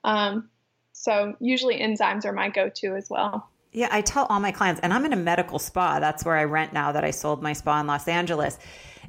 Um, 0.05 0.49
so 0.93 1.35
usually 1.39 1.81
enzymes 1.81 2.25
are 2.25 2.33
my 2.33 2.49
go 2.49 2.71
to 2.77 2.97
as 2.97 3.09
well. 3.11 3.51
Yeah, 3.73 3.89
I 3.91 4.01
tell 4.01 4.27
all 4.27 4.41
my 4.41 4.51
clients, 4.51 4.81
and 4.83 4.95
I'm 4.95 5.05
in 5.05 5.13
a 5.13 5.17
medical 5.17 5.59
spa. 5.59 6.01
That's 6.01 6.25
where 6.25 6.37
I 6.37 6.45
rent 6.45 6.73
now 6.73 6.93
that 6.93 7.05
I 7.05 7.11
sold 7.11 7.43
my 7.43 7.53
spa 7.53 7.81
in 7.81 7.87
Los 7.87 8.09
Angeles. 8.09 8.59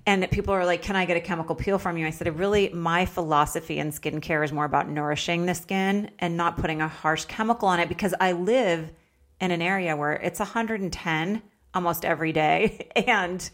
And 0.06 0.30
people 0.32 0.54
are 0.54 0.66
like, 0.66 0.82
Can 0.82 0.96
I 0.96 1.06
get 1.06 1.18
a 1.18 1.22
chemical 1.22 1.56
peel 1.56 1.78
from 1.78 1.98
you? 1.98 2.06
I 2.06 2.10
said, 2.10 2.38
Really, 2.38 2.70
my 2.70 3.06
philosophy 3.06 3.80
in 3.80 3.92
skincare 3.92 4.44
is 4.44 4.52
more 4.52 4.66
about 4.66 4.90
nourishing 4.90 5.46
the 5.46 5.56
skin 5.56 6.12
and 6.20 6.36
not 6.36 6.58
putting 6.58 6.82
a 6.82 6.88
harsh 6.88 7.26
chemical 7.26 7.68
on 7.68 7.80
it 7.80 7.90
because 7.90 8.14
I 8.20 8.34
live 8.34 8.92
in 9.40 9.52
an 9.52 9.62
area 9.62 9.96
where 9.96 10.14
it's 10.14 10.40
110 10.40 11.42
almost 11.74 12.04
every 12.04 12.34
day 12.34 12.90
and 12.96 13.50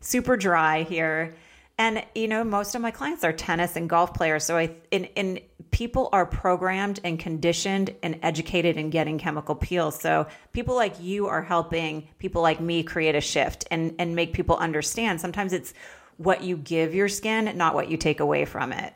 super 0.00 0.36
dry 0.36 0.82
here. 0.82 1.34
And 1.80 2.04
you 2.14 2.28
know, 2.28 2.44
most 2.44 2.74
of 2.74 2.82
my 2.82 2.90
clients 2.90 3.24
are 3.24 3.32
tennis 3.32 3.74
and 3.74 3.88
golf 3.88 4.12
players. 4.12 4.44
So 4.44 4.58
I 4.58 4.76
in 4.90 5.06
in 5.16 5.40
people 5.70 6.10
are 6.12 6.26
programmed 6.26 7.00
and 7.04 7.18
conditioned 7.18 7.94
and 8.02 8.18
educated 8.22 8.76
in 8.76 8.90
getting 8.90 9.18
chemical 9.18 9.54
peels. 9.54 9.98
So 9.98 10.26
people 10.52 10.74
like 10.74 11.00
you 11.00 11.28
are 11.28 11.40
helping 11.40 12.06
people 12.18 12.42
like 12.42 12.60
me 12.60 12.82
create 12.82 13.14
a 13.14 13.20
shift 13.22 13.66
and 13.70 13.94
and 13.98 14.14
make 14.14 14.34
people 14.34 14.58
understand. 14.58 15.22
Sometimes 15.22 15.54
it's 15.54 15.72
what 16.18 16.44
you 16.44 16.58
give 16.58 16.94
your 16.94 17.08
skin, 17.08 17.56
not 17.56 17.74
what 17.74 17.90
you 17.90 17.96
take 17.96 18.20
away 18.20 18.44
from 18.44 18.74
it. 18.74 18.92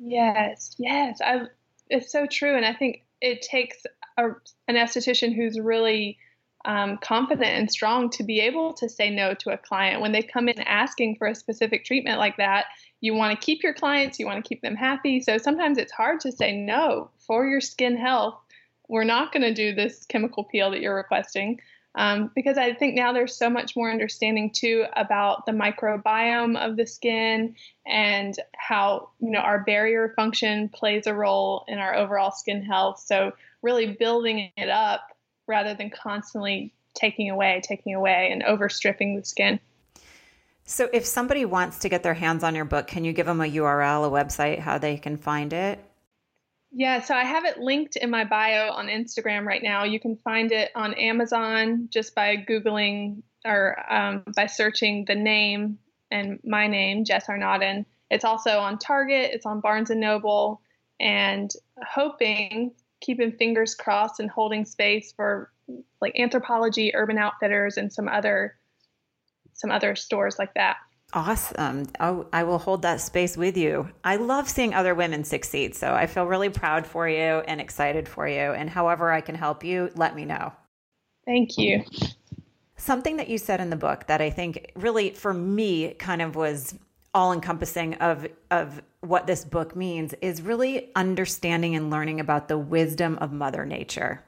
Yes, 0.00 0.74
yes. 0.76 1.20
I 1.24 1.42
it's 1.88 2.10
so 2.10 2.26
true 2.26 2.56
and 2.56 2.66
I 2.66 2.72
think 2.72 3.04
it 3.20 3.42
takes 3.42 3.86
a, 4.16 4.24
an 4.66 4.74
esthetician 4.74 5.36
who's 5.36 5.60
really 5.60 6.18
um, 6.68 6.98
confident 6.98 7.48
and 7.48 7.70
strong 7.70 8.10
to 8.10 8.22
be 8.22 8.40
able 8.40 8.74
to 8.74 8.90
say 8.90 9.08
no 9.08 9.32
to 9.32 9.50
a 9.50 9.56
client 9.56 10.02
when 10.02 10.12
they 10.12 10.22
come 10.22 10.50
in 10.50 10.60
asking 10.60 11.16
for 11.16 11.26
a 11.26 11.34
specific 11.34 11.82
treatment 11.82 12.18
like 12.18 12.36
that. 12.36 12.66
You 13.00 13.14
want 13.14 13.32
to 13.32 13.44
keep 13.44 13.62
your 13.62 13.72
clients, 13.72 14.18
you 14.18 14.26
want 14.26 14.44
to 14.44 14.46
keep 14.46 14.60
them 14.60 14.76
happy. 14.76 15.20
So 15.20 15.38
sometimes 15.38 15.78
it's 15.78 15.92
hard 15.92 16.20
to 16.20 16.30
say 16.30 16.54
no 16.54 17.10
for 17.26 17.46
your 17.46 17.62
skin 17.62 17.96
health. 17.96 18.38
We're 18.86 19.04
not 19.04 19.32
going 19.32 19.42
to 19.42 19.54
do 19.54 19.74
this 19.74 20.04
chemical 20.04 20.44
peel 20.44 20.70
that 20.72 20.80
you're 20.80 20.94
requesting. 20.94 21.58
Um, 21.94 22.30
because 22.34 22.58
I 22.58 22.74
think 22.74 22.94
now 22.94 23.14
there's 23.14 23.34
so 23.34 23.48
much 23.48 23.74
more 23.74 23.90
understanding 23.90 24.50
too 24.54 24.84
about 24.94 25.46
the 25.46 25.52
microbiome 25.52 26.56
of 26.58 26.76
the 26.76 26.86
skin 26.86 27.56
and 27.86 28.36
how 28.54 29.08
you 29.20 29.30
know 29.30 29.40
our 29.40 29.64
barrier 29.64 30.12
function 30.14 30.68
plays 30.68 31.06
a 31.06 31.14
role 31.14 31.64
in 31.66 31.78
our 31.78 31.94
overall 31.94 32.30
skin 32.30 32.62
health. 32.62 33.00
So 33.00 33.32
really 33.62 33.86
building 33.86 34.52
it 34.56 34.68
up 34.68 35.00
rather 35.48 35.74
than 35.74 35.90
constantly 35.90 36.72
taking 36.94 37.30
away, 37.30 37.60
taking 37.64 37.94
away, 37.94 38.30
and 38.30 38.42
overstripping 38.42 39.16
the 39.16 39.24
skin. 39.24 39.58
So, 40.64 40.88
if 40.92 41.06
somebody 41.06 41.44
wants 41.44 41.78
to 41.80 41.88
get 41.88 42.02
their 42.02 42.14
hands 42.14 42.44
on 42.44 42.54
your 42.54 42.66
book, 42.66 42.86
can 42.86 43.04
you 43.04 43.12
give 43.12 43.26
them 43.26 43.40
a 43.40 43.44
URL, 43.44 44.06
a 44.06 44.10
website, 44.10 44.58
how 44.58 44.78
they 44.78 44.98
can 44.98 45.16
find 45.16 45.52
it? 45.52 45.82
Yeah, 46.70 47.00
so 47.00 47.14
I 47.14 47.24
have 47.24 47.46
it 47.46 47.58
linked 47.58 47.96
in 47.96 48.10
my 48.10 48.24
bio 48.24 48.70
on 48.72 48.88
Instagram 48.88 49.46
right 49.46 49.62
now. 49.62 49.84
You 49.84 49.98
can 49.98 50.16
find 50.16 50.52
it 50.52 50.70
on 50.74 50.92
Amazon 50.94 51.88
just 51.90 52.14
by 52.14 52.36
Googling 52.36 53.22
or 53.44 53.76
um, 53.90 54.24
by 54.36 54.46
searching 54.46 55.06
the 55.06 55.14
name 55.14 55.78
and 56.10 56.38
my 56.44 56.66
name, 56.66 57.04
Jess 57.04 57.26
Arnaudin. 57.26 57.86
It's 58.10 58.24
also 58.24 58.58
on 58.58 58.78
Target, 58.78 59.30
it's 59.32 59.46
on 59.46 59.60
Barnes 59.60 59.90
and 59.90 60.00
Noble, 60.00 60.60
and 61.00 61.50
hoping 61.82 62.72
keeping 63.00 63.32
fingers 63.32 63.74
crossed 63.74 64.20
and 64.20 64.30
holding 64.30 64.64
space 64.64 65.12
for 65.16 65.52
like 66.00 66.14
Anthropologie, 66.14 66.92
Urban 66.94 67.18
Outfitters, 67.18 67.76
and 67.76 67.92
some 67.92 68.08
other 68.08 68.54
some 69.52 69.70
other 69.70 69.96
stores 69.96 70.38
like 70.38 70.54
that. 70.54 70.76
Awesome. 71.14 71.86
Oh, 72.00 72.26
I 72.32 72.44
will 72.44 72.58
hold 72.58 72.82
that 72.82 73.00
space 73.00 73.36
with 73.36 73.56
you. 73.56 73.88
I 74.04 74.16
love 74.16 74.48
seeing 74.48 74.74
other 74.74 74.94
women 74.94 75.24
succeed. 75.24 75.74
So 75.74 75.94
I 75.94 76.06
feel 76.06 76.26
really 76.26 76.50
proud 76.50 76.86
for 76.86 77.08
you 77.08 77.16
and 77.16 77.60
excited 77.60 78.06
for 78.06 78.28
you. 78.28 78.52
And 78.52 78.68
however 78.68 79.10
I 79.10 79.22
can 79.22 79.34
help 79.34 79.64
you, 79.64 79.90
let 79.94 80.14
me 80.14 80.26
know. 80.26 80.52
Thank 81.24 81.56
you. 81.56 81.82
Something 82.76 83.16
that 83.16 83.28
you 83.28 83.38
said 83.38 83.60
in 83.60 83.70
the 83.70 83.76
book 83.76 84.06
that 84.06 84.20
I 84.20 84.30
think 84.30 84.70
really 84.76 85.10
for 85.10 85.32
me 85.32 85.94
kind 85.94 86.20
of 86.20 86.36
was 86.36 86.74
all 87.14 87.32
encompassing 87.32 87.94
of 87.94 88.26
of 88.50 88.82
what 89.00 89.26
this 89.26 89.44
book 89.44 89.74
means 89.74 90.14
is 90.20 90.42
really 90.42 90.90
understanding 90.94 91.74
and 91.74 91.90
learning 91.90 92.20
about 92.20 92.48
the 92.48 92.58
wisdom 92.58 93.16
of 93.20 93.32
mother 93.32 93.64
nature 93.64 94.24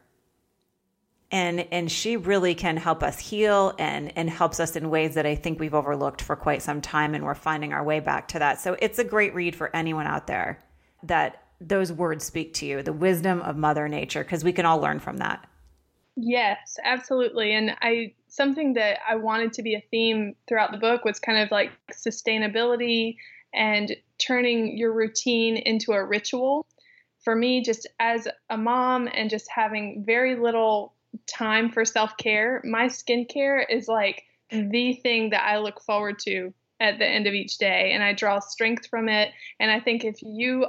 and 1.30 1.66
and 1.70 1.90
she 1.90 2.16
really 2.16 2.54
can 2.54 2.76
help 2.76 3.02
us 3.02 3.18
heal 3.18 3.74
and 3.78 4.12
and 4.16 4.28
helps 4.28 4.60
us 4.60 4.76
in 4.76 4.90
ways 4.90 5.14
that 5.14 5.26
I 5.26 5.34
think 5.34 5.60
we've 5.60 5.74
overlooked 5.74 6.22
for 6.22 6.36
quite 6.36 6.62
some 6.62 6.80
time 6.80 7.14
and 7.14 7.24
we're 7.24 7.34
finding 7.34 7.72
our 7.72 7.84
way 7.84 8.00
back 8.00 8.28
to 8.28 8.38
that. 8.40 8.60
So 8.60 8.76
it's 8.80 8.98
a 8.98 9.04
great 9.04 9.34
read 9.34 9.54
for 9.54 9.74
anyone 9.74 10.06
out 10.06 10.26
there 10.26 10.58
that 11.04 11.44
those 11.60 11.92
words 11.92 12.24
speak 12.24 12.54
to 12.54 12.66
you, 12.66 12.82
the 12.82 12.92
wisdom 12.92 13.40
of 13.42 13.56
mother 13.56 13.88
nature 13.88 14.24
because 14.24 14.42
we 14.42 14.52
can 14.52 14.66
all 14.66 14.78
learn 14.80 14.98
from 14.98 15.18
that. 15.18 15.46
Yes, 16.16 16.76
absolutely. 16.84 17.54
And 17.54 17.76
I 17.80 18.14
something 18.30 18.74
that 18.74 18.98
I 19.08 19.16
wanted 19.16 19.52
to 19.54 19.62
be 19.62 19.74
a 19.74 19.84
theme 19.90 20.34
throughout 20.48 20.72
the 20.72 20.78
book 20.78 21.04
was 21.04 21.18
kind 21.18 21.38
of 21.38 21.50
like 21.50 21.70
sustainability 21.92 23.16
and 23.52 23.94
turning 24.18 24.78
your 24.78 24.92
routine 24.92 25.56
into 25.56 25.92
a 25.92 26.04
ritual. 26.04 26.66
For 27.24 27.34
me, 27.34 27.62
just 27.62 27.86
as 27.98 28.26
a 28.48 28.56
mom 28.56 29.08
and 29.12 29.28
just 29.28 29.50
having 29.50 30.04
very 30.06 30.36
little 30.36 30.94
time 31.26 31.70
for 31.70 31.84
self 31.84 32.16
care, 32.16 32.62
my 32.64 32.86
skincare 32.86 33.64
is 33.68 33.88
like 33.88 34.22
the 34.50 34.94
thing 34.94 35.30
that 35.30 35.44
I 35.44 35.58
look 35.58 35.80
forward 35.82 36.18
to 36.20 36.52
at 36.80 36.98
the 36.98 37.06
end 37.06 37.26
of 37.26 37.34
each 37.34 37.58
day. 37.58 37.92
And 37.92 38.02
I 38.02 38.14
draw 38.14 38.38
strength 38.38 38.86
from 38.88 39.08
it. 39.08 39.30
And 39.58 39.70
I 39.70 39.80
think 39.80 40.04
if 40.04 40.22
you 40.22 40.66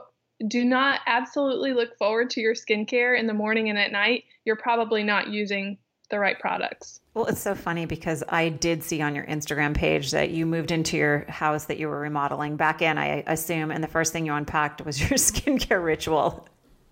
do 0.48 0.66
not 0.66 1.00
absolutely 1.06 1.74
look 1.74 1.98
forward 1.98 2.32
to 2.32 2.42
your 2.42 2.56
skincare 2.56 3.18
in 3.18 3.28
the 3.28 3.34
morning 3.34 3.70
and 3.70 3.78
at 3.78 3.92
night, 3.92 4.24
you're 4.44 4.56
probably 4.56 5.04
not 5.04 5.30
using 5.30 5.78
the 6.12 6.20
right 6.20 6.40
products. 6.40 7.00
Well, 7.14 7.26
it's 7.26 7.42
so 7.42 7.56
funny 7.56 7.86
because 7.86 8.24
I 8.30 8.50
did 8.50 8.84
see 8.84 9.02
on 9.02 9.16
your 9.16 9.26
Instagram 9.26 9.74
page 9.74 10.12
that 10.12 10.30
you 10.30 10.46
moved 10.46 10.72
into 10.72 10.96
your 10.98 11.26
house 11.30 11.66
that 11.66 11.78
you 11.78 11.88
were 11.88 12.00
remodeling 12.00 12.56
back 12.56 12.82
in, 12.82 12.98
I 12.98 13.24
assume, 13.28 13.72
and 13.72 13.84
the 13.84 13.88
first 13.88 14.14
thing 14.14 14.26
you 14.26 14.34
unpacked 14.34 14.86
was 14.86 15.00
your 15.00 15.10
skincare 15.18 15.84
ritual. 15.84 16.48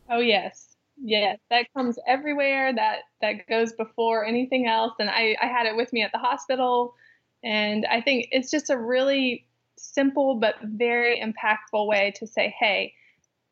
Oh, 0.10 0.20
yes. 0.20 0.66
Yes, 1.02 1.40
that 1.50 1.68
comes 1.74 1.98
everywhere. 2.08 2.74
That 2.74 3.00
that 3.22 3.48
goes 3.48 3.72
before 3.72 4.26
anything 4.26 4.68
else. 4.68 4.94
And 5.00 5.10
I, 5.10 5.36
I 5.42 5.46
had 5.46 5.66
it 5.66 5.78
with 5.78 5.94
me 5.94 6.02
at 6.02 6.12
the 6.12 6.18
hospital. 6.18 6.94
And 7.42 7.86
I 7.86 8.02
think 8.02 8.28
it's 8.32 8.52
just 8.52 8.70
a 8.70 8.78
really 8.78 9.46
simple 9.78 10.36
but 10.36 10.56
very 10.62 11.22
impactful 11.22 11.88
way 11.88 12.12
to 12.18 12.28
say, 12.28 12.54
hey, 12.60 12.94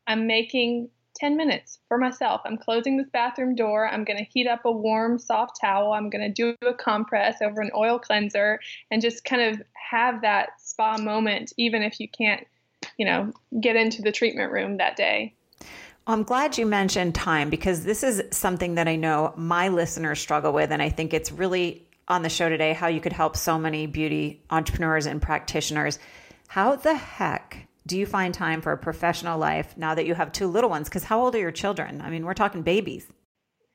I'm 0.07 0.27
making 0.27 0.89
10 1.17 1.35
minutes 1.35 1.79
for 1.87 1.97
myself. 1.97 2.41
I'm 2.45 2.57
closing 2.57 2.97
this 2.97 3.09
bathroom 3.11 3.55
door. 3.55 3.87
I'm 3.87 4.03
going 4.03 4.17
to 4.17 4.29
heat 4.31 4.47
up 4.47 4.65
a 4.65 4.71
warm, 4.71 5.19
soft 5.19 5.59
towel. 5.59 5.93
I'm 5.93 6.09
going 6.09 6.21
to 6.21 6.29
do 6.31 6.55
a 6.67 6.73
compress 6.73 7.41
over 7.41 7.61
an 7.61 7.71
oil 7.75 7.99
cleanser 7.99 8.59
and 8.91 9.01
just 9.01 9.25
kind 9.25 9.41
of 9.41 9.61
have 9.89 10.21
that 10.21 10.49
spa 10.59 10.97
moment, 10.97 11.53
even 11.57 11.81
if 11.81 11.99
you 11.99 12.07
can't, 12.07 12.45
you 12.97 13.05
know, 13.05 13.31
get 13.59 13.75
into 13.75 14.01
the 14.01 14.11
treatment 14.11 14.51
room 14.51 14.77
that 14.77 14.95
day. 14.95 15.33
I'm 16.05 16.23
glad 16.23 16.57
you 16.57 16.65
mentioned 16.65 17.15
time 17.15 17.49
because 17.49 17.83
this 17.83 18.01
is 18.01 18.23
something 18.31 18.75
that 18.75 18.87
I 18.87 18.95
know 18.95 19.33
my 19.35 19.67
listeners 19.67 20.19
struggle 20.19 20.53
with. 20.53 20.71
And 20.71 20.81
I 20.81 20.89
think 20.89 21.13
it's 21.13 21.31
really 21.33 21.85
on 22.07 22.21
the 22.21 22.29
show 22.29 22.47
today 22.47 22.71
how 22.71 22.87
you 22.87 23.01
could 23.01 23.11
help 23.11 23.35
so 23.35 23.57
many 23.57 23.87
beauty 23.87 24.41
entrepreneurs 24.49 25.05
and 25.05 25.21
practitioners. 25.21 25.99
How 26.47 26.77
the 26.77 26.95
heck 26.95 27.67
do 27.87 27.97
you 27.97 28.05
find 28.05 28.33
time 28.33 28.61
for 28.61 28.71
a 28.71 28.77
professional 28.77 29.39
life 29.39 29.75
now 29.77 29.95
that 29.95 30.05
you 30.05 30.13
have 30.13 30.31
two 30.31 30.47
little 30.47 30.69
ones? 30.69 30.87
Because 30.89 31.03
how 31.03 31.19
old 31.19 31.33
are 31.35 31.39
your 31.39 31.51
children? 31.51 32.01
I 32.01 32.09
mean, 32.09 32.25
we're 32.25 32.33
talking 32.33 32.61
babies. 32.61 33.07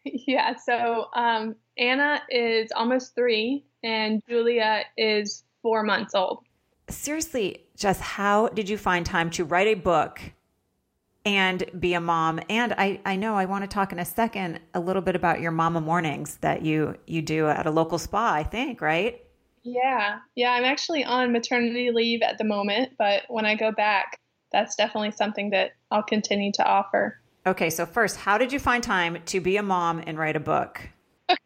Yeah. 0.04 0.56
So 0.56 1.06
um, 1.14 1.54
Anna 1.78 2.22
is 2.28 2.72
almost 2.74 3.14
three, 3.14 3.64
and 3.84 4.20
Julia 4.28 4.82
is 4.96 5.44
four 5.62 5.84
months 5.84 6.12
old. 6.12 6.44
Seriously, 6.88 7.66
Jess, 7.76 8.00
how 8.00 8.48
did 8.48 8.68
you 8.68 8.76
find 8.76 9.06
time 9.06 9.30
to 9.30 9.44
write 9.44 9.68
a 9.68 9.74
book 9.74 10.20
and 11.24 11.64
be 11.78 11.94
a 11.94 12.00
mom. 12.00 12.40
And 12.48 12.72
I, 12.72 13.00
I 13.04 13.16
know 13.16 13.36
I 13.36 13.44
want 13.44 13.62
to 13.62 13.68
talk 13.68 13.92
in 13.92 13.98
a 13.98 14.04
second 14.04 14.60
a 14.74 14.80
little 14.80 15.02
bit 15.02 15.16
about 15.16 15.40
your 15.40 15.52
mama 15.52 15.80
mornings 15.80 16.38
that 16.38 16.62
you 16.62 16.96
you 17.06 17.22
do 17.22 17.48
at 17.48 17.66
a 17.66 17.70
local 17.70 17.98
spa, 17.98 18.32
I 18.32 18.42
think, 18.42 18.80
right? 18.80 19.24
Yeah. 19.62 20.18
Yeah, 20.34 20.52
I'm 20.52 20.64
actually 20.64 21.04
on 21.04 21.32
maternity 21.32 21.90
leave 21.92 22.22
at 22.22 22.38
the 22.38 22.44
moment, 22.44 22.94
but 22.98 23.22
when 23.28 23.46
I 23.46 23.54
go 23.54 23.70
back, 23.70 24.18
that's 24.50 24.76
definitely 24.76 25.12
something 25.12 25.50
that 25.50 25.72
I'll 25.90 26.02
continue 26.02 26.52
to 26.52 26.64
offer. 26.64 27.20
Okay, 27.46 27.70
so 27.70 27.86
first, 27.86 28.16
how 28.18 28.38
did 28.38 28.52
you 28.52 28.58
find 28.58 28.82
time 28.82 29.18
to 29.26 29.40
be 29.40 29.56
a 29.56 29.62
mom 29.62 30.02
and 30.06 30.18
write 30.18 30.36
a 30.36 30.40
book? 30.40 30.88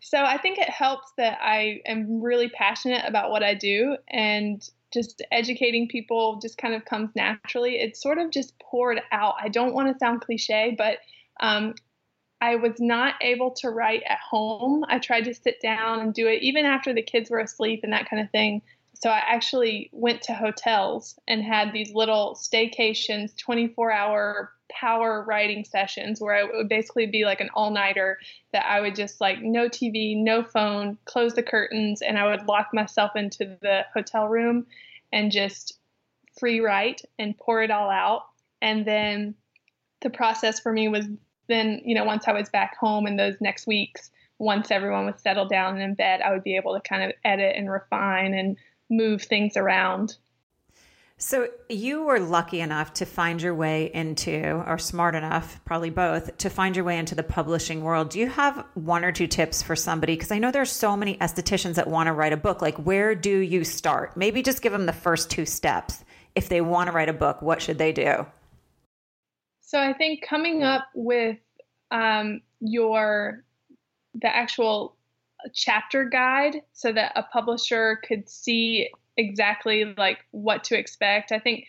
so 0.00 0.18
I 0.18 0.38
think 0.38 0.58
it 0.58 0.70
helps 0.70 1.12
that 1.16 1.38
I 1.40 1.80
am 1.86 2.20
really 2.20 2.48
passionate 2.48 3.04
about 3.06 3.30
what 3.30 3.42
I 3.42 3.54
do 3.54 3.96
and 4.08 4.66
just 4.92 5.22
educating 5.32 5.88
people 5.88 6.38
just 6.40 6.56
kind 6.56 6.74
of 6.74 6.84
comes 6.84 7.10
naturally. 7.14 7.74
It's 7.74 8.00
sort 8.00 8.18
of 8.18 8.30
just 8.30 8.58
poured 8.58 9.00
out. 9.12 9.34
I 9.40 9.48
don't 9.48 9.74
want 9.74 9.92
to 9.92 9.98
sound 9.98 10.20
cliche, 10.20 10.74
but 10.76 10.98
um, 11.40 11.74
I 12.44 12.56
was 12.56 12.78
not 12.78 13.14
able 13.22 13.52
to 13.52 13.70
write 13.70 14.02
at 14.06 14.18
home. 14.18 14.84
I 14.86 14.98
tried 14.98 15.24
to 15.24 15.34
sit 15.34 15.62
down 15.62 16.00
and 16.00 16.12
do 16.12 16.28
it 16.28 16.42
even 16.42 16.66
after 16.66 16.92
the 16.92 17.00
kids 17.00 17.30
were 17.30 17.38
asleep 17.38 17.80
and 17.82 17.92
that 17.94 18.10
kind 18.10 18.22
of 18.22 18.30
thing. 18.30 18.60
So 18.92 19.08
I 19.08 19.22
actually 19.26 19.88
went 19.92 20.20
to 20.22 20.34
hotels 20.34 21.18
and 21.26 21.42
had 21.42 21.72
these 21.72 21.94
little 21.94 22.38
staycations, 22.38 23.34
24 23.38 23.90
hour 23.90 24.52
power 24.70 25.24
writing 25.26 25.64
sessions 25.64 26.20
where 26.20 26.36
it 26.36 26.50
would 26.54 26.68
basically 26.68 27.06
be 27.06 27.24
like 27.24 27.40
an 27.40 27.48
all 27.54 27.70
nighter 27.70 28.18
that 28.52 28.66
I 28.66 28.82
would 28.82 28.94
just 28.94 29.22
like 29.22 29.40
no 29.40 29.70
TV, 29.70 30.14
no 30.14 30.42
phone, 30.42 30.98
close 31.06 31.32
the 31.32 31.42
curtains, 31.42 32.02
and 32.02 32.18
I 32.18 32.30
would 32.30 32.46
lock 32.46 32.74
myself 32.74 33.12
into 33.16 33.56
the 33.62 33.86
hotel 33.94 34.28
room 34.28 34.66
and 35.12 35.32
just 35.32 35.78
free 36.38 36.60
write 36.60 37.00
and 37.18 37.38
pour 37.38 37.62
it 37.62 37.70
all 37.70 37.88
out. 37.88 38.26
And 38.60 38.86
then 38.86 39.34
the 40.02 40.10
process 40.10 40.60
for 40.60 40.72
me 40.72 40.88
was 40.88 41.06
then, 41.48 41.80
you 41.84 41.94
know, 41.94 42.04
once 42.04 42.26
I 42.26 42.32
was 42.32 42.48
back 42.48 42.76
home 42.76 43.06
in 43.06 43.16
those 43.16 43.34
next 43.40 43.66
weeks, 43.66 44.10
once 44.38 44.70
everyone 44.70 45.06
was 45.06 45.20
settled 45.20 45.50
down 45.50 45.74
and 45.74 45.82
in 45.82 45.94
bed, 45.94 46.20
I 46.20 46.32
would 46.32 46.44
be 46.44 46.56
able 46.56 46.74
to 46.74 46.80
kind 46.80 47.02
of 47.02 47.12
edit 47.24 47.54
and 47.56 47.70
refine 47.70 48.34
and 48.34 48.56
move 48.90 49.22
things 49.22 49.56
around. 49.56 50.16
So 51.16 51.48
you 51.68 52.02
were 52.02 52.18
lucky 52.18 52.60
enough 52.60 52.92
to 52.94 53.06
find 53.06 53.40
your 53.40 53.54
way 53.54 53.90
into, 53.94 54.64
or 54.66 54.78
smart 54.78 55.14
enough, 55.14 55.60
probably 55.64 55.90
both, 55.90 56.36
to 56.38 56.50
find 56.50 56.74
your 56.74 56.84
way 56.84 56.98
into 56.98 57.14
the 57.14 57.22
publishing 57.22 57.84
world. 57.84 58.10
Do 58.10 58.18
you 58.18 58.28
have 58.28 58.66
one 58.74 59.04
or 59.04 59.12
two 59.12 59.28
tips 59.28 59.62
for 59.62 59.76
somebody? 59.76 60.16
Because 60.16 60.32
I 60.32 60.40
know 60.40 60.50
there's 60.50 60.72
so 60.72 60.96
many 60.96 61.16
estheticians 61.18 61.76
that 61.76 61.86
want 61.86 62.08
to 62.08 62.12
write 62.12 62.32
a 62.32 62.36
book. 62.36 62.60
Like, 62.60 62.76
where 62.78 63.14
do 63.14 63.38
you 63.38 63.62
start? 63.62 64.16
Maybe 64.16 64.42
just 64.42 64.60
give 64.60 64.72
them 64.72 64.86
the 64.86 64.92
first 64.92 65.30
two 65.30 65.46
steps. 65.46 66.04
If 66.34 66.48
they 66.48 66.60
want 66.60 66.88
to 66.88 66.92
write 66.92 67.08
a 67.08 67.14
book, 67.14 67.40
what 67.40 67.62
should 67.62 67.78
they 67.78 67.92
do? 67.92 68.26
So 69.64 69.80
I 69.80 69.92
think 69.92 70.22
coming 70.22 70.62
up 70.62 70.88
with 70.94 71.38
um, 71.90 72.42
your 72.60 73.44
the 74.14 74.34
actual 74.34 74.96
chapter 75.52 76.04
guide 76.04 76.62
so 76.72 76.92
that 76.92 77.12
a 77.16 77.22
publisher 77.24 78.00
could 78.06 78.28
see 78.28 78.90
exactly 79.16 79.94
like 79.96 80.18
what 80.30 80.64
to 80.64 80.78
expect. 80.78 81.32
I 81.32 81.38
think 81.38 81.66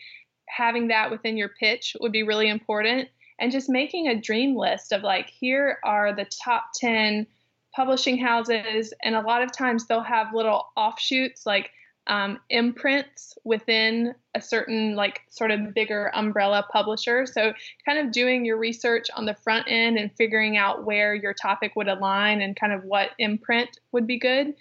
having 0.48 0.88
that 0.88 1.10
within 1.10 1.36
your 1.36 1.48
pitch 1.48 1.96
would 2.00 2.12
be 2.12 2.22
really 2.22 2.48
important 2.48 3.08
and 3.38 3.52
just 3.52 3.68
making 3.68 4.08
a 4.08 4.20
dream 4.20 4.56
list 4.56 4.92
of 4.92 5.02
like 5.02 5.28
here 5.28 5.78
are 5.84 6.14
the 6.14 6.26
top 6.44 6.66
10 6.76 7.26
publishing 7.74 8.16
houses 8.18 8.94
and 9.02 9.14
a 9.14 9.20
lot 9.20 9.42
of 9.42 9.52
times 9.52 9.86
they'll 9.86 10.00
have 10.02 10.34
little 10.34 10.66
offshoots 10.76 11.44
like 11.44 11.70
um, 12.08 12.38
imprints 12.50 13.36
within 13.44 14.14
a 14.34 14.40
certain 14.40 14.94
like 14.94 15.22
sort 15.28 15.50
of 15.50 15.74
bigger 15.74 16.10
umbrella 16.14 16.64
publisher 16.70 17.26
so 17.26 17.52
kind 17.84 17.98
of 17.98 18.12
doing 18.12 18.44
your 18.44 18.56
research 18.56 19.08
on 19.16 19.26
the 19.26 19.34
front 19.34 19.66
end 19.68 19.98
and 19.98 20.10
figuring 20.16 20.56
out 20.56 20.84
where 20.84 21.14
your 21.14 21.34
topic 21.34 21.72
would 21.74 21.88
align 21.88 22.40
and 22.40 22.54
kind 22.54 22.72
of 22.72 22.84
what 22.84 23.10
imprint 23.18 23.80
would 23.92 24.06
be 24.06 24.18
good 24.18 24.54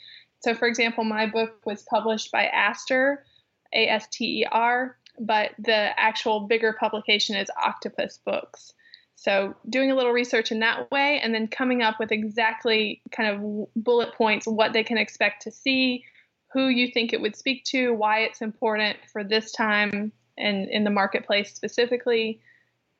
so, 0.45 0.53
for 0.53 0.67
example, 0.67 1.03
my 1.03 1.25
book 1.25 1.65
was 1.65 1.81
published 1.81 2.31
by 2.31 2.45
Aster, 2.45 3.25
A 3.73 3.87
S 3.87 4.07
T 4.11 4.41
E 4.41 4.45
R, 4.51 4.95
but 5.19 5.53
the 5.57 5.99
actual 5.99 6.41
bigger 6.41 6.73
publication 6.79 7.35
is 7.35 7.49
Octopus 7.59 8.19
Books. 8.23 8.71
So, 9.15 9.55
doing 9.67 9.89
a 9.89 9.95
little 9.95 10.11
research 10.11 10.51
in 10.51 10.59
that 10.59 10.91
way 10.91 11.19
and 11.19 11.33
then 11.33 11.47
coming 11.47 11.81
up 11.81 11.99
with 11.99 12.11
exactly 12.11 13.01
kind 13.09 13.29
of 13.29 13.67
bullet 13.75 14.13
points 14.13 14.45
what 14.45 14.71
they 14.71 14.83
can 14.83 14.99
expect 14.99 15.41
to 15.41 15.51
see, 15.51 16.03
who 16.55 16.69
you 16.69 16.89
think 16.89 17.11
it 17.11 17.19
would 17.19 17.35
speak 17.35 17.65
to, 17.65 17.93
why 17.93 18.19
it's 18.19 18.41
important 18.41 18.97
for 19.11 19.25
this 19.25 19.51
time 19.51 20.13
and 20.37 20.69
in 20.69 20.85
the 20.85 20.89
marketplace 20.89 21.53
specifically, 21.53 22.39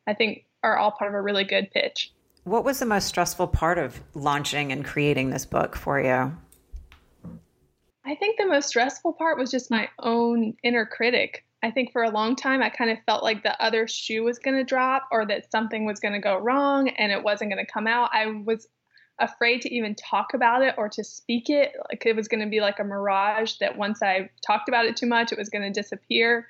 I 0.05 0.13
think 0.13 0.45
are 0.61 0.77
all 0.77 0.91
part 0.91 1.09
of 1.09 1.15
a 1.15 1.21
really 1.21 1.45
good 1.45 1.71
pitch. 1.71 2.11
What 2.43 2.65
was 2.65 2.79
the 2.79 2.85
most 2.85 3.07
stressful 3.07 3.47
part 3.47 3.77
of 3.77 4.01
launching 4.13 4.73
and 4.73 4.83
creating 4.83 5.29
this 5.29 5.45
book 5.45 5.77
for 5.77 6.01
you? 6.01 6.35
I 8.05 8.15
think 8.15 8.37
the 8.37 8.45
most 8.45 8.67
stressful 8.67 9.13
part 9.13 9.37
was 9.37 9.51
just 9.51 9.71
my 9.71 9.87
own 9.99 10.55
inner 10.61 10.85
critic. 10.85 11.45
I 11.63 11.71
think 11.71 11.93
for 11.93 12.03
a 12.03 12.09
long 12.09 12.35
time, 12.35 12.61
I 12.61 12.69
kind 12.69 12.91
of 12.91 12.97
felt 13.05 13.23
like 13.23 13.41
the 13.41 13.59
other 13.63 13.87
shoe 13.87 14.23
was 14.23 14.37
going 14.37 14.57
to 14.57 14.65
drop 14.65 15.07
or 15.13 15.25
that 15.27 15.49
something 15.49 15.85
was 15.85 16.01
going 16.01 16.13
to 16.13 16.19
go 16.19 16.37
wrong 16.37 16.89
and 16.89 17.09
it 17.09 17.23
wasn't 17.23 17.51
going 17.51 17.65
to 17.65 17.71
come 17.71 17.87
out. 17.87 18.09
I 18.13 18.27
was 18.27 18.67
afraid 19.19 19.61
to 19.61 19.73
even 19.73 19.95
talk 19.95 20.33
about 20.33 20.61
it 20.61 20.75
or 20.77 20.89
to 20.89 21.03
speak 21.03 21.49
it. 21.49 21.73
Like 21.89 22.05
it 22.05 22.15
was 22.15 22.27
going 22.27 22.41
to 22.41 22.49
be 22.49 22.61
like 22.61 22.79
a 22.79 22.83
mirage 22.83 23.55
that 23.59 23.77
once 23.77 24.01
I 24.01 24.29
talked 24.45 24.67
about 24.67 24.85
it 24.85 24.97
too 24.97 25.07
much, 25.07 25.31
it 25.31 25.37
was 25.37 25.49
going 25.49 25.61
to 25.61 25.81
disappear. 25.81 26.47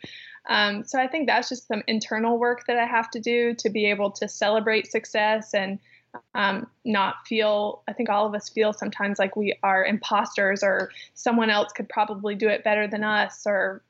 Um, 0.47 0.83
so 0.83 0.99
I 0.99 1.07
think 1.07 1.27
that's 1.27 1.49
just 1.49 1.67
some 1.67 1.83
internal 1.87 2.37
work 2.37 2.65
that 2.67 2.77
I 2.77 2.85
have 2.85 3.09
to 3.11 3.19
do 3.19 3.55
to 3.55 3.69
be 3.69 3.85
able 3.89 4.11
to 4.11 4.27
celebrate 4.27 4.91
success 4.91 5.53
and 5.53 5.79
um, 6.33 6.67
not 6.83 7.15
feel 7.27 7.83
i 7.87 7.93
think 7.93 8.09
all 8.09 8.25
of 8.25 8.33
us 8.33 8.49
feel 8.49 8.73
sometimes 8.73 9.19
like 9.19 9.35
we 9.35 9.57
are 9.63 9.85
imposters 9.85 10.63
or 10.63 10.89
someone 11.13 11.49
else 11.49 11.71
could 11.73 11.89
probably 11.89 12.35
do 12.35 12.47
it 12.47 12.63
better 12.63 12.87
than 12.87 13.03
us 13.03 13.43
or 13.45 13.83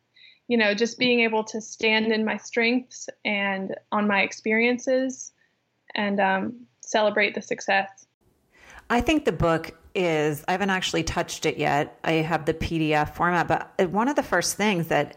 you 0.47 0.57
know 0.57 0.73
just 0.73 0.97
being 0.97 1.21
able 1.21 1.43
to 1.43 1.61
stand 1.61 2.11
in 2.11 2.25
my 2.25 2.37
strengths 2.37 3.09
and 3.23 3.75
on 3.91 4.07
my 4.07 4.21
experiences 4.21 5.31
and 5.93 6.19
um, 6.19 6.53
celebrate 6.81 7.35
the 7.35 7.41
success 7.41 8.05
i 8.89 9.01
think 9.01 9.25
the 9.25 9.31
book 9.31 9.75
is 9.93 10.43
i 10.47 10.51
haven't 10.51 10.69
actually 10.69 11.03
touched 11.03 11.45
it 11.45 11.57
yet. 11.57 11.99
I 12.03 12.13
have 12.13 12.45
the 12.45 12.53
pdf 12.53 13.15
format 13.15 13.47
but 13.47 13.73
uh, 13.79 13.87
one 13.87 14.07
of 14.07 14.15
the 14.15 14.23
first 14.23 14.57
things 14.57 14.87
that 14.87 15.15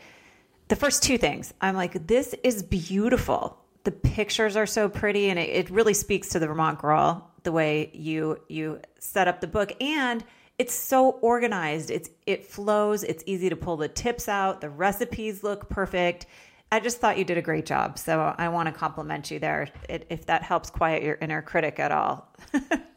the 0.68 0.76
first 0.76 1.02
two 1.02 1.18
things 1.18 1.52
i'm 1.60 1.74
like 1.74 2.06
this 2.06 2.34
is 2.42 2.62
beautiful. 2.62 3.58
The 3.84 3.92
pictures 3.92 4.54
are 4.56 4.66
so 4.66 4.88
pretty 4.88 5.30
and 5.30 5.38
it, 5.38 5.48
it 5.48 5.70
really 5.70 5.94
speaks 5.94 6.28
to 6.30 6.38
the 6.38 6.46
Vermont 6.46 6.78
girl 6.78 7.30
the 7.42 7.52
way 7.52 7.90
you 7.94 8.38
you 8.48 8.80
set 8.98 9.28
up 9.28 9.40
the 9.40 9.46
book. 9.46 9.72
And 9.80 10.22
it's 10.58 10.74
so 10.74 11.10
organized. 11.10 11.90
It's 11.90 12.10
it 12.26 12.46
flows. 12.46 13.04
It's 13.04 13.22
easy 13.26 13.48
to 13.48 13.56
pull 13.56 13.76
the 13.76 13.88
tips 13.88 14.28
out. 14.28 14.60
The 14.60 14.70
recipes 14.70 15.42
look 15.42 15.68
perfect. 15.68 16.26
I 16.70 16.80
just 16.80 16.98
thought 17.00 17.16
you 17.16 17.24
did 17.24 17.38
a 17.38 17.42
great 17.42 17.64
job. 17.64 17.98
So 17.98 18.34
i 18.36 18.48
want 18.48 18.66
to 18.66 18.72
compliment 18.72 19.30
you 19.30 19.38
there 19.38 19.68
it, 19.88 20.06
if 20.10 20.26
that 20.26 20.42
helps 20.42 20.70
quiet 20.70 21.02
your 21.02 21.16
inner 21.20 21.42
critic 21.42 21.78
at 21.78 21.92
all 21.92 22.28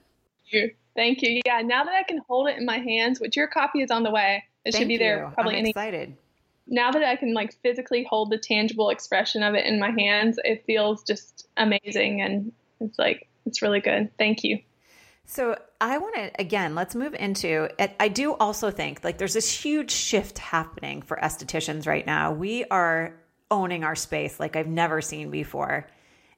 you 0.51 0.71
thank 0.95 1.21
you 1.21 1.41
yeah 1.45 1.61
now 1.61 1.83
that 1.83 1.93
i 1.93 2.03
can 2.03 2.19
hold 2.27 2.47
it 2.47 2.57
in 2.57 2.65
my 2.65 2.77
hands 2.77 3.19
which 3.19 3.35
your 3.35 3.47
copy 3.47 3.81
is 3.81 3.91
on 3.91 4.03
the 4.03 4.11
way 4.11 4.43
it 4.65 4.71
thank 4.71 4.81
should 4.81 4.87
be 4.87 4.93
you. 4.93 4.99
there 4.99 5.31
probably 5.35 5.53
I'm 5.53 5.59
any 5.59 5.69
excited 5.69 6.15
now 6.71 6.91
that 6.91 7.03
I 7.03 7.15
can 7.15 7.33
like 7.33 7.53
physically 7.61 8.07
hold 8.09 8.31
the 8.31 8.37
tangible 8.37 8.89
expression 8.89 9.43
of 9.43 9.53
it 9.53 9.65
in 9.65 9.79
my 9.79 9.91
hands, 9.91 10.39
it 10.43 10.63
feels 10.65 11.03
just 11.03 11.47
amazing 11.57 12.21
and 12.21 12.51
it's 12.79 12.97
like 12.97 13.27
it's 13.45 13.61
really 13.61 13.81
good. 13.81 14.09
Thank 14.17 14.43
you. 14.43 14.59
So 15.25 15.57
I 15.79 15.97
want 15.97 16.15
to 16.15 16.31
again, 16.39 16.73
let's 16.73 16.95
move 16.95 17.13
into 17.13 17.69
it. 17.77 17.95
I 17.99 18.07
do 18.07 18.33
also 18.33 18.71
think 18.71 19.03
like 19.03 19.17
there's 19.17 19.33
this 19.33 19.51
huge 19.51 19.91
shift 19.91 20.39
happening 20.39 21.01
for 21.01 21.17
estheticians 21.17 21.85
right 21.85 22.05
now. 22.05 22.31
We 22.31 22.63
are 22.65 23.15
owning 23.49 23.83
our 23.83 23.95
space 23.95 24.39
like 24.39 24.55
I've 24.55 24.67
never 24.67 25.01
seen 25.01 25.29
before. 25.29 25.87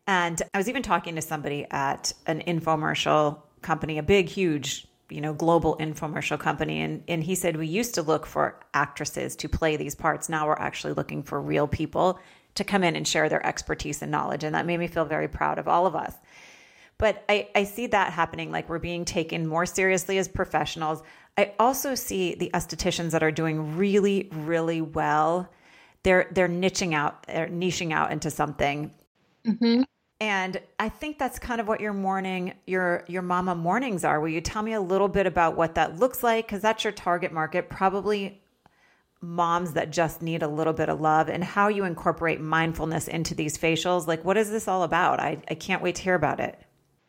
And 0.05 0.41
I 0.53 0.57
was 0.57 0.68
even 0.68 0.84
talking 0.84 1.16
to 1.16 1.22
somebody 1.22 1.66
at 1.72 2.11
an 2.26 2.41
infomercial 2.45 3.41
company, 3.64 3.97
a 3.97 4.03
big, 4.03 4.30
huge 4.30 4.88
you 5.09 5.20
know 5.20 5.34
global 5.34 5.76
infomercial 5.78 6.39
company 6.39 6.80
and 6.80 7.03
and 7.09 7.24
he 7.26 7.36
said 7.36 7.57
we 7.57 7.68
used 7.68 7.93
to 7.93 8.01
look 8.01 8.26
for 8.26 8.57
actresses 8.74 9.36
to 9.36 9.49
play 9.49 9.76
these 9.76 9.93
parts 9.93 10.30
now 10.30 10.47
we're 10.47 10.53
actually 10.53 10.93
looking 10.93 11.22
for 11.22 11.41
real 11.41 11.68
people 11.68 12.18
to 12.55 12.64
come 12.64 12.84
in 12.84 12.95
and 12.95 13.07
share 13.07 13.30
their 13.30 13.45
expertise 13.45 14.01
and 14.01 14.11
knowledge. 14.11 14.43
And 14.43 14.55
that 14.55 14.66
made 14.66 14.78
me 14.78 14.88
feel 14.88 15.05
very 15.05 15.28
proud 15.28 15.57
of 15.57 15.68
all 15.68 15.86
of 15.86 15.95
us. 15.95 16.14
But 16.97 17.24
I, 17.28 17.49
I 17.55 17.64
see 17.64 17.88
that 17.88 18.14
happening, 18.14 18.51
like 18.51 18.70
we're 18.70 18.80
being 18.80 19.03
taken 19.03 19.47
more 19.47 19.66
seriously 19.66 20.18
as 20.20 20.28
professionals. 20.28 21.01
I 21.38 21.53
also 21.59 21.95
see 21.95 22.36
the 22.36 22.51
estheticians 22.53 23.11
that 23.11 23.24
are 23.24 23.32
doing 23.32 23.76
really, 23.76 24.30
really 24.32 24.82
well. 24.82 25.49
They're 26.03 26.28
they're 26.32 26.49
niching 26.49 26.93
out, 26.93 27.26
they're 27.26 27.47
niching 27.47 27.91
out 27.93 28.11
into 28.11 28.30
something. 28.30 28.93
Mm-hmm. 29.45 29.84
And 30.24 30.61
I 30.80 30.88
think 30.88 31.19
that's 31.19 31.38
kind 31.38 31.59
of 31.59 31.67
what 31.67 31.82
your 31.82 31.91
morning, 31.91 32.53
your 32.65 33.03
your 33.09 33.21
mama 33.21 33.55
mornings 33.55 34.05
are. 34.05 34.21
Will 34.21 34.30
you 34.30 34.39
tell 34.39 34.61
me 34.63 34.71
a 34.71 34.80
little 34.80 35.09
bit 35.09 35.26
about 35.26 35.57
what 35.57 35.76
that 35.76 35.99
looks 35.99 36.24
like? 36.24 36.47
Because 36.47 36.61
that's 36.61 36.86
your 36.86 36.93
target 36.93 37.34
market, 37.34 37.69
probably 37.69 38.41
moms 39.19 39.74
that 39.74 39.91
just 39.91 40.21
need 40.21 40.41
a 40.41 40.47
little 40.47 40.71
bit 40.71 40.88
of 40.88 41.01
love 41.01 41.28
and 41.28 41.43
how 41.43 41.67
you 41.67 41.84
incorporate 41.84 42.39
mindfulness 42.39 43.09
into 43.09 43.36
these 43.36 43.57
facials. 43.57 44.07
Like, 44.07 44.24
what 44.24 44.38
is 44.38 44.49
this 44.49 44.65
all 44.65 44.84
about? 44.84 45.19
I, 45.19 45.39
I 45.49 45.55
can't 45.55 45.84
wait 45.84 45.95
to 45.95 46.03
hear 46.03 46.15
about 46.15 46.39
it. 46.39 46.57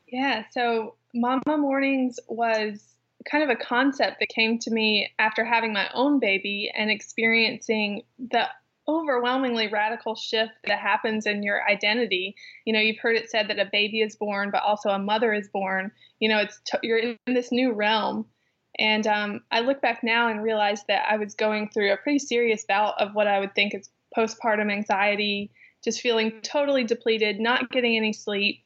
Yeah. 0.08 0.42
So, 0.50 0.96
Mama 1.14 1.56
Mornings 1.56 2.18
was 2.26 2.82
kind 3.30 3.44
of 3.44 3.48
a 3.48 3.54
concept 3.54 4.18
that 4.18 4.28
came 4.28 4.58
to 4.58 4.72
me 4.72 5.08
after 5.20 5.44
having 5.44 5.72
my 5.72 5.88
own 5.94 6.18
baby 6.18 6.68
and 6.76 6.90
experiencing 6.90 8.02
the 8.18 8.48
overwhelmingly 8.86 9.68
radical 9.68 10.14
shift 10.14 10.52
that 10.66 10.78
happens 10.78 11.26
in 11.26 11.42
your 11.42 11.66
identity. 11.68 12.34
You 12.64 12.72
know, 12.72 12.80
you've 12.80 12.98
heard 12.98 13.16
it 13.16 13.30
said 13.30 13.48
that 13.48 13.58
a 13.58 13.68
baby 13.70 14.00
is 14.00 14.16
born, 14.16 14.50
but 14.50 14.62
also 14.62 14.90
a 14.90 14.98
mother 14.98 15.32
is 15.32 15.48
born. 15.48 15.90
You 16.20 16.28
know, 16.28 16.38
it's 16.38 16.60
t- 16.66 16.78
you're 16.82 16.98
in 16.98 17.16
this 17.26 17.50
new 17.50 17.72
realm 17.72 18.26
and 18.78 19.06
um, 19.06 19.40
I 19.50 19.60
look 19.60 19.80
back 19.80 20.02
now 20.02 20.28
and 20.28 20.42
realize 20.42 20.84
that 20.88 21.06
I 21.08 21.16
was 21.16 21.34
going 21.34 21.68
through 21.68 21.92
a 21.92 21.96
pretty 21.96 22.18
serious 22.18 22.64
bout 22.64 23.00
of 23.00 23.14
what 23.14 23.28
I 23.28 23.38
would 23.38 23.54
think 23.54 23.74
is 23.74 23.90
postpartum 24.16 24.72
anxiety, 24.72 25.50
just 25.82 26.00
feeling 26.00 26.40
totally 26.42 26.84
depleted, 26.84 27.38
not 27.38 27.70
getting 27.70 27.96
any 27.96 28.12
sleep. 28.12 28.62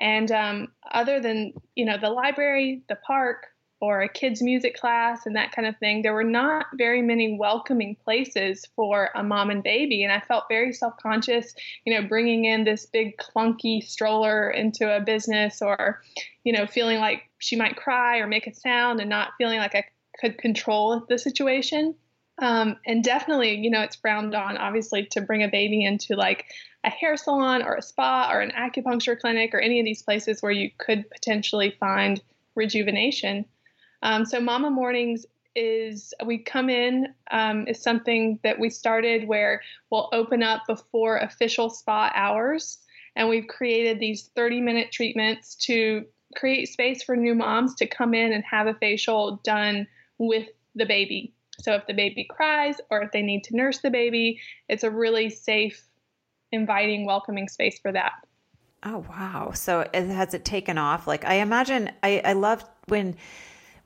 And 0.00 0.32
um, 0.32 0.68
other 0.90 1.20
than, 1.20 1.52
you 1.76 1.84
know, 1.84 1.96
the 1.96 2.10
library, 2.10 2.82
the 2.88 2.96
park, 2.96 3.46
or 3.82 4.00
a 4.00 4.08
kids' 4.08 4.40
music 4.40 4.78
class 4.78 5.26
and 5.26 5.34
that 5.34 5.50
kind 5.50 5.66
of 5.66 5.76
thing, 5.78 6.02
there 6.02 6.14
were 6.14 6.22
not 6.22 6.66
very 6.74 7.02
many 7.02 7.36
welcoming 7.36 7.96
places 8.04 8.64
for 8.76 9.10
a 9.16 9.24
mom 9.24 9.50
and 9.50 9.64
baby. 9.64 10.04
And 10.04 10.12
I 10.12 10.20
felt 10.20 10.44
very 10.48 10.72
self 10.72 10.96
conscious, 11.02 11.52
you 11.84 11.92
know, 11.92 12.06
bringing 12.06 12.44
in 12.44 12.62
this 12.62 12.86
big 12.86 13.16
clunky 13.16 13.82
stroller 13.82 14.48
into 14.48 14.88
a 14.88 15.00
business 15.00 15.60
or, 15.60 16.00
you 16.44 16.52
know, 16.52 16.64
feeling 16.64 17.00
like 17.00 17.24
she 17.38 17.56
might 17.56 17.74
cry 17.74 18.18
or 18.18 18.28
make 18.28 18.46
a 18.46 18.54
sound 18.54 19.00
and 19.00 19.10
not 19.10 19.32
feeling 19.36 19.58
like 19.58 19.74
I 19.74 19.84
could 20.20 20.38
control 20.38 21.04
the 21.08 21.18
situation. 21.18 21.96
Um, 22.38 22.76
and 22.86 23.02
definitely, 23.02 23.56
you 23.56 23.70
know, 23.70 23.80
it's 23.80 23.96
frowned 23.96 24.36
on, 24.36 24.58
obviously, 24.58 25.06
to 25.06 25.22
bring 25.22 25.42
a 25.42 25.48
baby 25.48 25.84
into 25.84 26.14
like 26.14 26.44
a 26.84 26.90
hair 26.90 27.16
salon 27.16 27.64
or 27.64 27.74
a 27.74 27.82
spa 27.82 28.30
or 28.32 28.40
an 28.42 28.52
acupuncture 28.52 29.18
clinic 29.18 29.52
or 29.54 29.58
any 29.58 29.80
of 29.80 29.84
these 29.84 30.02
places 30.04 30.40
where 30.40 30.52
you 30.52 30.70
could 30.78 31.10
potentially 31.10 31.76
find 31.80 32.22
rejuvenation. 32.54 33.44
Um, 34.02 34.24
so 34.24 34.40
Mama 34.40 34.70
Mornings 34.70 35.26
is 35.54 36.14
we 36.24 36.38
come 36.38 36.70
in 36.70 37.14
um, 37.30 37.66
is 37.68 37.82
something 37.82 38.38
that 38.42 38.58
we 38.58 38.70
started 38.70 39.28
where 39.28 39.62
we'll 39.90 40.08
open 40.12 40.42
up 40.42 40.62
before 40.66 41.18
official 41.18 41.70
spa 41.70 42.10
hours, 42.14 42.78
and 43.16 43.28
we've 43.28 43.46
created 43.46 44.00
these 44.00 44.30
30 44.34 44.60
minute 44.60 44.90
treatments 44.90 45.54
to 45.66 46.04
create 46.34 46.68
space 46.68 47.02
for 47.02 47.16
new 47.16 47.34
moms 47.34 47.74
to 47.76 47.86
come 47.86 48.14
in 48.14 48.32
and 48.32 48.42
have 48.44 48.66
a 48.66 48.74
facial 48.74 49.40
done 49.44 49.86
with 50.18 50.48
the 50.74 50.86
baby. 50.86 51.34
So 51.60 51.74
if 51.74 51.86
the 51.86 51.92
baby 51.92 52.26
cries 52.28 52.80
or 52.90 53.02
if 53.02 53.12
they 53.12 53.22
need 53.22 53.44
to 53.44 53.56
nurse 53.56 53.80
the 53.80 53.90
baby, 53.90 54.40
it's 54.68 54.84
a 54.84 54.90
really 54.90 55.28
safe, 55.28 55.86
inviting, 56.50 57.04
welcoming 57.04 57.48
space 57.48 57.78
for 57.78 57.92
that. 57.92 58.12
Oh 58.84 59.04
wow! 59.08 59.52
So 59.54 59.86
has 59.94 60.34
it 60.34 60.44
taken 60.44 60.76
off? 60.76 61.06
Like 61.06 61.24
I 61.24 61.34
imagine, 61.34 61.92
I 62.02 62.20
I 62.24 62.32
love 62.32 62.64
when 62.88 63.16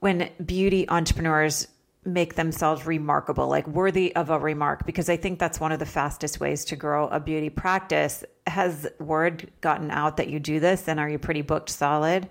when 0.01 0.31
beauty 0.45 0.89
entrepreneurs 0.89 1.69
make 2.05 2.37
themselves 2.37 2.87
remarkable, 2.87 3.49
like 3.49 3.67
worthy 3.67 4.15
of 4.15 4.31
a 4.31 4.39
remark, 4.39 4.87
because 4.87 5.09
I 5.09 5.17
think 5.17 5.39
that's 5.39 5.59
one 5.59 5.73
of 5.73 5.79
the 5.79 5.87
fastest 5.87 6.39
ways 6.39 6.65
to 6.67 6.77
grow 6.77 7.09
a 7.09 7.19
beauty 7.19 7.51
practice. 7.51 8.25
Has 8.47 8.87
word 9.01 9.51
gotten 9.61 9.91
out 9.91 10.17
that 10.19 10.29
you 10.29 10.39
do 10.39 10.61
this 10.61 10.89
and 10.89 11.01
are 11.01 11.09
you 11.09 11.19
pretty 11.19 11.43
booked 11.43 11.71
solid? 11.71 12.29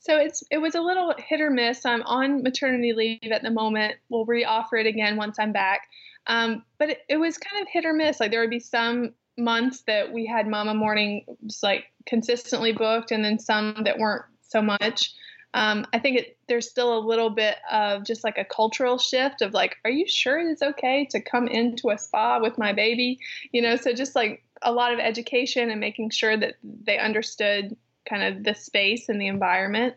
So 0.00 0.18
it's 0.18 0.44
it 0.50 0.58
was 0.58 0.74
a 0.74 0.80
little 0.80 1.14
hit 1.18 1.40
or 1.40 1.50
miss. 1.50 1.84
I'm 1.84 2.02
on 2.02 2.42
maternity 2.42 2.92
leave 2.92 3.32
at 3.32 3.42
the 3.42 3.50
moment. 3.50 3.94
We'll 4.08 4.26
reoffer 4.26 4.78
it 4.78 4.86
again 4.86 5.16
once 5.16 5.38
I'm 5.38 5.52
back. 5.52 5.88
Um, 6.28 6.64
but 6.78 6.90
it, 6.90 6.98
it 7.08 7.16
was 7.16 7.38
kind 7.38 7.62
of 7.62 7.68
hit 7.68 7.84
or 7.84 7.92
miss. 7.92 8.20
Like 8.20 8.30
there 8.30 8.40
would 8.40 8.50
be 8.50 8.60
some 8.60 9.14
months 9.36 9.82
that 9.86 10.12
we 10.12 10.26
had 10.26 10.46
Mama 10.46 10.74
Mornings 10.74 11.24
like 11.62 11.86
consistently 12.06 12.72
booked, 12.72 13.10
and 13.10 13.24
then 13.24 13.38
some 13.38 13.82
that 13.84 13.98
weren't 13.98 14.24
so 14.42 14.62
much 14.62 15.12
um, 15.56 15.86
I 15.94 15.98
think 15.98 16.18
it, 16.18 16.36
there's 16.48 16.68
still 16.68 16.98
a 16.98 17.00
little 17.00 17.30
bit 17.30 17.56
of 17.72 18.04
just 18.04 18.22
like 18.22 18.36
a 18.36 18.44
cultural 18.44 18.98
shift 18.98 19.40
of 19.40 19.54
like, 19.54 19.76
are 19.86 19.90
you 19.90 20.06
sure 20.06 20.38
it's 20.38 20.60
okay 20.60 21.06
to 21.12 21.20
come 21.20 21.48
into 21.48 21.88
a 21.88 21.96
spa 21.96 22.38
with 22.42 22.58
my 22.58 22.74
baby? 22.74 23.18
You 23.52 23.62
know, 23.62 23.76
so 23.76 23.94
just 23.94 24.14
like 24.14 24.44
a 24.60 24.70
lot 24.70 24.92
of 24.92 24.98
education 24.98 25.70
and 25.70 25.80
making 25.80 26.10
sure 26.10 26.36
that 26.36 26.56
they 26.62 26.98
understood 26.98 27.74
kind 28.06 28.22
of 28.22 28.44
the 28.44 28.54
space 28.54 29.08
and 29.08 29.18
the 29.18 29.28
environment. 29.28 29.94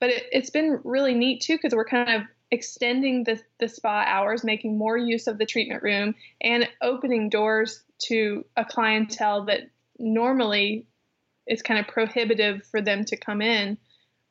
But 0.00 0.10
it, 0.10 0.26
has 0.34 0.50
been 0.50 0.80
really 0.84 1.14
neat 1.14 1.40
too 1.40 1.56
because 1.56 1.74
we're 1.74 1.86
kind 1.86 2.10
of 2.10 2.22
extending 2.50 3.24
the, 3.24 3.40
the 3.58 3.68
spa 3.68 4.04
hours, 4.06 4.44
making 4.44 4.76
more 4.76 4.98
use 4.98 5.26
of 5.26 5.38
the 5.38 5.46
treatment 5.46 5.82
room, 5.82 6.14
and 6.42 6.68
opening 6.82 7.30
doors 7.30 7.82
to 8.00 8.44
a 8.54 8.66
clientele 8.66 9.46
that 9.46 9.62
normally 9.98 10.86
is 11.46 11.62
kind 11.62 11.80
of 11.80 11.86
prohibitive 11.86 12.66
for 12.66 12.82
them 12.82 13.06
to 13.06 13.16
come 13.16 13.40
in. 13.40 13.78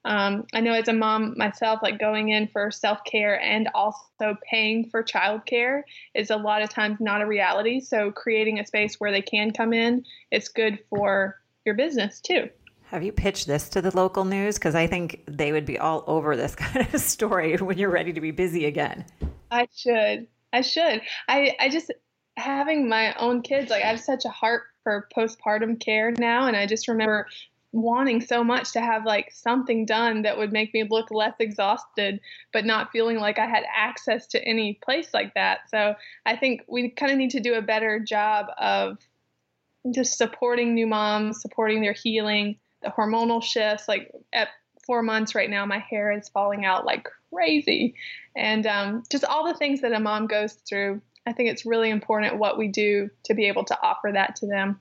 Um, 0.06 0.46
I 0.54 0.62
know 0.62 0.74
as 0.74 0.88
a 0.88 0.94
mom 0.94 1.36
myself, 1.38 1.82
like 1.84 2.00
going 2.00 2.30
in 2.30 2.48
for 2.48 2.72
self 2.72 3.00
care 3.04 3.40
and 3.40 3.70
also 3.74 4.38
paying 4.50 4.90
for 4.90 5.04
childcare 5.04 5.82
is 6.16 6.30
a 6.30 6.38
lot 6.38 6.62
of 6.62 6.70
times 6.70 6.98
not 7.00 7.22
a 7.22 7.26
reality. 7.26 7.82
So 7.82 8.12
creating 8.12 8.60
a 8.60 8.66
space 8.66 8.96
where 9.00 9.12
they 9.12 9.22
can 9.22 9.52
come 9.52 9.74
in, 9.74 10.06
it's 10.32 10.48
good 10.48 10.80
for 10.90 11.40
your 11.66 11.76
business 11.76 12.22
too. 12.22 12.50
Have 12.86 13.04
you 13.04 13.12
pitched 13.12 13.46
this 13.46 13.70
to 13.70 13.82
the 13.82 13.96
local 13.96 14.26
news? 14.26 14.56
Because 14.56 14.74
I 14.74 14.88
think 14.88 15.24
they 15.28 15.52
would 15.52 15.66
be 15.66 15.78
all 15.78 16.04
over 16.08 16.36
this 16.36 16.56
kind 16.56 16.88
of 16.92 17.02
story 17.02 17.58
when 17.58 17.78
you're 17.78 17.92
ready 17.92 18.14
to 18.14 18.22
be 18.22 18.32
busy 18.32 18.66
again. 18.66 19.06
I 19.52 19.68
should. 19.76 20.28
I 20.52 20.62
should. 20.62 21.02
I, 21.28 21.56
I 21.60 21.70
just 21.70 21.92
having 22.38 22.90
my 22.90 23.14
own 23.16 23.42
kids, 23.42 23.70
like 23.70 23.84
I 23.84 23.88
have 23.88 24.00
such 24.00 24.26
a 24.26 24.30
heart 24.30 24.64
for 24.84 25.08
postpartum 25.16 25.80
care 25.80 26.12
now. 26.12 26.48
And 26.48 26.56
I 26.56 26.66
just 26.66 26.88
remember 26.88 27.28
wanting 27.72 28.20
so 28.20 28.44
much 28.44 28.72
to 28.72 28.82
have 28.82 29.06
like 29.06 29.32
something 29.32 29.86
done 29.86 30.24
that 30.24 30.38
would 30.38 30.52
make 30.52 30.74
me 30.74 30.84
look 30.90 31.12
less 31.12 31.36
exhausted 31.40 32.20
but 32.52 32.66
not 32.66 32.92
feeling 32.92 33.18
like 33.18 33.38
I 33.38 33.46
had 33.46 33.64
access 33.76 34.26
to 34.28 34.44
any 34.44 34.80
place 34.84 35.14
like 35.14 35.36
that. 35.36 35.70
So 35.70 35.94
I 36.26 36.36
think 36.36 36.64
we 36.68 36.90
kind 36.90 37.12
of 37.12 37.18
need 37.18 37.32
to 37.32 37.40
do 37.40 37.54
a 37.54 37.62
better 37.62 38.00
job 38.00 38.48
of 38.58 38.98
just 39.92 40.18
supporting 40.18 40.74
new 40.74 40.88
moms, 40.88 41.42
supporting 41.42 41.82
their 41.82 41.94
healing, 41.94 42.58
the 42.82 42.90
hormonal 42.90 43.44
shifts 43.44 43.88
like 43.88 44.12
at 44.34 44.50
4 44.86 45.04
months 45.04 45.36
right 45.36 45.50
now 45.50 45.66
my 45.66 45.78
hair 45.78 46.12
is 46.12 46.30
falling 46.30 46.66
out 46.66 46.86
like 46.86 47.08
crazy 47.32 47.94
and 48.36 48.66
um, 48.66 49.04
just 49.12 49.26
all 49.26 49.46
the 49.46 49.58
things 49.58 49.82
that 49.82 49.94
a 49.94 50.00
mom 50.00 50.28
goes 50.28 50.54
through. 50.54 51.02
I 51.28 51.34
think 51.34 51.50
it's 51.50 51.66
really 51.66 51.90
important 51.92 52.40
what 52.40 52.58
we 52.58 52.70
do 52.70 53.10
to 53.26 53.34
be 53.36 53.48
able 53.48 53.66
to 53.66 53.80
offer 53.84 54.10
that 54.14 54.38
to 54.38 54.48
them. 54.48 54.80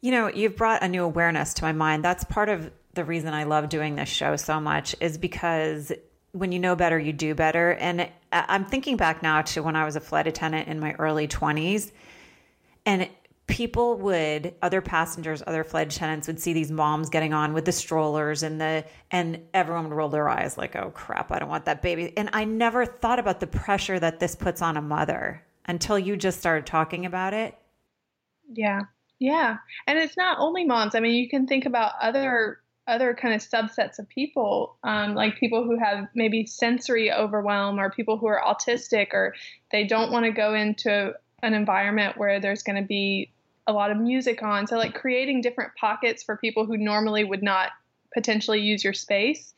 You 0.00 0.12
know, 0.12 0.28
you've 0.28 0.56
brought 0.56 0.82
a 0.82 0.88
new 0.88 1.02
awareness 1.02 1.54
to 1.54 1.64
my 1.64 1.72
mind. 1.72 2.04
That's 2.04 2.24
part 2.24 2.48
of 2.48 2.70
the 2.94 3.04
reason 3.04 3.34
I 3.34 3.44
love 3.44 3.68
doing 3.68 3.96
this 3.96 4.08
show 4.08 4.36
so 4.36 4.60
much 4.60 4.94
is 5.00 5.18
because 5.18 5.92
when 6.32 6.52
you 6.52 6.58
know 6.58 6.76
better, 6.76 6.98
you 6.98 7.12
do 7.12 7.34
better. 7.34 7.72
And 7.72 8.08
I'm 8.32 8.64
thinking 8.64 8.96
back 8.96 9.22
now 9.22 9.42
to 9.42 9.62
when 9.62 9.76
I 9.76 9.84
was 9.84 9.96
a 9.96 10.00
flight 10.00 10.26
attendant 10.26 10.68
in 10.68 10.78
my 10.78 10.92
early 10.94 11.26
20s, 11.26 11.90
and 12.86 13.08
people 13.48 13.96
would 13.96 14.54
other 14.60 14.82
passengers 14.82 15.42
other 15.46 15.64
flight 15.64 15.92
attendants 15.92 16.26
would 16.26 16.38
see 16.38 16.52
these 16.52 16.70
moms 16.70 17.08
getting 17.08 17.32
on 17.32 17.54
with 17.54 17.64
the 17.64 17.72
strollers 17.72 18.42
and 18.42 18.60
the 18.60 18.84
and 19.10 19.40
everyone 19.54 19.88
would 19.88 19.96
roll 19.96 20.10
their 20.10 20.28
eyes 20.28 20.58
like 20.58 20.76
oh 20.76 20.90
crap 20.90 21.32
i 21.32 21.38
don't 21.38 21.48
want 21.48 21.64
that 21.64 21.80
baby 21.80 22.12
and 22.18 22.28
i 22.34 22.44
never 22.44 22.84
thought 22.84 23.18
about 23.18 23.40
the 23.40 23.46
pressure 23.46 23.98
that 23.98 24.20
this 24.20 24.36
puts 24.36 24.60
on 24.60 24.76
a 24.76 24.82
mother 24.82 25.42
until 25.64 25.98
you 25.98 26.14
just 26.14 26.38
started 26.38 26.66
talking 26.66 27.06
about 27.06 27.32
it 27.32 27.58
yeah 28.52 28.82
yeah. 29.18 29.58
And 29.86 29.98
it's 29.98 30.16
not 30.16 30.38
only 30.38 30.64
moms. 30.64 30.94
I 30.94 31.00
mean, 31.00 31.14
you 31.14 31.28
can 31.28 31.46
think 31.46 31.66
about 31.66 31.92
other 32.00 32.60
other 32.86 33.12
kind 33.12 33.34
of 33.34 33.42
subsets 33.42 33.98
of 33.98 34.08
people, 34.08 34.78
um, 34.82 35.14
like 35.14 35.38
people 35.38 35.62
who 35.62 35.78
have 35.78 36.08
maybe 36.14 36.46
sensory 36.46 37.12
overwhelm 37.12 37.78
or 37.78 37.90
people 37.90 38.16
who 38.16 38.26
are 38.26 38.42
autistic 38.42 39.08
or 39.12 39.34
they 39.70 39.84
don't 39.84 40.10
want 40.10 40.24
to 40.24 40.32
go 40.32 40.54
into 40.54 41.12
an 41.42 41.52
environment 41.52 42.16
where 42.16 42.40
there's 42.40 42.62
going 42.62 42.80
to 42.80 42.88
be 42.88 43.30
a 43.66 43.72
lot 43.72 43.90
of 43.90 43.98
music 43.98 44.42
on. 44.42 44.66
So, 44.66 44.78
like 44.78 44.94
creating 44.94 45.42
different 45.42 45.72
pockets 45.78 46.22
for 46.22 46.36
people 46.38 46.64
who 46.64 46.78
normally 46.78 47.24
would 47.24 47.42
not 47.42 47.72
potentially 48.14 48.60
use 48.60 48.82
your 48.82 48.94
space. 48.94 49.52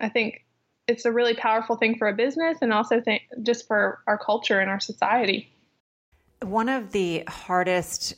I 0.00 0.10
think 0.10 0.44
it's 0.86 1.06
a 1.06 1.12
really 1.12 1.34
powerful 1.34 1.76
thing 1.76 1.96
for 1.96 2.08
a 2.08 2.12
business 2.12 2.58
and 2.60 2.72
also 2.72 3.00
th- 3.00 3.22
just 3.42 3.66
for 3.66 4.00
our 4.06 4.18
culture 4.18 4.60
and 4.60 4.70
our 4.70 4.80
society. 4.80 5.50
One 6.42 6.68
of 6.68 6.92
the 6.92 7.24
hardest 7.26 8.14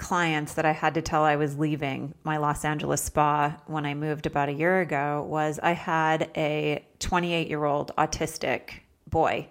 clients 0.00 0.54
that 0.54 0.64
I 0.64 0.72
had 0.72 0.94
to 0.94 1.02
tell 1.02 1.24
I 1.24 1.36
was 1.36 1.58
leaving 1.58 2.14
my 2.24 2.38
Los 2.38 2.64
Angeles 2.64 3.02
spa 3.02 3.54
when 3.66 3.84
I 3.84 3.92
moved 3.92 4.24
about 4.24 4.48
a 4.48 4.52
year 4.52 4.80
ago 4.80 5.26
was 5.28 5.60
I 5.62 5.72
had 5.72 6.30
a 6.34 6.82
28 7.00 7.48
year 7.48 7.64
old 7.64 7.92
autistic 7.98 8.80
boy. 9.06 9.46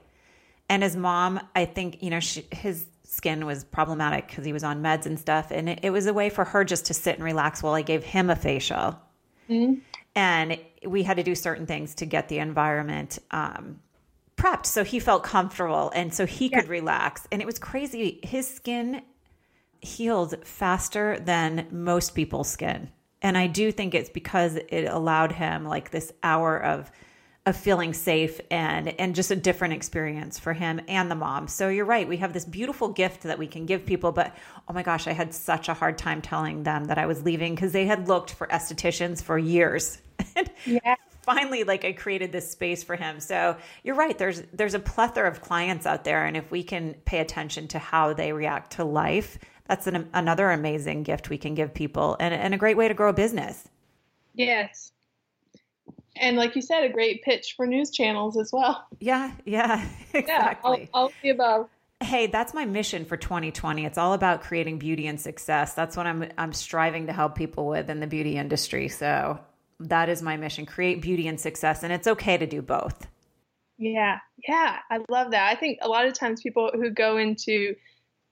And 0.68 0.82
his 0.82 0.96
mom, 0.96 1.40
I 1.56 1.66
think, 1.66 2.02
you 2.02 2.10
know, 2.10 2.20
she, 2.20 2.48
his 2.52 2.88
skin 3.04 3.46
was 3.46 3.64
problematic 3.64 4.28
because 4.28 4.44
he 4.44 4.52
was 4.52 4.64
on 4.64 4.82
meds 4.82 5.06
and 5.06 5.20
stuff. 5.20 5.52
And 5.52 5.70
it, 5.70 5.80
it, 5.84 5.92
was 5.92 6.08
a 6.08 6.14
way 6.14 6.32
for 6.32 6.46
her 6.46 6.64
just 6.64 6.88
to 6.88 6.96
sit 6.96 7.16
and 7.16 7.24
relax 7.24 7.62
while 7.62 7.76
I 7.76 7.84
gave 7.84 8.04
him 8.04 8.32
a 8.32 8.36
facial. 8.36 9.00
Mm-hmm. 9.50 9.76
And 10.16 10.58
we 10.84 11.04
had 11.04 11.18
to 11.18 11.24
do 11.24 11.36
certain 11.36 11.68
things 11.68 11.94
to 11.96 12.08
get 12.08 12.28
the 12.28 12.40
environment 12.40 13.20
um, 13.30 13.80
prepped 14.36 14.66
so 14.66 14.84
he 14.84 15.00
felt 15.00 15.24
comfortable 15.24 15.92
and 15.94 16.12
so 16.12 16.26
he 16.26 16.48
yeah. 16.48 16.62
could 16.62 16.70
relax. 16.70 17.28
And 17.32 17.40
it 17.40 17.46
was 17.46 17.60
crazy. 17.60 18.20
His 18.24 18.48
skin 18.48 19.04
healed 19.82 20.46
faster 20.46 21.20
than 21.20 21.68
most 21.72 22.16
people's 22.16 22.50
skin. 22.50 22.90
And 23.22 23.38
I 23.38 23.48
do 23.48 23.72
think 23.72 23.94
it's 23.94 24.10
because 24.10 24.56
it 24.56 24.86
allowed 24.86 25.32
him 25.32 25.66
like 25.66 25.92
this 25.92 26.12
hour 26.24 26.58
of 26.58 26.92
of 27.46 27.56
feeling 27.56 27.94
safe 27.94 28.40
and 28.52 28.90
and 29.00 29.16
just 29.16 29.32
a 29.32 29.36
different 29.36 29.74
experience 29.74 30.38
for 30.38 30.54
him 30.54 30.80
and 30.88 31.10
the 31.10 31.16
mom. 31.16 31.48
So 31.48 31.70
you're 31.70 31.86
right, 31.86 32.08
we 32.08 32.18
have 32.18 32.34
this 32.34 32.46
beautiful 32.46 32.90
gift 32.90 33.24
that 33.24 33.40
we 33.40 33.48
can 33.48 33.66
give 33.66 33.86
people, 33.86 34.12
but 34.12 34.36
oh 34.68 34.74
my 34.74 34.84
gosh, 34.84 35.08
I 35.08 35.14
had 35.14 35.34
such 35.34 35.70
a 35.70 35.74
hard 35.74 35.98
time 35.98 36.22
telling 36.22 36.64
them 36.64 36.86
that 36.86 36.98
I 36.98 37.06
was 37.06 37.24
leaving 37.24 37.56
because 37.56 37.72
they 37.72 37.86
had 37.86 38.08
looked 38.08 38.32
for 38.32 38.48
estheticians 38.48 39.24
for 39.24 39.38
years. 39.38 40.00
yeah. 40.66 40.96
Finally, 41.22 41.64
like 41.64 41.86
I 41.86 41.94
created 41.94 42.32
this 42.32 42.50
space 42.50 42.84
for 42.84 42.96
him. 42.96 43.20
So 43.20 43.58
you're 43.84 43.96
right. 43.96 44.18
There's 44.18 44.42
there's 44.54 44.74
a 44.74 44.80
plethora 44.80 45.28
of 45.30 45.42
clients 45.42 45.86
out 45.86 46.04
there, 46.04 46.26
and 46.26 46.36
if 46.36 46.50
we 46.52 46.64
can 46.64 46.96
pay 47.06 47.20
attention 47.20 47.68
to 47.70 47.80
how 47.80 48.14
they 48.14 48.32
react 48.34 48.74
to 48.74 48.84
life, 48.84 49.38
that's 49.70 49.86
an, 49.86 50.10
another 50.16 50.50
amazing 50.50 51.04
gift 51.04 51.30
we 51.30 51.38
can 51.38 51.54
give 51.54 51.74
people 51.76 52.18
and, 52.20 52.34
and 52.34 52.56
a 52.56 52.58
great 52.58 52.76
way 52.76 52.88
to 52.88 52.94
grow 52.96 53.10
a 53.10 53.14
business. 53.14 53.70
Yes. 54.34 54.92
And 56.18 56.36
like 56.36 56.56
you 56.56 56.62
said, 56.64 56.84
a 56.84 56.90
great 56.90 57.22
pitch 57.22 57.54
for 57.56 57.68
news 57.68 57.92
channels 57.92 58.36
as 58.36 58.52
well. 58.52 58.88
Yeah, 59.00 59.32
yeah, 59.46 59.88
exactly. 60.12 60.80
Yeah, 60.82 60.88
all, 60.94 61.06
all 61.06 61.12
the 61.22 61.30
above. 61.30 61.70
Hey, 62.02 62.28
that's 62.28 62.54
my 62.54 62.66
mission 62.66 63.06
for 63.06 63.16
2020. 63.16 63.86
It's 63.86 63.98
all 63.98 64.14
about 64.14 64.42
creating 64.42 64.80
beauty 64.80 65.06
and 65.06 65.22
success. 65.22 65.76
That's 65.76 65.96
what 65.96 66.08
I'm 66.08 66.30
I'm 66.38 66.54
striving 66.54 67.08
to 67.08 67.14
help 67.14 67.36
people 67.36 67.68
with 67.68 67.90
in 67.90 68.00
the 68.00 68.08
beauty 68.08 68.38
industry. 68.38 68.88
So 68.88 69.40
that 69.82 70.10
is 70.10 70.22
my 70.22 70.36
mission: 70.36 70.66
create 70.66 71.02
beauty 71.02 71.28
and 71.28 71.40
success, 71.40 71.84
and 71.84 71.94
it's 71.94 72.08
okay 72.08 72.38
to 72.38 72.48
do 72.48 72.62
both. 72.62 73.06
Yeah, 73.78 74.20
yeah, 74.48 74.78
I 74.90 75.00
love 75.10 75.32
that. 75.32 75.52
I 75.52 75.56
think 75.56 75.80
a 75.82 75.90
lot 75.90 76.06
of 76.06 76.14
times 76.14 76.42
people 76.42 76.72
who 76.74 76.90
go 76.90 77.18
into 77.18 77.76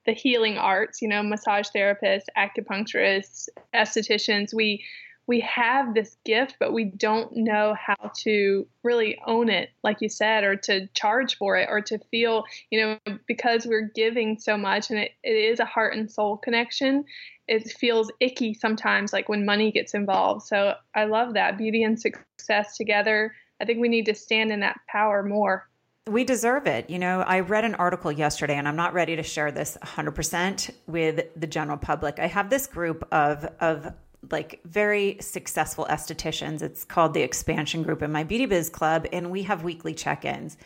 the 0.07 0.13
healing 0.13 0.57
arts, 0.57 1.01
you 1.01 1.07
know, 1.07 1.21
massage 1.21 1.67
therapists, 1.75 2.23
acupuncturists, 2.35 3.49
estheticians, 3.75 4.53
we 4.53 4.83
we 5.27 5.41
have 5.41 5.93
this 5.93 6.15
gift, 6.23 6.55
but 6.57 6.71
we 6.71 6.85
don't 6.85 7.35
know 7.35 7.75
how 7.77 8.11
to 8.15 8.65
really 8.81 9.19
own 9.27 9.49
it, 9.49 9.69
like 9.83 9.97
you 9.99 10.07
said, 10.07 10.45
or 10.45 10.55
to 10.55 10.87
charge 10.93 11.37
for 11.37 11.57
it, 11.57 11.67
or 11.69 11.81
to 11.81 11.99
feel, 12.09 12.45
you 12.71 12.79
know, 12.79 13.17
because 13.27 13.67
we're 13.67 13.91
giving 13.93 14.39
so 14.39 14.55
much 14.55 14.89
and 14.89 14.99
it, 14.99 15.11
it 15.23 15.33
is 15.33 15.59
a 15.59 15.65
heart 15.65 15.93
and 15.95 16.09
soul 16.09 16.37
connection, 16.37 17.03
it 17.45 17.69
feels 17.69 18.09
icky 18.21 18.53
sometimes, 18.53 19.11
like 19.11 19.27
when 19.27 19.45
money 19.45 19.69
gets 19.69 19.93
involved. 19.93 20.45
So 20.47 20.75
I 20.95 21.03
love 21.03 21.33
that 21.33 21.57
beauty 21.57 21.83
and 21.83 21.99
success 21.99 22.77
together. 22.77 23.35
I 23.59 23.65
think 23.65 23.81
we 23.81 23.89
need 23.89 24.05
to 24.05 24.15
stand 24.15 24.51
in 24.51 24.61
that 24.61 24.79
power 24.87 25.23
more 25.23 25.67
we 26.07 26.23
deserve 26.23 26.67
it. 26.67 26.89
You 26.89 26.99
know, 26.99 27.21
I 27.21 27.41
read 27.41 27.65
an 27.65 27.75
article 27.75 28.11
yesterday, 28.11 28.55
and 28.55 28.67
I'm 28.67 28.75
not 28.75 28.93
ready 28.93 29.15
to 29.15 29.23
share 29.23 29.51
this 29.51 29.77
100% 29.83 30.71
with 30.87 31.25
the 31.35 31.47
general 31.47 31.77
public. 31.77 32.19
I 32.19 32.27
have 32.27 32.49
this 32.49 32.67
group 32.67 33.07
of 33.11 33.45
of 33.59 33.93
like 34.31 34.59
very 34.65 35.17
successful 35.21 35.87
estheticians. 35.89 36.61
It's 36.61 36.83
called 36.83 37.13
the 37.13 37.21
Expansion 37.21 37.83
Group 37.83 38.01
in 38.01 38.11
my 38.11 38.23
Beauty 38.23 38.45
Biz 38.45 38.69
Club, 38.69 39.07
and 39.11 39.31
we 39.31 39.43
have 39.43 39.63
weekly 39.63 39.93
check-ins 39.93 40.57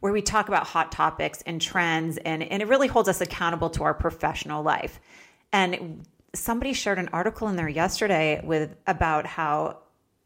where 0.00 0.12
we 0.12 0.22
talk 0.22 0.48
about 0.48 0.66
hot 0.66 0.92
topics 0.92 1.42
and 1.42 1.60
trends, 1.60 2.18
and 2.18 2.42
and 2.42 2.62
it 2.62 2.68
really 2.68 2.88
holds 2.88 3.08
us 3.08 3.20
accountable 3.20 3.70
to 3.70 3.84
our 3.84 3.94
professional 3.94 4.62
life. 4.62 5.00
And 5.52 6.06
somebody 6.34 6.72
shared 6.72 6.98
an 6.98 7.08
article 7.12 7.48
in 7.48 7.56
there 7.56 7.68
yesterday 7.68 8.40
with 8.44 8.76
about 8.86 9.26
how 9.26 9.78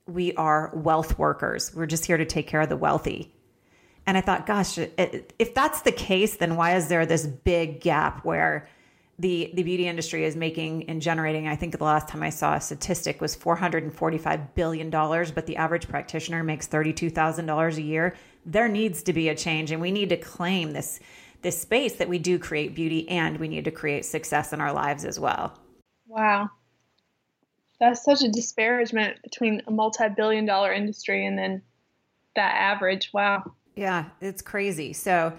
we 0.06 0.34
are 0.34 0.72
wealth 0.74 1.18
workers. 1.18 1.72
We're 1.74 1.86
just 1.86 2.06
here 2.06 2.16
to 2.16 2.24
take 2.24 2.48
care 2.48 2.60
of 2.60 2.68
the 2.68 2.76
wealthy 2.76 3.32
and 4.06 4.18
I 4.18 4.20
thought, 4.20 4.46
gosh, 4.46 4.78
if 4.78 5.54
that's 5.54 5.82
the 5.82 5.92
case, 5.92 6.36
then 6.36 6.56
why 6.56 6.74
is 6.76 6.88
there 6.88 7.06
this 7.06 7.26
big 7.26 7.80
gap 7.80 8.24
where 8.24 8.68
the 9.18 9.52
the 9.54 9.62
beauty 9.62 9.86
industry 9.86 10.24
is 10.24 10.34
making 10.34 10.88
and 10.88 11.00
generating? 11.00 11.46
I 11.46 11.56
think 11.56 11.78
the 11.78 11.84
last 11.84 12.08
time 12.08 12.22
I 12.22 12.30
saw 12.30 12.54
a 12.54 12.60
statistic 12.60 13.20
was 13.20 13.34
445 13.34 14.54
billion 14.54 14.90
dollars, 14.90 15.30
but 15.30 15.46
the 15.46 15.56
average 15.56 15.88
practitioner 15.88 16.42
makes 16.42 16.66
$32,000 16.66 17.76
a 17.76 17.82
year. 17.82 18.16
There 18.44 18.68
needs 18.68 19.02
to 19.04 19.12
be 19.12 19.28
a 19.28 19.36
change, 19.36 19.70
and 19.70 19.80
we 19.80 19.92
need 19.92 20.08
to 20.08 20.16
claim 20.16 20.72
this 20.72 20.98
this 21.42 21.60
space 21.60 21.94
that 21.94 22.08
we 22.08 22.18
do 22.18 22.38
create 22.38 22.74
beauty 22.74 23.08
and 23.08 23.38
we 23.38 23.48
need 23.48 23.64
to 23.64 23.70
create 23.70 24.04
success 24.04 24.52
in 24.52 24.60
our 24.60 24.72
lives 24.72 25.04
as 25.04 25.18
well. 25.18 25.58
Wow. 26.06 26.50
That's 27.80 28.04
such 28.04 28.22
a 28.22 28.30
disparagement 28.30 29.20
between 29.22 29.60
a 29.66 29.72
multi-billion 29.72 30.46
dollar 30.46 30.72
industry 30.72 31.26
and 31.26 31.36
then 31.36 31.62
that 32.36 32.54
average. 32.54 33.10
Wow. 33.12 33.54
Yeah, 33.76 34.06
it's 34.20 34.42
crazy. 34.42 34.92
So 34.92 35.32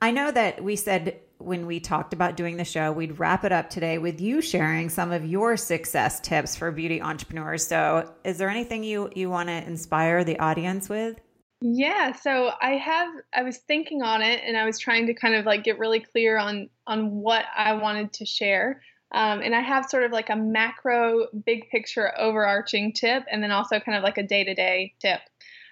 I 0.00 0.10
know 0.10 0.30
that 0.30 0.62
we 0.62 0.76
said 0.76 1.20
when 1.38 1.66
we 1.66 1.80
talked 1.80 2.12
about 2.12 2.36
doing 2.36 2.56
the 2.56 2.64
show, 2.64 2.92
we'd 2.92 3.18
wrap 3.18 3.44
it 3.44 3.52
up 3.52 3.70
today 3.70 3.98
with 3.98 4.20
you 4.20 4.42
sharing 4.42 4.88
some 4.90 5.10
of 5.10 5.24
your 5.24 5.56
success 5.56 6.20
tips 6.20 6.54
for 6.54 6.70
beauty 6.70 7.00
entrepreneurs. 7.00 7.66
So, 7.66 8.12
is 8.24 8.38
there 8.38 8.50
anything 8.50 8.84
you 8.84 9.10
you 9.14 9.30
want 9.30 9.48
to 9.48 9.66
inspire 9.66 10.22
the 10.22 10.38
audience 10.38 10.88
with? 10.88 11.18
Yeah, 11.62 12.12
so 12.12 12.52
I 12.60 12.72
have 12.72 13.08
I 13.34 13.42
was 13.42 13.58
thinking 13.58 14.02
on 14.02 14.22
it 14.22 14.42
and 14.46 14.56
I 14.56 14.64
was 14.64 14.78
trying 14.78 15.06
to 15.06 15.14
kind 15.14 15.34
of 15.34 15.44
like 15.44 15.64
get 15.64 15.78
really 15.78 16.00
clear 16.00 16.38
on 16.38 16.68
on 16.86 17.10
what 17.10 17.44
I 17.56 17.74
wanted 17.74 18.12
to 18.14 18.26
share. 18.26 18.82
Um, 19.12 19.40
and 19.40 19.54
I 19.54 19.60
have 19.60 19.86
sort 19.86 20.04
of 20.04 20.12
like 20.12 20.30
a 20.30 20.36
macro, 20.36 21.26
big 21.44 21.68
picture, 21.70 22.12
overarching 22.18 22.92
tip, 22.92 23.24
and 23.30 23.42
then 23.42 23.50
also 23.50 23.80
kind 23.80 23.98
of 23.98 24.04
like 24.04 24.18
a 24.18 24.22
day 24.22 24.44
to 24.44 24.54
day 24.54 24.94
tip. 25.00 25.20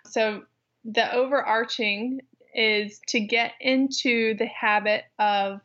So 0.06 0.42
the 0.84 1.12
overarching 1.12 2.20
is 2.54 3.00
to 3.08 3.20
get 3.20 3.52
into 3.60 4.34
the 4.34 4.46
habit 4.46 5.04
of 5.18 5.60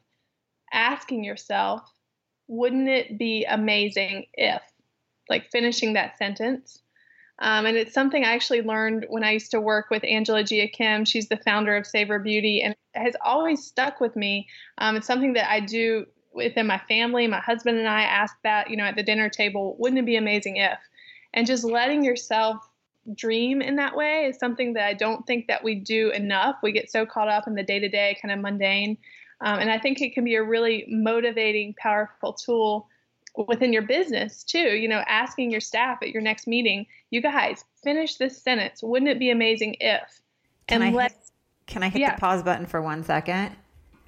asking 0.71 1.23
yourself, 1.23 1.81
wouldn't 2.47 2.89
it 2.89 3.17
be 3.17 3.45
amazing 3.45 4.25
if, 4.33 4.61
like 5.29 5.49
finishing 5.51 5.93
that 5.93 6.17
sentence. 6.17 6.79
Um, 7.39 7.65
and 7.65 7.77
it's 7.77 7.93
something 7.93 8.23
I 8.23 8.33
actually 8.33 8.61
learned 8.61 9.07
when 9.09 9.23
I 9.23 9.31
used 9.31 9.51
to 9.51 9.61
work 9.61 9.89
with 9.89 10.03
Angela 10.03 10.43
Jia 10.43 10.71
Kim. 10.71 11.03
She's 11.03 11.29
the 11.29 11.37
founder 11.37 11.75
of 11.75 11.87
Savor 11.87 12.19
Beauty 12.19 12.61
and 12.61 12.75
has 12.93 13.15
always 13.23 13.65
stuck 13.65 13.99
with 13.99 14.15
me. 14.15 14.47
Um, 14.77 14.95
it's 14.95 15.07
something 15.07 15.33
that 15.33 15.49
I 15.49 15.59
do 15.59 16.05
within 16.33 16.67
my 16.67 16.79
family. 16.87 17.27
My 17.27 17.39
husband 17.39 17.77
and 17.77 17.87
I 17.87 18.03
ask 18.03 18.35
that, 18.43 18.69
you 18.69 18.77
know, 18.77 18.83
at 18.83 18.95
the 18.95 19.03
dinner 19.03 19.29
table, 19.29 19.75
wouldn't 19.79 19.99
it 19.99 20.05
be 20.05 20.15
amazing 20.15 20.57
if? 20.57 20.77
And 21.33 21.47
just 21.47 21.63
letting 21.63 22.03
yourself 22.03 22.57
dream 23.15 23.61
in 23.61 23.75
that 23.77 23.95
way 23.95 24.25
is 24.25 24.37
something 24.37 24.73
that 24.73 24.85
I 24.85 24.93
don't 24.93 25.25
think 25.25 25.47
that 25.47 25.63
we 25.63 25.75
do 25.75 26.11
enough. 26.11 26.57
We 26.63 26.71
get 26.71 26.91
so 26.91 27.05
caught 27.05 27.29
up 27.29 27.47
in 27.47 27.55
the 27.55 27.63
day 27.63 27.79
to 27.79 27.89
day, 27.89 28.17
kind 28.21 28.31
of 28.31 28.39
mundane. 28.39 28.97
Um, 29.41 29.59
and 29.59 29.69
I 29.69 29.77
think 29.77 30.01
it 30.01 30.13
can 30.13 30.23
be 30.23 30.35
a 30.35 30.43
really 30.43 30.85
motivating, 30.87 31.75
powerful 31.77 32.33
tool 32.33 32.87
within 33.47 33.73
your 33.73 33.81
business 33.81 34.43
too. 34.43 34.59
You 34.59 34.87
know, 34.87 35.03
asking 35.07 35.51
your 35.51 35.61
staff 35.61 35.99
at 36.01 36.09
your 36.09 36.21
next 36.21 36.47
meeting, 36.47 36.85
you 37.09 37.21
guys 37.21 37.65
finish 37.83 38.15
this 38.15 38.41
sentence. 38.41 38.81
Wouldn't 38.81 39.09
it 39.09 39.19
be 39.19 39.29
amazing 39.31 39.75
if? 39.79 40.21
Can 40.67 40.81
and 40.81 40.97
I 40.97 41.03
hit, 41.03 41.13
can 41.67 41.83
I 41.83 41.89
hit 41.89 41.99
yeah. 42.01 42.15
the 42.15 42.21
pause 42.21 42.43
button 42.43 42.65
for 42.65 42.81
one 42.81 43.03
second? 43.03 43.55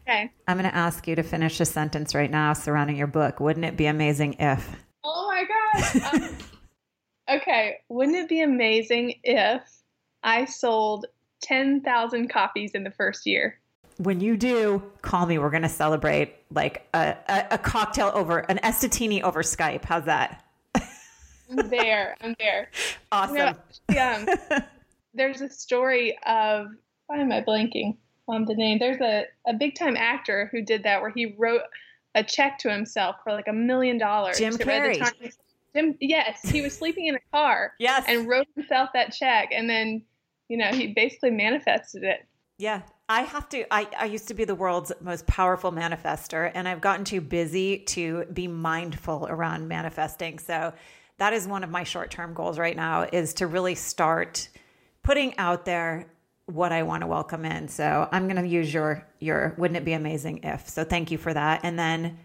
Okay. 0.08 0.32
I'm 0.48 0.58
going 0.58 0.70
to 0.70 0.76
ask 0.76 1.08
you 1.08 1.16
to 1.16 1.24
finish 1.24 1.60
a 1.60 1.66
sentence 1.66 2.14
right 2.14 2.30
now 2.30 2.54
surrounding 2.54 2.96
your 2.96 3.08
book. 3.08 3.40
Wouldn't 3.40 3.66
it 3.66 3.76
be 3.76 3.88
amazing 3.88 4.36
if? 4.40 4.84
Oh 5.04 5.28
my 5.28 5.44
gosh. 5.44 5.56
Um, 6.14 6.35
Okay, 7.48 7.78
wouldn't 7.90 8.18
it 8.18 8.28
be 8.28 8.42
amazing 8.42 9.20
if 9.24 9.62
I 10.24 10.46
sold 10.46 11.06
10,000 11.42 12.28
copies 12.28 12.72
in 12.72 12.84
the 12.84 12.90
first 12.90 13.28
year? 13.28 13.60
When 13.98 14.20
you 14.20 14.36
do, 14.36 14.82
call 15.04 15.28
me. 15.28 15.38
We're 15.38 15.52
going 15.52 15.62
to 15.62 15.70
celebrate 15.70 16.38
like 16.50 16.88
a, 16.96 17.16
a, 17.30 17.46
a, 17.52 17.58
cocktail 17.60 18.12
over 18.16 18.40
an 18.40 18.58
Estatini 18.64 19.22
over 19.22 19.44
Skype. 19.44 19.86
How's 19.86 20.06
that? 20.06 20.44
I'm 20.76 21.70
there. 21.70 22.18
I'm 22.20 22.36
there. 22.40 22.72
Awesome. 23.12 23.56
You 23.90 23.96
know, 23.96 24.26
um, 24.52 24.64
there's 25.14 25.40
a 25.42 25.50
story 25.50 26.18
of, 26.26 26.68
why 27.06 27.20
am 27.20 27.32
I 27.32 27.42
blanking 27.42 27.96
on 28.28 28.46
the 28.46 28.56
name? 28.56 28.80
There's 28.80 29.00
a, 29.00 29.26
a 29.48 29.54
big 29.54 29.76
time 29.76 29.96
actor 29.96 30.50
who 30.52 30.62
did 30.62 30.84
that 30.84 31.02
where 31.02 31.12
he 31.12 31.36
wrote 31.38 31.62
a 32.16 32.24
check 32.24 32.58
to 32.60 32.72
himself 32.72 33.18
for 33.24 33.32
like 33.32 33.48
a 33.48 33.54
million 33.54 33.98
dollars. 34.00 34.40
Jim 34.40 34.58
Carrey. 34.58 35.00
Jim, 35.76 35.96
yes, 36.00 36.42
he 36.48 36.62
was 36.62 36.76
sleeping 36.76 37.08
in 37.08 37.16
a 37.16 37.20
car. 37.32 37.74
yes, 37.80 38.06
and 38.08 38.28
wrote 38.28 38.48
himself 38.56 38.90
that 38.94 39.14
check, 39.14 39.50
and 39.52 39.70
then, 39.70 40.04
you 40.48 40.58
know, 40.58 40.72
he 40.72 40.88
basically 40.88 41.32
manifested 41.32 42.04
it. 42.04 42.26
Yeah. 42.58 42.82
I 43.08 43.22
have 43.22 43.48
to, 43.50 43.72
I, 43.72 43.88
I 44.00 44.06
used 44.06 44.30
to 44.30 44.34
be 44.34 44.46
the 44.46 44.56
world's 44.56 44.92
most 45.00 45.28
powerful 45.28 45.72
manifester, 45.72 46.52
and 46.56 46.68
I've 46.68 46.82
gotten 46.82 47.06
too 47.06 47.22
busy 47.22 47.80
to 47.80 48.26
be 48.34 48.48
mindful 48.48 49.28
around 49.30 49.68
manifesting. 49.68 50.40
So 50.40 50.74
that 51.18 51.34
is 51.34 51.48
one 51.48 51.64
of 51.64 51.70
my 51.70 51.84
short 51.84 52.10
term 52.10 52.34
goals 52.34 52.58
right 52.58 52.76
now 52.76 53.08
is 53.12 53.36
to 53.36 53.48
really 53.48 53.76
start 53.76 54.50
putting 55.04 55.38
out 55.38 55.66
there 55.66 56.08
what 56.48 56.72
I 56.72 56.82
want 56.84 57.02
to 57.02 57.08
welcome 57.08 57.46
in. 57.46 57.68
So 57.68 58.10
I'm 58.12 58.28
going 58.28 58.42
to 58.42 58.48
use 58.48 58.74
your, 58.74 59.08
your, 59.20 59.54
wouldn't 59.58 59.78
it 59.78 59.86
be 59.86 59.94
amazing 59.94 60.40
if? 60.44 60.68
So 60.68 60.84
thank 60.84 61.12
you 61.12 61.20
for 61.20 61.34
that. 61.34 61.62
And 61.64 61.78
then, 61.78 62.18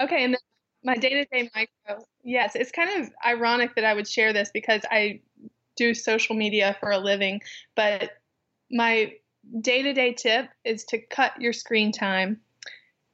okay. 0.00 0.24
And 0.24 0.34
then 0.34 0.40
my 0.82 0.96
day 0.96 1.10
to 1.10 1.24
day 1.26 1.48
micro. 1.54 2.04
Yes. 2.24 2.56
It's 2.56 2.72
kind 2.72 3.02
of 3.02 3.10
ironic 3.24 3.74
that 3.76 3.84
I 3.84 3.92
would 3.92 4.08
share 4.08 4.32
this 4.32 4.50
because 4.52 4.80
I 4.90 5.20
do 5.76 5.92
social 5.92 6.34
media 6.34 6.76
for 6.80 6.90
a 6.90 6.98
living, 6.98 7.42
but 7.76 8.12
my 8.70 9.12
day 9.60 9.82
to 9.82 9.92
day 9.92 10.14
tip 10.14 10.48
is 10.64 10.84
to 10.84 10.98
cut 10.98 11.40
your 11.40 11.52
screen 11.52 11.92
time. 11.92 12.40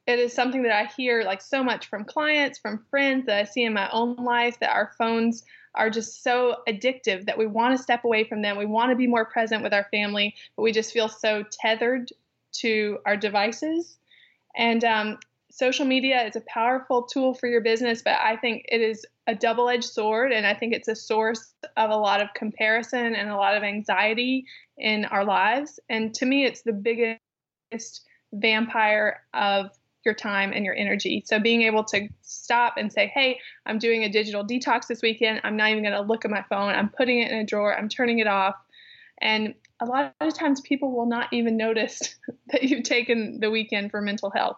It 0.06 0.18
is 0.18 0.32
something 0.32 0.62
that 0.62 0.72
I 0.72 0.84
hear 0.96 1.24
like 1.24 1.42
so 1.42 1.62
much 1.62 1.88
from 1.88 2.04
clients, 2.04 2.58
from 2.58 2.84
friends 2.88 3.26
that 3.26 3.36
I 3.36 3.44
see 3.44 3.64
in 3.64 3.72
my 3.72 3.90
own 3.90 4.14
life 4.16 4.58
that 4.61 4.70
our 4.70 4.92
phones 4.96 5.44
are 5.74 5.90
just 5.90 6.22
so 6.22 6.56
addictive 6.68 7.26
that 7.26 7.38
we 7.38 7.46
want 7.46 7.76
to 7.76 7.82
step 7.82 8.04
away 8.04 8.24
from 8.24 8.42
them. 8.42 8.56
We 8.56 8.66
want 8.66 8.90
to 8.90 8.96
be 8.96 9.06
more 9.06 9.24
present 9.24 9.62
with 9.62 9.72
our 9.72 9.86
family, 9.90 10.34
but 10.56 10.62
we 10.62 10.72
just 10.72 10.92
feel 10.92 11.08
so 11.08 11.44
tethered 11.50 12.11
to 12.52 12.98
our 13.06 13.16
devices. 13.16 13.98
And 14.56 14.84
um, 14.84 15.18
social 15.51 15.84
media 15.84 16.24
is 16.26 16.36
a 16.36 16.42
powerful 16.42 17.03
tool 17.03 17.34
for 17.34 17.48
your 17.48 17.61
business, 17.61 18.03
but 18.03 18.14
I 18.14 18.36
think 18.36 18.64
it 18.68 18.80
is 18.80 19.05
a 19.26 19.34
double 19.34 19.68
edged 19.68 19.84
sword. 19.84 20.32
And 20.32 20.46
I 20.46 20.55
think 20.55 20.72
it's 20.72 20.88
a 20.88 20.96
source 20.96 21.55
of 21.76 21.90
a 21.90 21.96
lot 21.96 22.22
of 22.22 22.28
comparison 22.34 23.14
and 23.14 23.28
a 23.28 23.36
lot 23.36 23.57
of 23.57 23.62
anxiety 23.62 24.46
in 24.78 25.05
our 25.07 25.24
lives. 25.24 25.80
And 25.88 26.14
to 26.14 26.26
me, 26.26 26.44
it's 26.44 26.62
the 26.62 26.72
biggest 26.72 28.03
vampire 28.32 29.22
of 29.34 29.70
your 30.05 30.14
time 30.14 30.53
and 30.53 30.64
your 30.64 30.74
energy. 30.74 31.22
So 31.26 31.38
being 31.38 31.62
able 31.62 31.84
to 31.84 32.09
stop 32.22 32.74
and 32.78 32.92
say, 32.92 33.09
hey, 33.09 33.38
I'm 33.66 33.78
doing 33.78 34.05
a 34.05 34.09
digital 34.09 34.46
detox 34.46 34.86
this 34.86 35.03
weekend. 35.03 35.40
I'm 35.44 35.57
not 35.57 35.70
even 35.70 35.82
going 35.82 35.94
to 35.94 36.01
look 36.01 36.24
at 36.24 36.30
my 36.30 36.44
phone. 36.48 36.74
I'm 36.74 36.88
putting 36.88 37.20
it 37.20 37.30
in 37.30 37.38
a 37.38 37.44
drawer. 37.44 37.76
I'm 37.76 37.88
turning 37.88 38.18
it 38.18 38.26
off. 38.26 38.55
And 39.20 39.55
a 39.80 39.84
lot 39.84 40.14
of 40.20 40.34
times 40.34 40.62
people 40.62 40.92
will 40.92 41.07
not 41.07 41.28
even 41.32 41.57
notice 41.57 42.16
that 42.53 42.62
you've 42.62 42.84
taken 42.84 43.40
the 43.40 43.51
weekend 43.51 43.90
for 43.90 44.01
mental 44.01 44.30
health. 44.30 44.57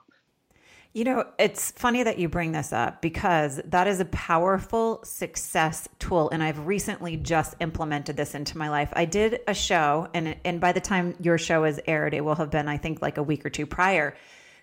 You 0.95 1.05
know, 1.05 1.25
it's 1.39 1.71
funny 1.71 2.03
that 2.03 2.19
you 2.19 2.29
bring 2.29 2.53
this 2.53 2.71
up 2.71 3.01
because 3.01 3.63
that 3.65 3.87
is 3.87 3.99
a 4.01 4.05
powerful 4.05 5.01
success 5.05 5.89
tool. 5.99 6.29
And 6.29 6.43
I've 6.43 6.67
recently 6.67 7.17
just 7.17 7.55
implemented 7.61 8.15
this 8.19 8.35
into 8.35 8.59
my 8.59 8.69
life. 8.69 8.93
I 8.93 9.07
did 9.07 9.41
a 9.49 9.55
show, 9.55 10.09
and, 10.13 10.37
and 10.45 10.61
by 10.61 10.73
the 10.73 10.81
time 10.81 11.17
your 11.19 11.39
show 11.39 11.65
is 11.65 11.81
aired, 11.87 12.13
it 12.13 12.23
will 12.23 12.35
have 12.35 12.51
been, 12.51 12.69
I 12.69 12.77
think, 12.77 13.01
like 13.01 13.17
a 13.17 13.23
week 13.23 13.47
or 13.47 13.49
two 13.49 13.65
prior, 13.65 14.15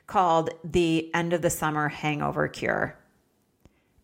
called 0.05 0.51
The 0.63 1.09
End 1.15 1.33
of 1.33 1.41
the 1.41 1.49
Summer 1.49 1.87
Hangover 1.87 2.47
Cure. 2.47 2.95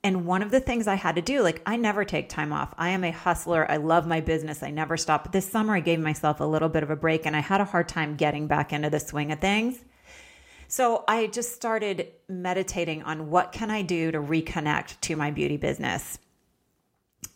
And 0.03 0.25
one 0.25 0.41
of 0.41 0.49
the 0.49 0.59
things 0.59 0.87
I 0.87 0.95
had 0.95 1.15
to 1.17 1.21
do, 1.21 1.43
like, 1.43 1.61
I 1.67 1.77
never 1.77 2.05
take 2.05 2.29
time 2.29 2.51
off. 2.51 2.73
I 2.75 2.89
am 2.89 3.03
a 3.03 3.11
hustler. 3.11 3.69
I 3.69 3.77
love 3.77 4.07
my 4.07 4.21
business. 4.21 4.63
I 4.63 4.71
never 4.71 4.97
stop. 4.97 5.25
But 5.25 5.31
this 5.31 5.49
summer, 5.49 5.75
I 5.75 5.79
gave 5.79 5.99
myself 5.99 6.39
a 6.39 6.43
little 6.43 6.69
bit 6.69 6.83
of 6.83 6.89
a 6.89 6.95
break 6.95 7.25
and 7.27 7.35
I 7.35 7.39
had 7.39 7.61
a 7.61 7.65
hard 7.65 7.87
time 7.87 8.15
getting 8.15 8.47
back 8.47 8.71
into 8.73 8.89
the 8.89 8.99
swing 8.99 9.31
of 9.31 9.39
things. 9.39 9.79
So 10.67 11.03
I 11.07 11.27
just 11.27 11.53
started 11.53 12.11
meditating 12.27 13.03
on 13.03 13.29
what 13.29 13.51
can 13.51 13.69
I 13.69 13.81
do 13.81 14.11
to 14.11 14.19
reconnect 14.19 14.99
to 15.01 15.15
my 15.15 15.31
beauty 15.31 15.57
business. 15.57 16.19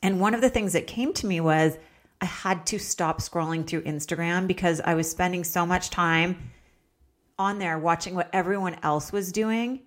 And 0.02 0.20
one 0.20 0.34
of 0.34 0.42
the 0.42 0.50
things 0.50 0.74
that 0.74 0.88
came 0.88 1.14
to 1.14 1.28
me 1.28 1.40
was 1.40 1.78
I 2.22 2.26
had 2.26 2.66
to 2.68 2.80
stop 2.80 3.22
scrolling 3.22 3.66
through 3.66 3.84
Instagram 3.84 4.48
because 4.48 4.82
I 4.82 4.94
was 4.94 5.10
spending 5.10 5.44
so 5.44 5.66
much 5.66 5.90
time 5.90 6.52
on 7.38 7.60
there 7.60 7.80
watching 7.80 8.16
what 8.16 8.30
everyone 8.34 8.78
else 8.84 9.12
was 9.12 9.32
doing 9.32 9.82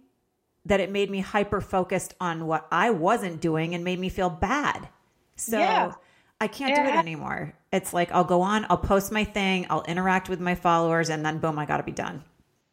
that 0.65 0.81
it 0.81 0.91
made 0.91 1.11
me 1.11 1.21
hyper 1.21 1.61
focused 1.61 2.15
on 2.21 2.47
what 2.47 2.67
I 2.71 2.91
wasn't 2.91 3.41
doing 3.41 3.75
and 3.75 3.85
made 3.85 3.99
me 3.99 4.09
feel 4.09 4.31
bad. 4.31 4.89
So 5.37 5.59
yeah. 5.59 5.93
I 6.41 6.47
can't 6.47 6.71
yeah. 6.71 6.85
do 6.85 6.89
it 6.91 6.99
anymore. 6.99 7.55
It's 7.73 7.93
like 7.93 8.13
I'll 8.13 8.25
go 8.25 8.43
on, 8.43 8.67
I'll 8.71 8.79
post 8.79 9.13
my 9.13 9.25
thing, 9.25 9.67
I'll 9.69 9.83
interact 9.83 10.29
with 10.29 10.41
my 10.41 10.55
followers, 10.55 11.11
and 11.11 11.25
then 11.25 11.39
boom, 11.39 11.59
I 11.59 11.67
got 11.67 11.79
to 11.79 11.83
be 11.83 11.93
done. 11.93 12.23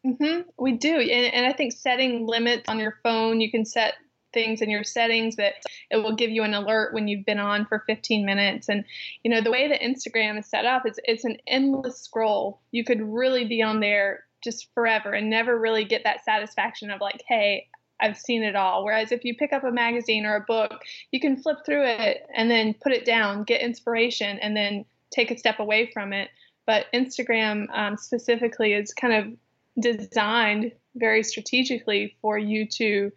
Mm-hmm. 0.06 0.48
We 0.58 0.72
do, 0.72 0.98
and, 0.98 1.34
and 1.34 1.46
I 1.46 1.52
think 1.52 1.72
setting 1.72 2.26
limits 2.26 2.68
on 2.68 2.78
your 2.78 2.98
phone, 3.02 3.40
you 3.40 3.50
can 3.50 3.64
set 3.64 3.94
things 4.32 4.62
in 4.62 4.70
your 4.70 4.84
settings 4.84 5.36
that 5.36 5.54
it 5.90 5.96
will 5.96 6.14
give 6.14 6.30
you 6.30 6.42
an 6.42 6.54
alert 6.54 6.94
when 6.94 7.08
you've 7.08 7.26
been 7.26 7.38
on 7.38 7.66
for 7.66 7.82
15 7.86 8.24
minutes. 8.24 8.68
And 8.68 8.84
you 9.24 9.30
know 9.30 9.40
the 9.40 9.50
way 9.50 9.68
that 9.68 9.80
Instagram 9.80 10.38
is 10.38 10.46
set 10.46 10.64
up, 10.64 10.82
it's 10.86 10.98
it's 11.04 11.24
an 11.24 11.38
endless 11.46 12.00
scroll. 12.00 12.60
You 12.70 12.84
could 12.84 13.02
really 13.02 13.44
be 13.46 13.62
on 13.62 13.80
there 13.80 14.24
just 14.42 14.72
forever 14.74 15.12
and 15.12 15.28
never 15.28 15.58
really 15.58 15.84
get 15.84 16.04
that 16.04 16.24
satisfaction 16.24 16.90
of 16.90 17.00
like, 17.00 17.22
hey, 17.28 17.68
I've 18.00 18.16
seen 18.16 18.42
it 18.42 18.56
all. 18.56 18.84
Whereas 18.84 19.12
if 19.12 19.24
you 19.24 19.36
pick 19.36 19.52
up 19.52 19.64
a 19.64 19.70
magazine 19.70 20.24
or 20.24 20.36
a 20.36 20.40
book, 20.40 20.80
you 21.10 21.20
can 21.20 21.36
flip 21.36 21.58
through 21.66 21.86
it 21.86 22.26
and 22.34 22.50
then 22.50 22.74
put 22.74 22.92
it 22.92 23.04
down, 23.04 23.44
get 23.44 23.60
inspiration, 23.60 24.38
and 24.38 24.56
then 24.56 24.86
take 25.10 25.30
a 25.30 25.36
step 25.36 25.58
away 25.58 25.90
from 25.92 26.14
it. 26.14 26.30
But 26.66 26.86
Instagram 26.94 27.66
um, 27.76 27.98
specifically 27.98 28.72
is 28.72 28.94
kind 28.94 29.12
of 29.12 29.38
designed 29.78 30.72
very 30.96 31.22
strategically 31.22 32.16
for 32.20 32.38
you 32.38 32.66
to 32.66 33.12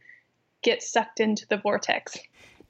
get 0.62 0.84
sucked 0.84 1.20
into 1.20 1.48
the 1.48 1.58
vortex. 1.58 2.18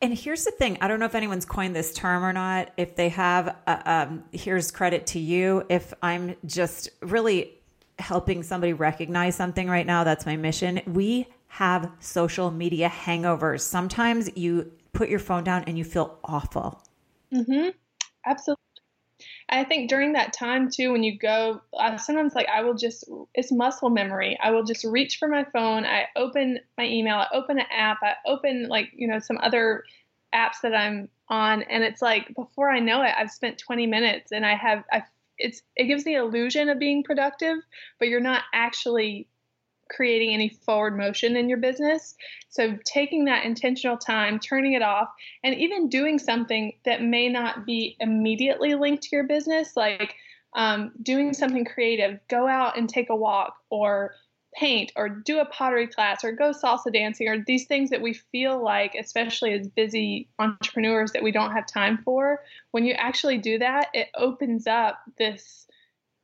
And 0.01 0.17
here's 0.17 0.43
the 0.43 0.51
thing 0.51 0.77
I 0.81 0.87
don't 0.87 0.99
know 0.99 1.05
if 1.05 1.15
anyone's 1.15 1.45
coined 1.45 1.75
this 1.75 1.93
term 1.93 2.23
or 2.23 2.33
not. 2.33 2.71
If 2.75 2.95
they 2.95 3.09
have, 3.09 3.55
uh, 3.67 3.81
um, 3.85 4.23
here's 4.31 4.69
credit 4.71 5.07
to 5.07 5.19
you. 5.19 5.65
If 5.69 5.93
I'm 6.01 6.35
just 6.45 6.89
really 7.01 7.53
helping 7.99 8.43
somebody 8.43 8.73
recognize 8.73 9.35
something 9.35 9.69
right 9.69 9.85
now, 9.85 10.03
that's 10.03 10.25
my 10.25 10.35
mission. 10.35 10.81
We 10.87 11.27
have 11.47 11.89
social 11.99 12.51
media 12.51 12.89
hangovers. 12.89 13.61
Sometimes 13.61 14.29
you 14.35 14.71
put 14.91 15.07
your 15.07 15.19
phone 15.19 15.43
down 15.43 15.63
and 15.67 15.77
you 15.77 15.83
feel 15.83 16.19
awful. 16.23 16.83
Mm-hmm. 17.33 17.69
Absolutely. 18.25 18.63
I 19.49 19.63
think 19.63 19.89
during 19.89 20.13
that 20.13 20.33
time 20.33 20.69
too, 20.69 20.91
when 20.91 21.03
you 21.03 21.17
go, 21.17 21.61
uh, 21.77 21.97
sometimes 21.97 22.33
like 22.33 22.47
I 22.47 22.63
will 22.63 22.73
just, 22.73 23.09
it's 23.33 23.51
muscle 23.51 23.89
memory. 23.89 24.37
I 24.41 24.51
will 24.51 24.63
just 24.63 24.83
reach 24.83 25.17
for 25.17 25.27
my 25.27 25.43
phone. 25.43 25.85
I 25.85 26.07
open 26.15 26.59
my 26.77 26.85
email, 26.85 27.17
I 27.17 27.27
open 27.33 27.59
an 27.59 27.65
app, 27.71 27.99
I 28.01 28.15
open 28.25 28.67
like, 28.67 28.89
you 28.95 29.07
know, 29.07 29.19
some 29.19 29.37
other 29.41 29.83
apps 30.33 30.61
that 30.63 30.73
I'm 30.73 31.09
on. 31.29 31.63
And 31.63 31.83
it's 31.83 32.01
like, 32.01 32.33
before 32.35 32.69
I 32.69 32.79
know 32.79 33.03
it, 33.03 33.13
I've 33.17 33.31
spent 33.31 33.57
20 33.57 33.85
minutes 33.87 34.31
and 34.31 34.45
I 34.45 34.55
have, 34.55 34.83
I, 34.91 35.03
it's, 35.37 35.61
it 35.75 35.85
gives 35.85 36.03
the 36.03 36.15
illusion 36.15 36.69
of 36.69 36.79
being 36.79 37.03
productive, 37.03 37.57
but 37.99 38.07
you're 38.07 38.19
not 38.19 38.43
actually 38.53 39.27
creating 39.95 40.33
any 40.33 40.49
forward 40.49 40.97
motion 40.97 41.35
in 41.35 41.49
your 41.49 41.57
business. 41.57 42.15
So, 42.49 42.77
taking 42.85 43.25
that 43.25 43.45
intentional 43.45 43.97
time, 43.97 44.39
turning 44.39 44.73
it 44.73 44.81
off, 44.81 45.09
and 45.43 45.55
even 45.55 45.89
doing 45.89 46.19
something 46.19 46.73
that 46.85 47.01
may 47.01 47.29
not 47.29 47.65
be 47.65 47.95
immediately 47.99 48.75
linked 48.75 49.03
to 49.03 49.15
your 49.15 49.25
business, 49.25 49.75
like 49.75 50.15
um, 50.55 50.91
doing 51.01 51.33
something 51.33 51.65
creative, 51.65 52.19
go 52.27 52.47
out 52.47 52.77
and 52.77 52.89
take 52.89 53.09
a 53.09 53.15
walk, 53.15 53.55
or 53.69 54.15
paint, 54.55 54.91
or 54.95 55.09
do 55.09 55.39
a 55.39 55.45
pottery 55.45 55.87
class, 55.87 56.23
or 56.23 56.31
go 56.31 56.51
salsa 56.51 56.93
dancing, 56.93 57.27
or 57.27 57.43
these 57.45 57.65
things 57.65 57.89
that 57.89 58.01
we 58.01 58.13
feel 58.13 58.63
like, 58.63 58.95
especially 58.95 59.53
as 59.53 59.67
busy 59.67 60.29
entrepreneurs, 60.37 61.11
that 61.13 61.23
we 61.23 61.31
don't 61.31 61.53
have 61.53 61.65
time 61.65 61.99
for. 62.05 62.41
When 62.71 62.85
you 62.85 62.93
actually 62.93 63.39
do 63.39 63.57
that, 63.59 63.87
it 63.93 64.09
opens 64.15 64.67
up 64.67 64.99
this 65.17 65.65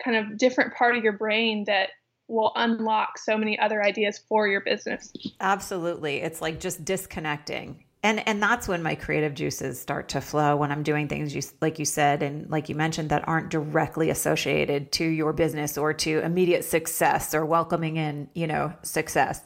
kind 0.03 0.15
of 0.15 0.37
different 0.37 0.73
part 0.73 0.95
of 0.95 1.03
your 1.03 1.13
brain 1.13 1.65
that 1.65 1.89
will 2.29 2.51
unlock 2.55 3.17
so 3.17 3.37
many 3.37 3.57
other 3.59 3.83
ideas 3.83 4.19
for 4.29 4.47
your 4.47 4.61
business. 4.61 5.11
Absolutely. 5.39 6.17
It's 6.17 6.41
like 6.41 6.59
just 6.59 6.85
disconnecting. 6.85 7.83
And 8.01 8.25
and 8.27 8.41
that's 8.41 8.67
when 8.67 8.81
my 8.81 8.95
creative 8.95 9.33
juices 9.33 9.79
start 9.79 10.07
to 10.09 10.21
flow 10.21 10.55
when 10.55 10.71
I'm 10.71 10.83
doing 10.83 11.09
things 11.09 11.35
you 11.35 11.41
like 11.59 11.79
you 11.79 11.85
said 11.85 12.23
and 12.23 12.49
like 12.49 12.69
you 12.69 12.75
mentioned 12.75 13.09
that 13.09 13.27
aren't 13.27 13.49
directly 13.49 14.09
associated 14.09 14.93
to 14.93 15.03
your 15.03 15.33
business 15.33 15.77
or 15.77 15.93
to 15.93 16.19
immediate 16.19 16.63
success 16.63 17.33
or 17.33 17.45
welcoming 17.45 17.97
in, 17.97 18.29
you 18.33 18.47
know, 18.47 18.73
success. 18.83 19.41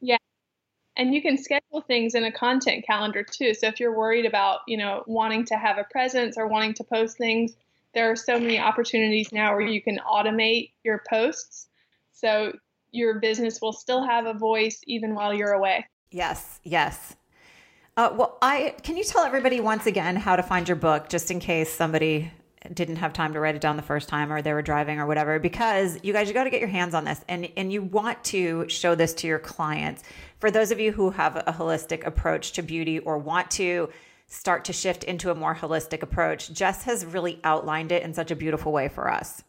Yeah. 0.00 0.18
And 0.96 1.12
you 1.12 1.20
can 1.20 1.36
schedule 1.36 1.80
things 1.80 2.14
in 2.14 2.22
a 2.22 2.30
content 2.30 2.86
calendar 2.86 3.24
too. 3.24 3.54
So 3.54 3.66
if 3.66 3.80
you're 3.80 3.96
worried 3.96 4.26
about, 4.26 4.60
you 4.68 4.76
know, 4.76 5.02
wanting 5.08 5.44
to 5.46 5.56
have 5.56 5.78
a 5.78 5.84
presence 5.90 6.36
or 6.38 6.46
wanting 6.46 6.74
to 6.74 6.84
post 6.84 7.18
things, 7.18 7.54
there 7.94 8.10
are 8.10 8.16
so 8.16 8.38
many 8.38 8.58
opportunities 8.58 9.32
now 9.32 9.52
where 9.52 9.66
you 9.66 9.82
can 9.82 9.98
automate 9.98 10.72
your 10.84 11.02
posts. 11.08 11.68
So 12.12 12.52
your 12.90 13.20
business 13.20 13.60
will 13.60 13.72
still 13.72 14.04
have 14.04 14.26
a 14.26 14.34
voice 14.34 14.80
even 14.86 15.14
while 15.14 15.32
you're 15.34 15.52
away. 15.52 15.86
Yes, 16.10 16.60
yes. 16.62 17.16
Uh, 17.96 18.10
well, 18.14 18.38
I 18.40 18.74
can 18.82 18.96
you 18.96 19.04
tell 19.04 19.24
everybody 19.24 19.60
once 19.60 19.86
again 19.86 20.16
how 20.16 20.36
to 20.36 20.42
find 20.42 20.66
your 20.66 20.76
book, 20.76 21.08
just 21.08 21.30
in 21.30 21.40
case 21.40 21.70
somebody 21.70 22.30
didn't 22.72 22.96
have 22.96 23.12
time 23.12 23.32
to 23.32 23.40
write 23.40 23.54
it 23.54 23.60
down 23.60 23.76
the 23.76 23.82
first 23.82 24.08
time 24.08 24.32
or 24.32 24.40
they 24.40 24.52
were 24.52 24.62
driving 24.62 25.00
or 25.00 25.06
whatever 25.06 25.38
because 25.38 25.98
you 26.02 26.12
guys 26.12 26.28
you 26.28 26.34
got 26.34 26.44
to 26.44 26.50
get 26.50 26.60
your 26.60 26.68
hands 26.68 26.94
on 26.94 27.04
this 27.04 27.20
and 27.28 27.48
and 27.56 27.72
you 27.72 27.82
want 27.82 28.22
to 28.22 28.68
show 28.68 28.94
this 28.94 29.12
to 29.14 29.26
your 29.26 29.40
clients 29.40 30.04
for 30.38 30.50
those 30.50 30.70
of 30.70 30.78
you 30.78 30.92
who 30.92 31.10
have 31.10 31.36
a 31.36 31.52
holistic 31.52 32.06
approach 32.06 32.52
to 32.52 32.62
beauty 32.62 33.00
or 33.00 33.18
want 33.18 33.50
to 33.50 33.88
start 34.32 34.64
to 34.64 34.72
shift 34.72 35.04
into 35.04 35.30
a 35.30 35.34
more 35.34 35.54
holistic 35.54 36.02
approach. 36.02 36.52
Jess 36.52 36.84
has 36.84 37.04
really 37.04 37.38
outlined 37.44 37.92
it 37.92 38.02
in 38.02 38.14
such 38.14 38.30
a 38.30 38.36
beautiful 38.36 38.72
way 38.72 38.88
for 38.88 39.12
us. 39.12 39.42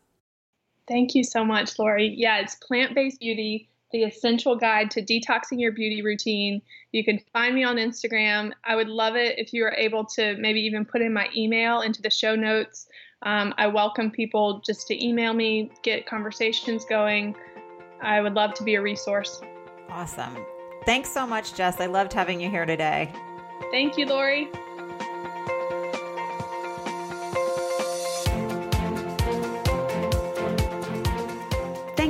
Thank 0.88 1.16
you 1.16 1.24
so 1.24 1.46
much, 1.46 1.80
Lori. 1.80 2.14
Yeah, 2.18 2.40
it's 2.40 2.56
plant 2.56 2.94
based 2.94 3.22
beauty, 3.22 3.70
the 3.94 4.04
essential 4.04 4.58
guide 4.58 4.92
to 4.92 5.02
detoxing 5.02 5.62
your 5.62 5.72
beauty 5.72 6.02
routine. 6.02 6.62
You 6.92 7.06
can 7.06 7.22
find 7.32 7.56
me 7.56 7.64
on 7.64 7.78
Instagram. 7.78 8.52
I 8.66 8.76
would 8.76 8.90
love 8.90 9.16
it 9.16 9.40
if 9.40 9.54
you 9.54 9.64
are 9.64 9.74
able 9.74 10.04
to 10.16 10.36
maybe 10.38 10.60
even 10.60 10.84
put 10.84 11.02
in 11.02 11.14
my 11.14 11.30
email 11.36 11.80
into 11.80 12.02
the 12.02 12.10
show 12.10 12.36
notes. 12.36 12.88
Um, 13.22 13.54
I 13.58 13.68
welcome 13.68 14.12
people 14.12 14.62
just 14.66 14.88
to 14.88 15.06
email 15.06 15.34
me, 15.34 15.72
get 15.82 16.06
conversations 16.06 16.84
going. 16.84 17.36
I 18.02 18.20
would 18.20 18.34
love 18.34 18.54
to 18.56 18.64
be 18.64 18.76
a 18.76 18.82
resource. 18.82 19.40
Awesome. 19.90 20.46
Thanks 20.86 21.10
so 21.10 21.26
much, 21.26 21.54
Jess. 21.54 21.80
I 21.80 21.86
loved 21.86 22.12
having 22.12 22.42
you 22.42 22.50
here 22.50 22.66
today. 22.66 23.14
Thank 23.72 23.98
you, 23.98 24.06
Lori. 24.06 24.52